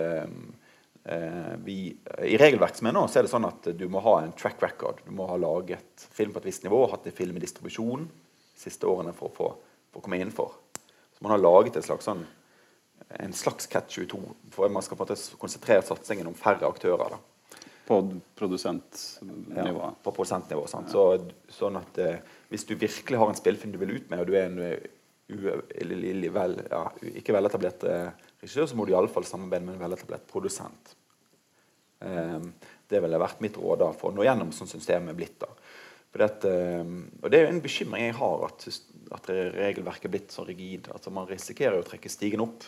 vi, 1.66 1.76
I 2.22 2.36
regelverket 2.38 2.78
som 2.78 2.88
er 2.92 2.94
nå, 2.94 3.02
så 3.10 3.20
er 3.20 3.26
det 3.26 3.32
sånn 3.32 3.48
at 3.48 3.72
du 3.74 3.88
må 3.90 4.04
ha 4.06 4.20
en 4.22 4.36
track 4.38 4.62
record. 4.62 5.00
Du 5.02 5.10
må 5.18 5.26
ha 5.30 5.38
laget 5.42 6.04
film 6.14 6.36
på 6.36 6.44
et 6.44 6.50
visst 6.52 6.68
nivå, 6.68 6.84
hatt 6.92 7.08
en 7.10 7.16
film 7.18 7.40
i 7.40 7.42
distribusjon 7.42 8.04
de 8.06 8.62
siste 8.62 8.86
årene 8.86 9.16
for 9.18 9.32
å, 9.32 9.34
få, 9.34 9.48
for 9.90 10.02
å 10.02 10.06
komme 10.06 10.20
innenfor. 10.22 10.54
Så 11.18 11.26
man 11.26 11.34
har 11.34 11.42
laget 11.42 11.80
et 11.80 11.88
slags 11.88 12.06
sånn 12.06 12.22
en 13.20 13.34
slags 13.34 13.68
catch 13.68 13.98
22 13.98 14.20
for 14.52 14.70
man 14.70 14.84
skal 14.84 14.98
på 14.98 15.04
en 15.06 15.12
måte 15.12 15.38
konsentrere 15.42 15.84
satsingen 15.86 16.30
om 16.30 16.38
færre 16.38 16.68
aktører. 16.68 17.16
da 17.16 17.60
På 17.88 18.02
produsentnivå. 18.36 19.82
ja, 19.82 19.94
på 20.04 20.12
produsentnivå. 20.12 20.68
Sant? 20.68 20.92
Så, 20.92 21.04
sånn 21.50 21.78
at 21.82 21.98
eh, 21.98 22.18
Hvis 22.50 22.66
du 22.66 22.76
virkelig 22.76 23.18
har 23.18 23.30
en 23.30 23.36
spillfilm 23.36 23.72
du 23.72 23.80
vil 23.80 23.96
ut 23.98 24.10
med, 24.10 24.20
og 24.20 24.28
du 24.28 24.36
er 24.36 24.50
en 24.50 24.60
eh, 24.60 24.90
u, 25.32 25.48
eller, 25.48 26.04
eller, 26.12 26.30
vel, 26.36 26.58
ja, 26.70 26.84
ikke 27.16 27.36
veletablert 27.36 27.84
eh, 27.88 28.10
regissør, 28.42 28.68
så 28.70 28.78
må 28.78 28.88
du 28.88 28.94
iallfall 28.96 29.28
samarbeide 29.28 29.68
med 29.68 29.78
en 29.78 29.86
veletablert 29.86 30.28
produsent. 30.30 30.96
Eh, 32.02 32.40
det 32.92 33.02
ville 33.04 33.22
vært 33.22 33.44
mitt 33.44 33.60
råd 33.62 33.84
da, 33.84 33.92
for 33.96 34.12
å 34.12 34.16
nå 34.16 34.26
gjennom 34.26 34.54
sånn 34.56 34.70
systemet 34.72 35.14
er 35.14 35.20
blitt. 35.20 35.38
da. 35.44 35.52
For 36.12 36.24
det, 36.24 36.50
eh, 36.50 36.96
og 37.22 37.30
det 37.30 37.40
er 37.40 37.46
jo 37.46 37.54
en 37.54 37.64
bekymring 37.64 38.08
jeg 38.08 38.18
har, 38.18 38.48
at, 38.50 38.68
at 39.20 39.32
regelverket 39.60 40.10
er 40.10 40.16
blitt 40.18 40.36
så 40.36 40.46
rigid. 40.48 40.90
at 40.94 41.08
Man 41.14 41.30
risikerer 41.30 41.80
å 41.80 41.88
trekke 41.88 42.12
stigen 42.12 42.44
opp 42.44 42.66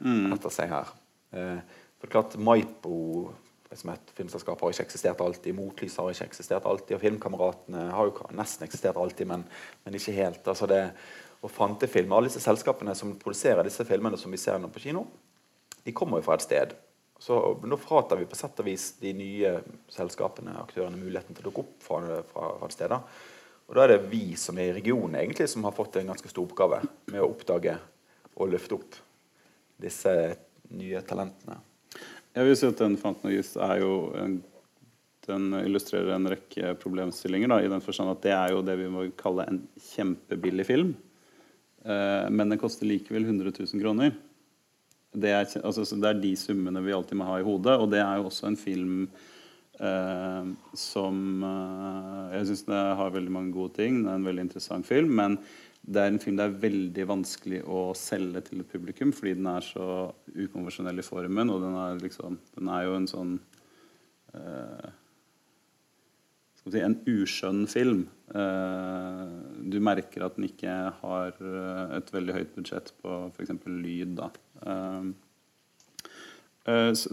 etter 0.00 0.52
seg 0.54 0.72
her. 0.72 0.90
Eh, 1.36 1.60
for 2.00 2.08
det 2.08 2.10
er 2.10 2.16
klart 2.16 2.40
Maipo 2.40 2.98
som 3.76 3.92
et 3.92 4.12
filmselskap 4.16 4.60
har 4.64 4.72
ikke 4.72 4.86
eksistert 4.88 5.20
alltid. 5.22 5.54
Motlys 5.54 5.96
har 6.00 6.10
ikke 6.10 6.26
eksistert 6.26 6.64
alltid. 6.66 6.96
Og 6.96 7.02
Filmkameratene 7.04 7.84
har 7.94 8.08
jo 8.08 8.30
nesten 8.34 8.66
eksistert 8.66 8.98
alltid, 8.98 9.28
men, 9.30 9.44
men 9.84 9.94
ikke 9.94 10.16
helt. 10.16 10.42
altså 10.48 10.66
det 10.70 10.80
og 11.40 11.50
Fantefilm, 11.50 12.12
Alle 12.12 12.28
disse 12.28 12.42
selskapene 12.44 12.94
som 12.96 13.14
produserer 13.18 13.64
disse 13.64 13.84
filmene 13.88 14.18
som 14.20 14.32
vi 14.32 14.40
ser 14.40 14.58
nå 14.60 14.68
på 14.72 14.82
kino, 14.84 15.06
de 15.84 15.94
kommer 15.96 16.20
jo 16.20 16.26
fra 16.26 16.36
et 16.36 16.44
sted. 16.44 16.74
Så 17.20 17.36
Nå 17.64 17.76
fratar 17.80 18.20
vi 18.20 18.28
på 18.28 18.36
sett 18.36 18.60
og 18.60 18.68
vis 18.68 18.94
de 19.00 19.12
nye 19.16 19.54
selskapene 19.92 20.56
aktørene 20.60 21.00
muligheten 21.00 21.36
til 21.36 21.44
å 21.44 21.50
dukke 21.50 21.64
opp 21.64 21.84
fra, 21.84 22.20
fra, 22.28 22.52
fra 22.60 22.68
et 22.68 22.76
sted. 22.76 22.94
Og 23.68 23.76
Da 23.76 23.84
er 23.84 23.94
det 23.94 24.10
vi 24.12 24.36
som 24.40 24.58
er 24.58 24.70
i 24.70 24.76
regionen 24.80 25.18
egentlig 25.20 25.48
som 25.52 25.64
har 25.68 25.76
fått 25.76 26.00
en 26.00 26.12
ganske 26.12 26.32
stor 26.32 26.44
oppgave 26.44 26.82
med 27.12 27.20
å 27.20 27.28
oppdage 27.30 27.76
og 28.36 28.52
løfte 28.52 28.76
opp 28.76 28.96
disse 29.80 30.14
nye 30.76 31.02
talentene. 31.06 31.60
Jeg 32.36 32.46
vil 32.46 32.56
si 32.56 32.68
at 32.68 32.80
den 32.80 32.96
Youth 33.32 33.56
er 33.58 33.80
jo 33.82 33.94
en, 34.16 34.40
den 35.26 35.52
illustrerer 35.64 36.14
en 36.14 36.30
rekke 36.30 36.74
problemstillinger. 36.80 37.50
Da, 37.50 37.60
I 37.60 37.72
den 37.72 37.84
forstand 37.84 38.12
at 38.12 38.22
det 38.24 38.34
er 38.36 38.52
jo 38.54 38.64
det 38.64 38.76
vi 38.78 38.90
må 38.92 39.08
kalle 39.18 39.48
en 39.50 39.64
kjempebillig 39.90 40.66
film. 40.68 40.92
Eh, 41.84 42.26
men 42.30 42.52
den 42.52 42.60
koster 42.60 42.88
likevel 42.88 43.24
100 43.28 43.52
000 43.56 43.82
kroner. 43.82 44.14
Det 45.10 45.32
er, 45.34 45.46
altså, 45.64 45.84
så 45.84 45.98
det 45.98 46.10
er 46.10 46.22
de 46.22 46.34
summene 46.38 46.82
vi 46.84 46.94
alltid 46.94 47.18
må 47.18 47.26
ha 47.26 47.40
i 47.40 47.46
hodet. 47.46 47.78
Og 47.80 47.90
det 47.92 48.02
er 48.02 48.20
jo 48.20 48.28
også 48.28 48.50
en 48.50 48.60
film 48.60 49.00
eh, 49.80 50.52
som 50.78 51.48
eh, 51.48 52.36
Jeg 52.36 52.50
syns 52.50 52.68
det 52.68 52.84
har 53.00 53.16
veldig 53.16 53.34
mange 53.34 53.56
gode 53.56 53.74
ting. 53.80 54.04
Det 54.04 54.12
er 54.12 54.20
en 54.20 54.30
veldig 54.30 54.46
interessant 54.48 54.86
film. 54.86 55.16
Men 55.18 55.40
det 55.80 56.02
er 56.02 56.12
en 56.12 56.20
film 56.20 56.36
det 56.38 56.46
er 56.46 56.60
veldig 56.62 57.06
vanskelig 57.08 57.62
å 57.64 57.90
selge 57.96 58.42
til 58.46 58.62
et 58.62 58.70
publikum 58.70 59.14
fordi 59.16 59.32
den 59.38 59.48
er 59.48 59.64
så 59.64 60.10
ukonvensjonell 60.28 61.00
i 61.00 61.06
formen, 61.06 61.52
og 61.52 61.62
den 61.64 61.76
er, 61.80 62.00
liksom, 62.02 62.36
den 62.58 62.68
er 62.68 62.84
jo 62.84 62.96
en 62.98 63.08
sånn 63.10 63.32
eh, 64.36 64.90
si, 66.68 66.80
En 66.84 66.98
uskjønn 67.08 67.64
film. 67.70 68.04
Eh, 68.30 69.24
du 69.72 69.80
merker 69.82 70.22
at 70.26 70.36
den 70.36 70.46
ikke 70.46 70.74
har 71.00 71.34
eh, 71.40 71.96
et 71.96 72.12
veldig 72.14 72.36
høyt 72.36 72.54
budsjett 72.58 72.92
på 73.02 73.16
f.eks. 73.32 73.56
lyd. 73.66 74.14
da. 74.20 74.30
Eh, 76.68 76.92
så, 76.94 77.10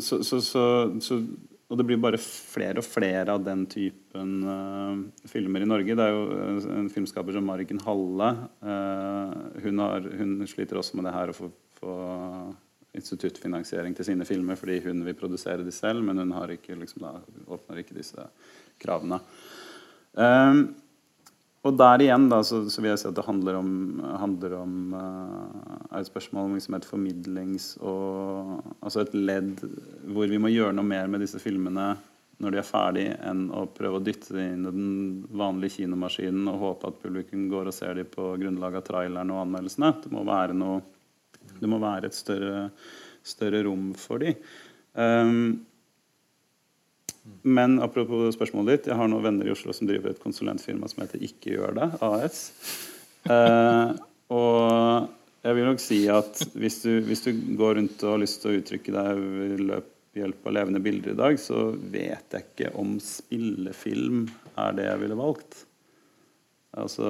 så, 0.00 0.18
så, 0.24 0.40
så, 1.04 1.18
og 1.68 1.78
det 1.78 1.86
blir 1.86 2.00
bare 2.02 2.18
flere 2.18 2.80
og 2.82 2.88
flere 2.88 3.36
av 3.36 3.44
den 3.44 3.66
typen 3.70 4.32
filmer 5.28 5.62
i 5.62 5.68
Norge. 5.68 5.96
Det 5.96 6.04
er 6.08 6.16
jo 6.16 6.72
en 6.80 6.90
filmskaper 6.92 7.36
som 7.36 7.46
Mariken 7.46 7.80
Halle. 7.84 8.30
hun, 9.62 9.84
har, 9.84 10.08
hun 10.18 10.34
sliter 10.48 10.80
også 10.80 10.98
med 10.98 11.06
det 11.06 11.14
her 11.14 11.30
å 11.30 11.36
få, 11.36 11.52
få 11.78 11.94
instituttfinansiering 12.96 13.96
til 13.96 14.10
sine 14.10 14.26
filmer 14.28 14.58
fordi 14.60 14.80
hun 14.84 15.02
vil 15.06 15.16
produsere 15.16 15.64
de 15.64 15.72
selv, 15.72 16.02
men 16.04 16.20
hun 16.20 16.32
har 16.36 16.52
ikke, 16.52 16.76
liksom, 16.76 17.06
da, 17.06 17.42
åpner 17.48 17.80
ikke 17.82 17.96
disse 17.96 18.26
kravene. 18.82 19.20
Um, 20.12 20.66
og 21.62 21.76
der 21.78 22.02
igjen 22.02 22.26
da, 22.28 22.40
så, 22.44 22.64
så 22.68 22.82
vil 22.82 22.90
jeg 22.90 23.00
si 23.00 23.08
at 23.08 23.16
det 23.16 23.24
handler 23.24 23.60
om, 23.60 23.72
handler 24.18 24.56
om 24.58 24.78
uh, 24.98 25.82
er 25.92 26.00
et 26.00 26.10
spørsmål 26.10 26.48
om 26.48 26.56
liksom 26.58 26.76
et 26.76 26.88
formidlings- 26.88 27.74
og 27.80 28.58
altså 28.82 29.04
et 29.04 29.14
ledd 29.14 29.62
hvor 30.10 30.28
vi 30.28 30.40
må 30.42 30.50
gjøre 30.52 30.74
noe 30.74 30.88
mer 30.88 31.08
med 31.12 31.22
disse 31.22 31.40
filmene 31.40 31.92
når 32.42 32.50
de 32.50 32.58
er 32.58 32.66
ferdig, 32.66 33.04
enn 33.22 33.44
å 33.54 33.68
prøve 33.70 34.00
å 34.00 34.02
dytte 34.02 34.34
dem 34.34 34.56
inn 34.56 34.66
i 34.66 34.70
den 34.74 34.94
vanlige 35.38 35.76
kinomaskinen 35.76 36.48
og 36.50 36.58
håpe 36.64 36.90
at 36.90 36.98
publikum 37.04 37.44
går 37.52 37.70
og 37.70 37.76
ser 37.76 37.94
dem 38.00 38.08
på 38.10 38.32
grunnlag 38.40 38.80
av 38.80 38.82
traileren 38.88 39.30
og 39.30 39.44
anmeldelsene. 39.44 39.92
Det 40.02 40.10
må 40.10 40.24
være, 40.26 40.56
noe, 40.58 40.80
det 41.62 41.70
må 41.70 41.80
være 41.82 42.10
et 42.10 42.16
større, 42.16 42.68
større 43.26 43.62
rom 43.66 43.92
for 43.98 44.22
dem. 44.22 44.38
Um, 44.92 45.62
men 47.46 47.78
apropos 47.82 48.34
spørsmålet 48.34 48.74
ditt, 48.74 48.90
jeg 48.90 48.98
har 48.98 49.10
noen 49.10 49.24
venner 49.24 49.48
i 49.48 49.54
Oslo 49.54 49.74
som 49.74 49.86
driver 49.88 50.10
et 50.10 50.22
konsulentfirma 50.22 50.90
som 50.90 51.04
heter 51.04 51.22
Ikke 51.22 51.54
gjør 51.54 51.76
det 51.78 51.88
AS. 52.02 52.40
Uh, 53.30 53.94
og 54.34 55.12
jeg 55.42 55.58
vil 55.58 55.66
nok 55.66 55.82
si 55.82 56.00
at 56.10 56.42
hvis 56.58 56.82
du, 56.84 56.92
hvis 57.06 57.24
du 57.26 57.32
går 57.58 57.78
rundt 57.78 58.02
og 58.04 58.16
har 58.16 58.22
lyst 58.22 58.42
til 58.42 58.52
å 58.52 58.60
uttrykke 58.60 58.94
deg 58.94 59.22
ved 59.22 59.90
hjelp 60.18 60.46
av 60.46 60.54
levende 60.58 60.82
bilder 60.84 61.14
i 61.14 61.18
dag, 61.18 61.38
så 61.40 61.70
vet 61.74 62.36
jeg 62.36 62.46
ikke 62.46 62.72
om 62.78 62.94
spillefilm 63.02 64.26
er 64.60 64.76
det 64.76 64.86
jeg 64.86 65.02
ville 65.02 65.18
valgt. 65.18 65.64
Altså 66.78 67.08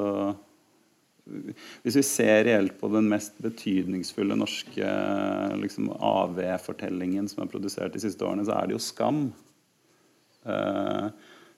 Hvis 1.24 1.96
vi 2.00 2.02
ser 2.02 2.44
reelt 2.48 2.74
på 2.80 2.88
den 2.90 3.06
mest 3.10 3.36
betydningsfulle 3.42 4.34
norske 4.38 4.94
liksom, 5.60 5.92
AV-fortellingen 5.94 7.28
som 7.30 7.44
er 7.44 7.52
produsert 7.52 7.94
de 7.94 8.02
siste 8.02 8.26
årene, 8.26 8.46
så 8.48 8.56
er 8.56 8.68
det 8.68 8.76
jo 8.76 8.82
Skam. 8.82 9.22
Eh, 10.42 11.06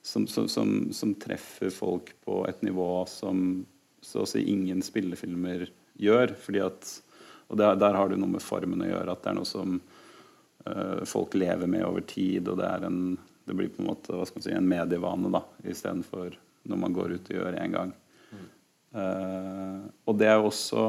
som, 0.05 0.27
som, 0.29 0.45
som, 0.47 0.93
som 0.93 1.15
treffer 1.17 1.73
folk 1.73 2.11
på 2.25 2.43
et 2.45 2.61
nivå 2.61 3.05
som 3.09 3.65
så 4.05 4.21
å 4.21 4.29
si 4.29 4.43
ingen 4.51 4.83
spillefilmer 4.85 5.65
gjør. 5.97 6.35
fordi 6.37 6.61
at, 6.61 6.89
og 7.49 7.57
der, 7.57 7.73
der 7.81 7.97
har 7.97 8.11
det 8.11 8.19
noe 8.21 8.35
med 8.35 8.43
formen 8.45 8.83
å 8.85 8.89
gjøre. 8.91 9.15
At 9.15 9.23
det 9.23 9.31
er 9.31 9.37
noe 9.39 9.49
som 9.49 9.79
eh, 10.69 11.01
folk 11.09 11.33
lever 11.33 11.65
med 11.71 11.87
over 11.87 12.05
tid. 12.05 12.51
Og 12.51 12.59
det, 12.61 12.69
en, 12.85 13.15
det 13.49 13.57
blir 13.57 13.71
på 13.73 13.81
en 13.81 13.89
måte 13.89 14.21
si, 14.29 14.53
en 14.53 14.69
medievane 14.69 15.41
istedenfor 15.65 16.37
når 16.69 16.81
man 16.81 16.93
går 16.93 17.17
ut 17.17 17.31
og 17.31 17.39
gjør 17.39 17.57
én 17.61 17.73
gang. 17.73 17.95
Eh, 18.95 19.79
og 20.07 20.17
det 20.19 20.29
er 20.31 20.39
jo 20.39 20.49
også 20.51 20.85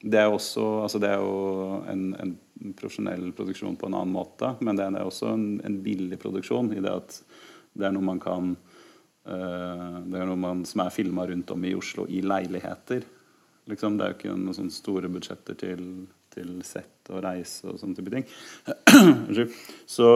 det 0.00 0.16
er, 0.16 0.30
også, 0.32 0.62
altså 0.86 0.98
det 1.00 1.10
er 1.12 1.20
jo 1.20 1.80
en, 1.90 2.04
en 2.16 2.72
profesjonell 2.76 3.34
produksjon 3.36 3.76
på 3.76 3.88
en 3.88 3.96
annen 3.98 4.14
måte, 4.14 4.54
men 4.64 4.78
det 4.78 4.86
er 4.86 5.02
også 5.04 5.34
en, 5.34 5.46
en 5.64 5.76
billig 5.84 6.16
produksjon 6.22 6.70
i 6.72 6.80
det 6.80 6.92
at 7.02 7.18
det 7.76 7.86
er 7.86 7.92
noe 7.92 8.06
man 8.06 8.20
kan 8.22 8.54
uh, 8.56 9.98
Det 10.00 10.16
er 10.16 10.26
noe 10.26 10.40
man, 10.40 10.64
som 10.68 10.82
er 10.86 10.94
filma 10.94 11.26
rundt 11.28 11.52
om 11.52 11.66
i 11.68 11.74
Oslo 11.76 12.06
i 12.08 12.22
leiligheter. 12.24 13.04
Liksom, 13.70 13.98
det 13.98 14.06
er 14.06 14.14
jo 14.14 14.18
ikke 14.18 14.32
noen 14.32 14.56
sånne 14.56 14.74
store 14.74 15.10
budsjetter 15.12 15.58
til, 15.60 15.84
til 16.32 16.56
sett 16.66 17.12
og 17.12 17.20
reise 17.26 17.68
og 17.70 17.78
sånne 17.82 18.00
type 18.00 18.14
ting. 18.14 18.26
Så 19.96 20.08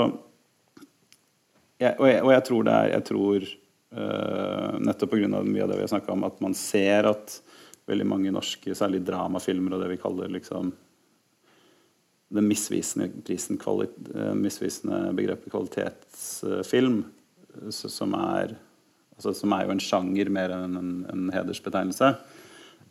jeg, 1.77 1.93
og, 1.99 2.09
jeg, 2.09 2.25
og 2.25 2.33
jeg 2.33 2.45
tror 2.49 2.64
det 2.64 2.75
er 2.75 2.91
Jeg 2.95 3.05
tror 3.11 3.47
uh, 3.97 4.78
nettopp 4.82 5.14
pga. 5.14 5.28
mye 5.28 5.64
av 5.64 5.70
det 5.70 5.78
vi 5.78 5.86
har 5.86 5.92
snakka 5.92 6.12
om, 6.12 6.24
at 6.26 6.40
man 6.45 6.55
ser 6.59 7.09
at 7.11 7.38
veldig 7.88 8.07
mange 8.09 8.32
norske, 8.32 8.74
særlig 8.74 9.03
dramafilmer 9.05 9.76
og 9.76 9.84
det 9.84 9.92
vi 9.92 10.01
kaller 10.01 10.32
liksom 10.32 10.72
den 12.34 12.49
misvisende, 12.49 13.11
prisen, 13.26 13.61
uh, 13.61 14.32
misvisende 14.34 15.12
begrepet 15.14 15.53
kvalitetsfilm, 15.53 17.03
uh, 17.05 17.70
som, 17.70 18.14
er, 18.18 18.57
altså, 19.16 19.34
som 19.36 19.53
er 19.55 19.66
jo 19.66 19.74
en 19.74 19.82
sjanger 19.82 20.32
mer 20.32 20.55
enn 20.57 20.78
en, 20.80 20.95
en 21.12 21.28
hedersbetegnelse, 21.34 22.14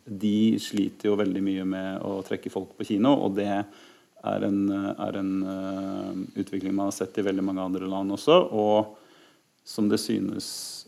de 0.04 0.60
sliter 0.60 1.08
jo 1.08 1.16
veldig 1.16 1.40
mye 1.44 1.64
med 1.68 2.04
å 2.04 2.18
trekke 2.26 2.52
folk 2.52 2.74
på 2.76 2.86
kino. 2.90 3.14
og 3.24 3.36
det 3.38 3.48
er 4.24 4.44
en, 4.46 4.60
er 4.72 5.18
en 5.20 5.32
uh, 5.44 6.12
utvikling 6.40 6.74
man 6.74 6.88
har 6.88 6.96
sett 6.96 7.18
i 7.18 7.24
veldig 7.26 7.44
mange 7.44 7.64
andre 7.64 7.88
land 7.88 8.12
også, 8.16 8.38
og 8.52 8.94
som 9.64 9.88
det 9.88 10.00
synes 10.00 10.83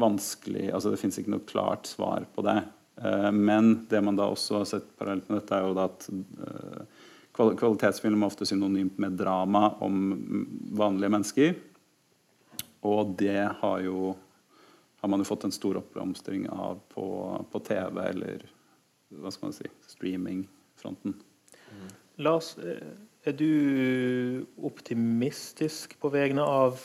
vanskelig 0.00 0.70
altså 0.74 0.90
Det 0.90 0.98
fins 0.98 1.18
ikke 1.20 1.34
noe 1.34 1.46
klart 1.46 1.86
svar 1.86 2.26
på 2.34 2.44
det. 2.46 2.58
Uh, 2.98 3.30
men 3.34 3.86
det 3.90 4.00
man 4.04 4.18
da 4.18 4.28
også 4.30 4.60
har 4.60 4.70
sett 4.70 4.88
parallelt 4.98 5.28
med 5.30 5.40
dette, 5.40 5.58
er 5.58 5.68
jo 5.68 5.78
at 5.82 6.08
uh, 6.10 7.04
kvalitetsfilm 7.34 8.22
er 8.22 8.30
ofte 8.30 8.46
synonymt 8.46 8.98
med 9.02 9.16
drama 9.18 9.72
om 9.82 10.02
vanlige 10.78 11.14
mennesker. 11.14 11.56
Og 12.84 13.14
det 13.18 13.40
har 13.60 13.80
jo 13.82 14.14
har 15.04 15.10
man 15.12 15.20
jo 15.20 15.28
fått 15.28 15.44
en 15.44 15.52
stor 15.52 15.76
oppblomstring 15.76 16.46
av 16.48 16.78
på, 16.88 17.06
på 17.52 17.60
TV 17.60 17.98
eller 18.08 18.44
hva 19.20 19.28
skal 19.34 19.50
man 19.50 19.56
si, 19.56 19.66
streamingfronten. 19.84 21.12
Mm. 21.68 21.90
Lars, 22.24 22.54
eh, 22.56 22.94
er 23.28 23.36
du 23.36 24.46
optimistisk 24.64 25.98
på 26.00 26.08
vegne 26.14 26.40
av 26.40 26.80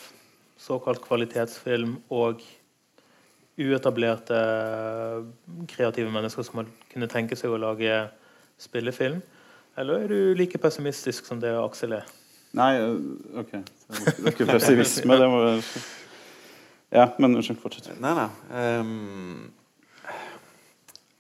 såkalt 0.60 1.00
kvalitetsfilm 1.06 1.96
og 2.12 2.44
uetablerte 3.60 4.40
kreative 5.70 6.12
mennesker 6.14 6.46
som 6.48 6.64
kunne 6.92 7.10
tenke 7.12 7.38
seg 7.40 7.52
å 7.52 7.60
lage 7.62 8.06
spillefilm? 8.60 9.22
Eller 9.80 10.04
er 10.04 10.12
du 10.12 10.34
like 10.36 10.60
pessimistisk 10.60 11.28
som 11.28 11.40
det 11.44 11.52
Aksel 11.56 12.00
er? 12.00 12.08
Nei, 12.58 12.72
eh, 12.82 12.96
OK. 13.40 13.52
Det 13.54 14.26
er 14.26 14.34
ikke 14.34 14.50
pessimisme. 14.50 15.18
det 15.22 15.30
må 15.30 15.44
Ja, 16.90 17.06
men 17.20 17.36
unnskyld, 17.38 17.60
fortsett. 17.62 17.94
Nei, 18.02 18.16
nei. 18.18 18.30
Um, 18.50 19.52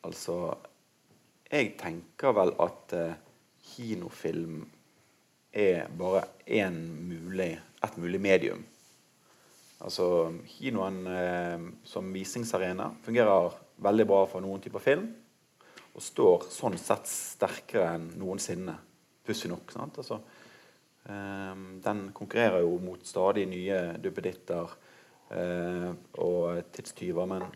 altså 0.04 0.58
Jeg 1.52 1.76
tenker 1.78 2.34
vel 2.34 2.52
at 2.62 2.98
uh, 2.98 3.14
kinofilm 3.70 4.64
er 5.54 5.88
bare 5.98 6.26
mulig, 6.72 7.60
et 7.84 7.98
mulig 7.98 8.22
medium. 8.22 8.66
Altså, 9.80 10.05
Kinoen 10.57 10.99
eh, 11.07 11.61
som 11.88 12.11
visningsarena 12.11 12.89
fungerer 13.05 13.55
veldig 13.80 14.05
bra 14.09 14.25
for 14.27 14.43
noen 14.43 14.61
typer 14.63 14.84
film. 14.84 15.07
Og 15.95 16.03
står 16.03 16.49
sånn 16.53 16.77
sett 16.80 17.07
sterkere 17.09 17.93
enn 17.95 18.09
noensinne. 18.19 18.75
Pussig 19.25 19.51
nok. 19.51 19.71
sant? 19.71 20.01
Altså, 20.01 20.19
eh, 21.07 21.63
den 21.86 22.03
konkurrerer 22.15 22.65
jo 22.65 22.75
mot 22.84 23.07
stadig 23.07 23.47
nye 23.47 23.80
duppeditter 24.03 24.75
eh, 25.32 25.89
og 26.19 26.61
tidstyver. 26.75 27.32
Men 27.32 27.47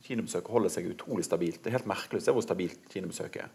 kinobesøket 0.00 0.54
holder 0.56 0.72
seg 0.72 0.88
utrolig 0.94 1.28
stabilt. 1.28 1.60
Det 1.60 1.70
er 1.70 1.78
helt 1.78 1.90
merkelig 1.92 2.22
å 2.22 2.28
se 2.28 2.36
hvor 2.36 2.46
stabilt 2.46 2.88
kinobesøket 2.92 3.44
er. 3.44 3.52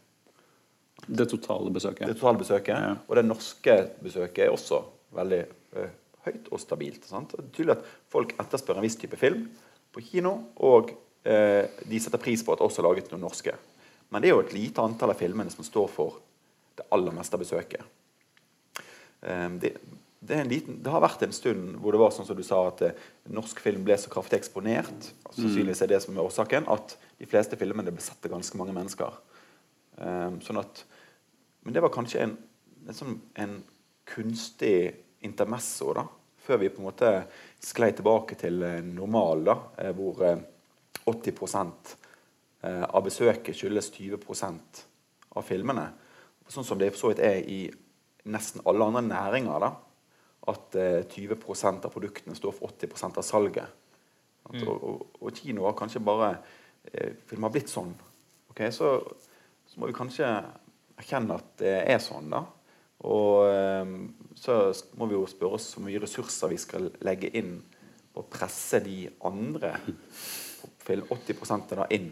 Det 1.05 1.25
totale 1.29 1.73
besøket. 1.73 2.07
Det 2.07 2.15
totale 2.17 2.39
besøket. 2.39 2.75
Ja. 2.77 2.93
Og 3.09 3.17
det 3.17 3.25
norske 3.25 3.75
besøket 4.01 4.45
er 4.45 4.53
også 4.53 4.79
veldig 5.15 5.41
uh, 5.75 5.89
høyt 6.25 6.49
og 6.51 6.61
stabilt. 6.61 7.07
Sant? 7.09 7.33
Det 7.33 7.43
er 7.43 7.51
tydelig 7.55 7.75
at 7.77 7.89
folk 8.11 8.35
etterspør 8.41 8.79
en 8.79 8.85
viss 8.85 8.97
type 8.99 9.19
film 9.19 9.47
på 9.95 10.03
kino, 10.03 10.35
og 10.65 10.93
eh, 11.23 11.65
de 11.87 12.01
setter 12.01 12.21
pris 12.21 12.43
på 12.43 12.55
at 12.55 12.63
også 12.65 12.81
er 12.81 12.89
laget 12.89 13.11
noen 13.13 13.25
norske. 13.27 13.53
Men 14.11 14.21
det 14.21 14.29
er 14.29 14.35
jo 14.35 14.45
et 14.45 14.55
lite 14.55 14.83
antall 14.83 15.13
av 15.13 15.19
filmene 15.19 15.53
som 15.53 15.65
står 15.65 15.91
for 15.91 16.19
det 16.75 16.87
aller 16.93 17.15
meste 17.15 17.37
av 17.37 17.43
besøket. 17.43 17.85
Eh, 19.21 19.47
det, 19.61 19.75
det, 20.25 20.41
liten, 20.49 20.81
det, 20.83 20.91
har 20.91 21.03
vært 21.05 21.23
en 21.25 21.35
stund 21.35 21.77
hvor 21.81 21.95
det 21.95 22.01
var 22.01 22.11
sånn 22.15 22.27
som 22.27 22.37
du 22.37 22.43
sa 22.45 22.65
at 22.71 22.83
eh, 22.87 23.05
norsk 23.31 23.61
film 23.63 23.85
ble 23.87 23.97
så 24.01 24.11
kraftig 24.13 24.41
eksponert. 24.41 25.13
Sannsynligvis 25.29 25.85
er 25.85 25.93
det 25.93 26.03
som 26.03 26.17
er 26.17 26.25
årsaken 26.25 26.67
at 26.73 26.97
de 27.21 27.29
fleste 27.29 27.57
filmene 27.59 27.93
ble 27.93 28.03
sett 28.03 28.27
av 28.27 28.35
ganske 28.35 28.59
mange 28.59 28.75
mennesker. 28.75 29.15
Um, 29.95 30.41
sånn 30.43 30.59
at 30.59 30.81
men 31.65 31.73
det 31.73 31.81
var 31.81 31.93
kanskje 31.93 32.21
en, 32.21 32.35
en, 32.85 32.93
sånn, 32.93 33.15
en 33.41 33.55
kunstig 34.05 34.93
intermesso, 35.25 35.91
da, 35.97 36.05
før 36.45 36.61
vi 36.61 36.69
på 36.69 36.81
en 36.81 36.89
måte 36.89 37.11
sklei 37.63 37.91
tilbake 37.95 38.37
til 38.39 38.63
eh, 38.65 38.81
normal, 38.85 39.45
da, 39.47 39.55
eh, 39.81 39.93
hvor 39.97 40.21
80 41.05 41.39
eh, 42.61 42.83
av 42.85 43.05
besøket 43.05 43.57
skyldes 43.57 43.91
20% 43.95 44.83
av 45.35 45.45
filmene. 45.45 45.87
Sånn 46.47 46.67
som 46.67 46.79
det 46.79 46.91
for 46.93 47.05
så 47.05 47.13
vidt 47.13 47.23
er 47.25 47.41
i 47.49 47.63
nesten 48.29 48.63
alle 48.69 48.85
andre 48.85 49.01
næringer. 49.07 49.65
da, 49.65 49.71
At 50.51 50.75
20% 51.09 51.87
av 51.87 51.93
produktene 51.93 52.37
står 52.37 52.53
for 52.53 52.69
80% 52.69 53.17
av 53.17 53.25
salget. 53.25 53.65
Mm. 54.51 54.61
Og, 54.67 54.75
og, 54.75 55.07
og, 55.21 55.31
kino 55.33 55.65
har 55.65 55.73
kanskje 55.73 56.03
bare 56.05 56.35
Film 57.25 57.47
har 57.47 57.49
blitt 57.49 57.71
sånn. 57.71 57.95
Okay, 58.51 58.69
så, 58.69 58.99
så 59.65 59.79
må 59.81 59.87
vi 59.89 59.95
kanskje 59.97 60.27
erkjenne 61.01 61.39
at 61.39 61.47
det 61.57 61.71
er 61.95 61.97
sånn. 61.97 62.29
da. 62.29 62.43
Og 63.03 63.47
ehm, 63.49 63.95
så 64.39 64.71
må 64.95 65.09
vi 65.09 65.17
jo 65.17 65.25
spørre 65.27 65.57
oss 65.57 65.73
hvor 65.75 65.83
mye 65.85 65.99
ressurser 66.01 66.51
vi 66.53 66.59
skal 66.61 66.87
legge 67.03 67.31
inn 67.35 67.57
på 68.13 68.23
å 68.23 68.29
presse 68.31 68.79
de 68.85 69.03
andre 69.27 69.73
80% 70.85 71.75
da 71.75 71.87
inn 71.91 72.11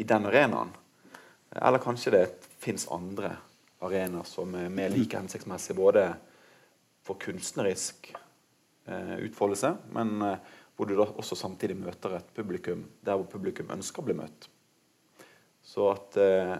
i 0.00 0.06
den 0.08 0.26
arenaen. 0.26 0.72
Eller 1.52 1.82
kanskje 1.82 2.14
det 2.14 2.24
fins 2.62 2.88
andre 2.90 3.36
arenaer 3.84 4.26
som 4.26 4.54
er 4.56 4.72
mer 4.72 4.90
like 4.92 5.18
hensiktsmessige 5.18 5.78
både 5.78 6.06
for 7.02 7.20
kunstnerisk 7.20 8.12
eh, 8.86 9.16
utfoldelse, 9.26 9.72
men 9.94 10.14
eh, 10.22 10.52
hvor 10.76 10.88
du 10.88 10.94
da 10.96 11.06
også 11.06 11.36
samtidig 11.38 11.76
møter 11.78 12.16
et 12.16 12.30
publikum 12.34 12.86
der 13.04 13.18
hvor 13.18 13.28
publikum 13.30 13.70
ønsker 13.74 14.02
å 14.02 14.06
bli 14.06 14.16
møtt. 14.18 14.48
Så 15.62 15.90
at 15.92 16.16
eh, 16.18 16.54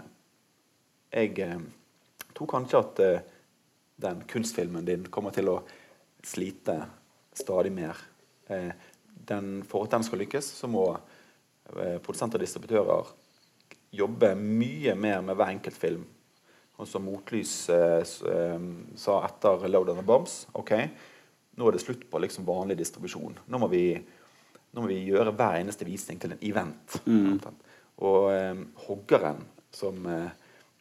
jeg 1.12 1.38
eh, 1.42 1.62
tror 2.36 2.50
kanskje 2.50 2.82
at 2.82 3.02
eh, 3.02 3.31
den 3.96 4.22
kunstfilmen 4.28 4.86
din 4.86 5.06
kommer 5.12 5.34
til 5.34 5.50
å 5.52 5.60
slite 6.24 6.78
stadig 7.36 7.72
mer. 7.74 7.98
Eh, 8.46 8.72
den, 9.28 9.62
for 9.68 9.86
at 9.86 9.94
den 9.94 10.06
skal 10.06 10.22
lykkes, 10.22 10.48
så 10.62 10.70
må 10.70 10.86
eh, 10.92 11.98
produsenter 12.02 12.40
og 12.40 12.46
distributører 12.46 13.12
jobbe 13.92 14.32
mye 14.38 14.94
mer 14.96 15.22
med 15.24 15.36
hver 15.36 15.52
enkelt 15.52 15.78
film. 15.78 16.04
Og 16.80 16.88
som 16.88 17.04
Motlys 17.06 17.54
eh, 17.70 18.00
eh, 18.02 18.68
sa 18.98 19.18
etter 19.26 19.68
'Load 19.68 19.92
on 19.92 20.00
the 20.00 20.06
Bombs' 20.06 20.46
ok, 20.52 20.72
nå 21.56 21.68
er 21.68 21.76
det 21.76 21.82
slutt 21.84 22.08
på 22.10 22.20
liksom 22.22 22.48
vanlig 22.48 22.78
distribusjon. 22.80 23.36
Nå 23.46 23.60
må, 23.60 23.68
vi, 23.68 23.92
nå 24.72 24.80
må 24.80 24.88
vi 24.88 25.02
gjøre 25.04 25.34
hver 25.36 25.60
eneste 25.60 25.86
visning 25.86 26.18
til 26.18 26.32
en 26.32 26.42
event. 26.42 26.96
Mm. 27.04 27.38
Og 28.02 28.30
eh, 28.32 28.62
Hoggeren, 28.86 29.44
som 29.72 30.06
eh, 30.08 30.32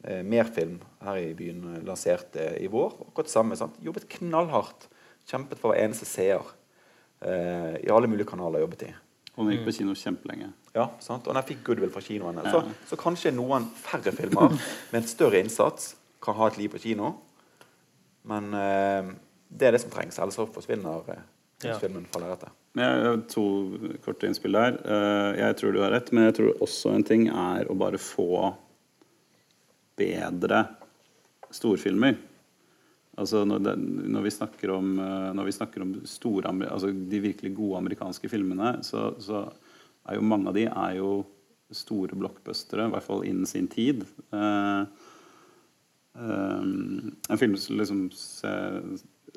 eh, 0.04 0.24
Merfilm 0.28 0.80
her 1.06 1.20
i 1.22 1.32
byen 1.38 1.64
eh, 1.76 1.84
lanserte 1.88 2.48
i 2.62 2.70
vår. 2.72 2.98
Akkurat 3.10 3.32
samme. 3.32 3.58
Sant? 3.60 3.80
Jobbet 3.84 4.10
knallhardt. 4.18 4.90
Kjempet 5.30 5.62
for 5.62 5.72
hver 5.72 5.84
eneste 5.84 6.08
seer. 6.10 6.46
Eh, 7.22 7.82
I 7.86 7.94
alle 7.94 8.10
mulige 8.10 8.30
kanaler 8.32 8.64
jobbet 8.64 8.86
de. 8.88 8.94
Og 9.38 9.46
den 9.46 9.56
gikk 9.56 9.68
på 9.70 9.76
kino 9.80 9.96
kjempelenge. 9.96 10.52
Ja, 10.76 10.88
sant? 11.04 11.28
og 11.28 11.36
den 11.36 11.48
fikk 11.48 11.66
goodwill 11.68 11.92
fra 11.94 12.04
kinoene. 12.04 12.44
Ja. 12.46 12.54
Så, 12.54 12.88
så, 12.92 13.00
kanskje 13.00 13.34
noen 13.36 13.68
færre 13.80 14.14
filmer 14.16 14.54
med 14.92 15.02
en 15.02 15.10
større 15.10 15.40
innsats 15.40 15.94
kan 16.24 16.38
ha 16.38 16.50
et 16.52 16.60
liv 16.60 16.72
på 16.74 16.82
kino. 16.84 17.14
Men 18.28 18.52
eh, 18.54 19.14
det 19.52 19.68
er 19.68 19.76
det 19.76 19.84
som 19.84 19.94
trengs, 19.94 20.20
ellers 20.20 20.38
så 20.38 20.48
forsvinner 20.52 21.08
eh, 21.14 21.24
ja. 21.66 21.78
filmen 21.82 22.06
fra 22.12 22.24
lerretet. 22.24 22.52
Jeg 22.78 23.04
har 23.04 23.24
to 23.28 23.46
korte 24.06 24.30
innspill 24.30 24.56
der. 24.56 24.78
Uh, 24.86 25.36
jeg 25.36 25.58
tror 25.60 25.74
du 25.76 25.82
har 25.84 25.92
rett, 25.92 26.12
men 26.16 26.30
jeg 26.30 26.38
tror 26.38 26.62
også 26.64 26.94
en 26.96 27.04
ting 27.04 27.26
er 27.28 27.68
å 27.68 27.76
bare 27.76 28.00
få 28.00 28.54
bedre 30.00 30.66
storfilmer. 31.52 32.20
Altså 33.20 33.44
når, 33.46 33.60
det, 33.66 33.76
når, 34.08 34.24
vi 34.24 34.34
snakker 34.34 34.72
om, 34.74 34.96
eh, 35.00 35.30
når 35.36 35.50
vi 35.50 35.56
snakker 35.56 35.84
om 35.84 35.94
store, 36.08 36.54
altså 36.68 36.92
de 36.92 37.20
virkelig 37.24 37.54
gode 37.58 37.82
amerikanske 37.84 38.30
filmene, 38.32 38.78
så, 38.88 39.12
så, 39.20 39.46
er 40.10 40.18
jo 40.18 40.26
mange 40.26 40.50
av 40.50 40.56
de 40.58 40.64
er 40.66 40.96
jo 40.98 41.10
store 41.72 42.18
blockbustere, 42.18 42.88
i 42.88 42.94
hvert 42.96 43.06
fall 43.06 43.22
innen 43.28 43.46
sin 43.46 43.68
tid. 43.70 44.02
Uh, 44.34 44.88
um, 46.18 47.12
en 47.30 47.40
film 47.40 47.54
som 47.62 47.78
liksom 47.78 48.00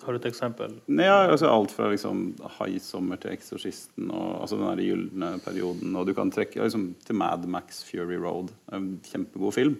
Har 0.03 0.17
du 0.17 0.19
et 0.19 0.31
eksempel? 0.31 0.73
Ja, 0.89 1.29
altså 1.29 1.53
alt 1.53 1.75
fra 1.77 1.91
liksom 1.93 2.33
High 2.57 2.81
Summer 2.83 3.21
til 3.21 3.37
Eksorsisten 3.37 4.09
og 4.09 4.41
altså 4.41 4.59
den 4.59 4.83
gylne 4.83 5.35
perioden. 5.45 5.93
Og 5.95 6.09
du 6.09 6.15
kan 6.17 6.33
trekke 6.35 6.65
liksom, 6.65 6.95
til 7.05 7.21
Mad 7.21 7.45
Max 7.47 7.85
Fury 7.85 8.17
Road. 8.17 8.51
En 8.73 8.97
kjempegod 9.05 9.55
film. 9.55 9.77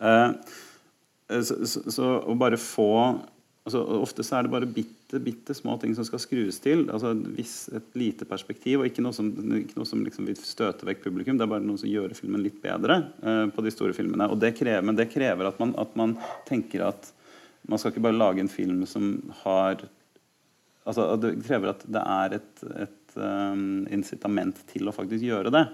Eh, 0.00 0.30
så, 1.42 1.60
så, 1.66 1.84
så 1.92 2.14
å 2.26 2.34
bare 2.38 2.58
få 2.60 2.90
altså 3.68 3.82
Ofte 4.00 4.24
så 4.24 4.38
er 4.38 4.46
det 4.46 4.52
bare 4.52 4.68
bitte, 4.72 5.20
bitte 5.22 5.54
små 5.54 5.76
ting 5.80 5.92
som 5.94 6.06
skal 6.06 6.22
skrues 6.22 6.58
til. 6.64 6.86
altså 6.90 7.12
viss, 7.36 7.68
Et 7.76 7.98
lite 7.98 8.26
perspektiv, 8.26 8.80
og 8.80 8.88
ikke 8.88 9.04
noe 9.04 9.14
som, 9.14 9.28
ikke 9.60 9.78
noe 9.78 9.88
som 9.88 10.02
liksom 10.04 10.26
vil 10.30 10.38
støte 10.40 10.88
vekk 10.88 11.04
publikum. 11.04 11.38
Det 11.38 11.46
er 11.46 11.52
bare 11.52 11.66
noe 11.66 11.80
som 11.80 11.90
gjør 11.90 12.14
filmen 12.16 12.42
litt 12.44 12.58
bedre 12.62 13.02
eh, 13.22 13.46
på 13.52 13.64
de 13.66 13.74
store 13.74 13.94
filmene. 13.96 14.30
og 14.30 14.40
det 14.40 14.54
krever, 14.58 14.82
Men 14.86 14.98
det 14.98 15.10
krever 15.12 15.50
at 15.50 15.60
man, 15.62 15.74
at 15.78 15.94
man 15.98 16.16
tenker 16.48 16.88
at 16.88 17.12
man 17.68 17.78
skal 17.78 17.92
ikke 17.92 18.06
bare 18.08 18.18
lage 18.18 18.40
en 18.40 18.50
film 18.50 18.84
som 18.88 19.12
har 19.44 19.84
altså 20.88 21.12
Det 21.20 21.34
krever 21.44 21.70
at 21.70 21.82
det 21.84 22.00
er 22.00 22.34
et, 22.38 22.62
et 22.86 23.16
um, 23.20 23.84
incitament 23.92 24.62
til 24.72 24.88
å 24.88 24.94
faktisk 24.96 25.22
gjøre 25.22 25.52
det. 25.52 25.66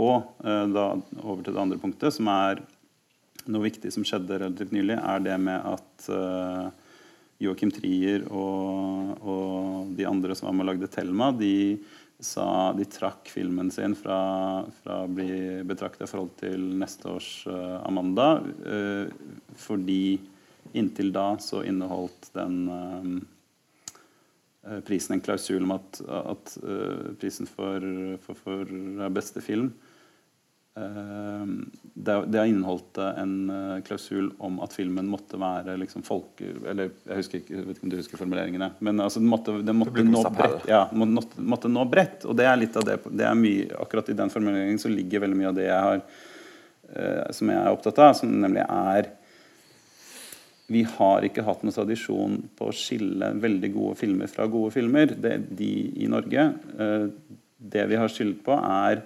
Og 0.00 0.24
eh, 0.42 0.64
da 0.72 0.86
over 1.20 1.42
til 1.44 1.52
det 1.52 1.60
andre 1.60 1.78
punktet, 1.78 2.16
som 2.16 2.30
er 2.32 2.62
noe 3.50 3.66
viktig 3.66 3.92
som 3.94 4.04
skjedde 4.06 4.38
relativt 4.40 4.74
nylig, 4.74 4.98
er 4.98 5.24
det 5.24 5.38
med 5.42 5.66
at 5.72 6.06
uh, 6.12 6.68
Joachim 7.42 7.72
Trier 7.74 8.26
og, 8.30 9.16
og, 9.18 9.92
de 9.96 10.06
andre 10.08 10.36
som 10.38 10.48
var 10.48 10.56
med 10.56 10.66
og 10.66 10.70
lagde 10.72 10.90
Thelma, 10.92 11.32
de, 11.34 11.78
sa, 12.22 12.46
de 12.78 12.86
trakk 12.86 13.32
filmen 13.32 13.72
sin 13.74 13.96
fra, 13.98 14.18
fra 14.82 15.02
å 15.04 15.10
bli 15.10 15.62
betrakta 15.66 16.06
i 16.06 16.10
forhold 16.10 16.36
til 16.42 16.68
neste 16.82 17.10
års 17.10 17.32
uh, 17.50 17.80
Amanda 17.82 18.36
fordi 19.58 20.20
Inntil 20.78 21.10
da 21.12 21.34
så 21.42 21.60
inneholdt 21.68 22.30
den 22.32 22.54
uh, 22.70 23.18
prisen 24.86 25.18
en 25.18 25.24
klausul 25.24 25.66
om 25.66 25.74
at, 25.74 25.98
at 26.06 26.54
uh, 26.62 27.10
prisen 27.20 27.50
for, 27.50 27.84
for, 28.24 28.38
for, 28.38 28.70
beste 29.12 29.42
film 29.44 29.68
uh, 29.68 29.91
det, 30.72 32.14
det, 32.32 32.38
har 32.38 32.46
inneholdt 32.48 32.96
en 33.02 33.34
klausul 33.84 34.30
om 34.40 34.56
at 34.64 34.72
filmen 34.72 35.10
måtte 35.12 35.36
være 35.40 35.74
liksom 35.82 36.04
folk... 36.06 36.40
Eller 36.40 36.94
jeg 37.04 37.18
husker 37.18 37.42
ikke, 37.42 37.54
jeg 37.58 37.66
vet 37.66 37.76
ikke 37.76 37.86
om 37.88 37.92
du 37.92 37.98
husker 37.98 38.20
formuleringene. 38.22 38.70
Men 38.80 39.04
altså, 39.04 39.20
den 39.20 39.28
måtte, 39.28 39.58
den 39.60 39.76
måtte 39.76 40.04
nå 40.06 40.22
bredt. 40.32 40.64
Ja, 40.70 40.86
måtte, 40.96 41.44
måtte, 41.44 41.72
nå 41.72 41.84
bredt. 41.92 42.24
Og 42.24 42.38
det 42.40 42.48
er 42.48 42.56
litt 42.56 42.78
av 42.80 42.88
det, 42.88 43.02
det 43.12 43.28
er 43.28 43.36
mye, 43.36 43.68
Akkurat 43.84 44.08
i 44.08 44.16
den 44.16 44.32
formuleringen 44.32 44.80
så 44.80 44.92
ligger 44.92 45.26
veldig 45.26 45.40
mye 45.42 45.50
av 45.52 45.58
det 45.60 45.68
jeg 45.68 45.88
har 45.88 46.04
som 47.32 47.48
jeg 47.48 47.56
er 47.56 47.72
opptatt 47.72 48.00
av, 48.04 48.10
som 48.18 48.28
nemlig 48.28 48.66
er 48.66 49.06
vi 50.72 50.82
har 50.88 51.24
ikke 51.26 51.44
hatt 51.44 51.64
noen 51.64 51.74
tradisjon 51.74 52.36
på 52.56 52.68
å 52.70 52.74
skille 52.76 53.32
veldig 53.42 53.70
gode 53.74 53.96
filmer 54.00 54.30
fra 54.30 54.46
gode 54.50 54.72
filmer. 54.74 55.14
Det, 55.20 55.34
de 55.58 55.72
i 56.00 56.08
Norge. 56.10 56.46
Eh, 56.78 57.08
det 57.72 57.84
vi 57.90 57.98
har 57.98 58.10
skyldt 58.10 58.40
på, 58.46 58.56
er 58.56 59.02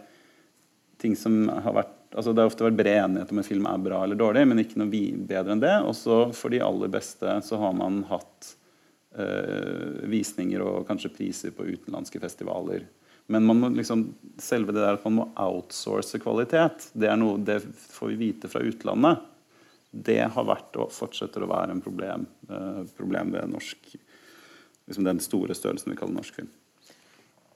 ting 1.07 1.17
som 1.19 1.47
har 1.49 1.79
vært 1.83 1.95
altså 2.17 2.33
Det 2.33 2.41
har 2.41 2.49
ofte 2.49 2.65
vært 2.65 2.79
bred 2.79 2.97
enighet 2.97 3.33
om 3.33 3.41
en 3.43 3.45
film 3.45 3.67
er 3.69 3.81
bra 3.83 3.97
eller 4.05 4.17
dårlig, 4.17 4.47
men 4.49 4.61
ikke 4.63 4.79
noe 4.81 5.01
bedre 5.29 5.53
enn 5.53 5.61
det. 5.61 5.75
Og 5.85 5.93
så 5.99 6.15
for 6.33 6.55
de 6.55 6.63
aller 6.65 6.89
beste 6.89 7.35
så 7.45 7.59
har 7.61 7.75
man 7.77 7.99
hatt 8.09 8.53
øh, 9.21 10.07
visninger 10.09 10.63
og 10.65 10.87
kanskje 10.89 11.11
priser 11.13 11.53
på 11.53 11.67
utenlandske 11.67 12.23
festivaler. 12.23 12.87
Men 13.29 13.45
man 13.45 13.61
må 13.61 13.69
liksom, 13.75 14.07
selve 14.41 14.73
det 14.73 14.81
der 14.81 14.97
at 14.97 15.05
man 15.05 15.19
må 15.19 15.27
outsource 15.45 16.17
kvalitet, 16.23 16.89
det, 16.95 17.11
er 17.11 17.21
noe, 17.21 17.43
det 17.43 17.59
får 17.67 18.15
vi 18.15 18.21
vite 18.23 18.49
fra 18.49 18.65
utlandet 18.65 19.27
det 19.97 20.21
har 20.33 20.47
vært 20.47 20.77
og 20.81 20.93
fortsetter 20.93 21.45
å 21.45 21.51
være 21.51 21.75
en 21.75 21.83
problem, 21.85 22.27
øh, 22.51 22.85
problem 22.97 23.33
ved 23.35 23.51
norsk, 23.53 23.97
liksom 24.87 25.07
den 25.07 25.23
store 25.25 25.57
størrelsen 25.57 25.93
vi 25.93 25.99
kaller 25.99 26.19
norsk 26.19 26.41
film. 26.43 26.51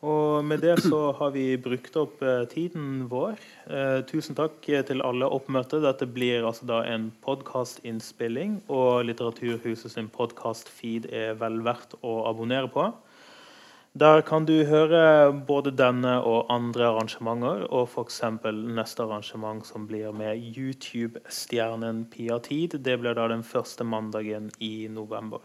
Og 0.00 0.44
med 0.48 0.62
det 0.64 0.78
så 0.80 0.98
har 1.18 1.32
vi 1.34 1.58
brukt 1.60 1.96
opp 2.00 2.22
eh, 2.24 2.46
tiden 2.48 3.04
vår. 3.10 3.36
Eh, 3.68 3.98
tusen 4.08 4.36
takk 4.38 4.64
til 4.64 5.04
alle 5.04 5.28
oppmøtte. 5.28 5.82
Dette 5.84 6.08
blir 6.08 6.46
altså 6.48 6.68
da 6.70 6.80
en 6.88 7.10
podkastinnspilling, 7.20 8.62
og 8.72 9.04
Litteraturhuset 9.10 9.92
sin 9.92 10.08
podkastfeed 10.08 11.10
er 11.12 11.36
vel 11.42 11.60
verdt 11.66 11.98
å 12.00 12.22
abonnere 12.30 12.72
på. 12.72 12.88
Der 13.92 14.22
kan 14.22 14.44
du 14.46 14.54
høre 14.64 15.32
både 15.46 15.72
denne 15.74 16.12
og 16.22 16.46
andre 16.48 16.86
arrangementer, 16.94 17.66
og 17.68 17.88
f.eks. 17.90 18.22
neste 18.70 19.02
arrangement 19.02 19.66
som 19.66 19.88
blir 19.90 20.14
med 20.16 20.38
YouTube-stjernen 20.38 22.06
Pia 22.08 22.38
Tid. 22.38 22.78
Det 22.80 22.96
blir 23.02 23.18
da 23.18 23.26
den 23.28 23.42
første 23.42 23.84
mandagen 23.84 24.48
i 24.62 24.86
november. 24.88 25.42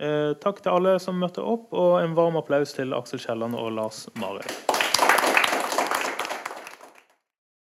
Eh, 0.00 0.32
takk 0.40 0.62
til 0.64 0.72
alle 0.72 0.96
som 1.02 1.18
møtte 1.20 1.44
opp, 1.44 1.68
og 1.76 1.98
en 2.00 2.16
varm 2.16 2.40
applaus 2.40 2.72
til 2.76 2.96
Aksel 2.96 3.20
Kielland 3.20 3.58
og 3.58 3.74
Lars 3.76 4.06
Marøy. 4.16 4.48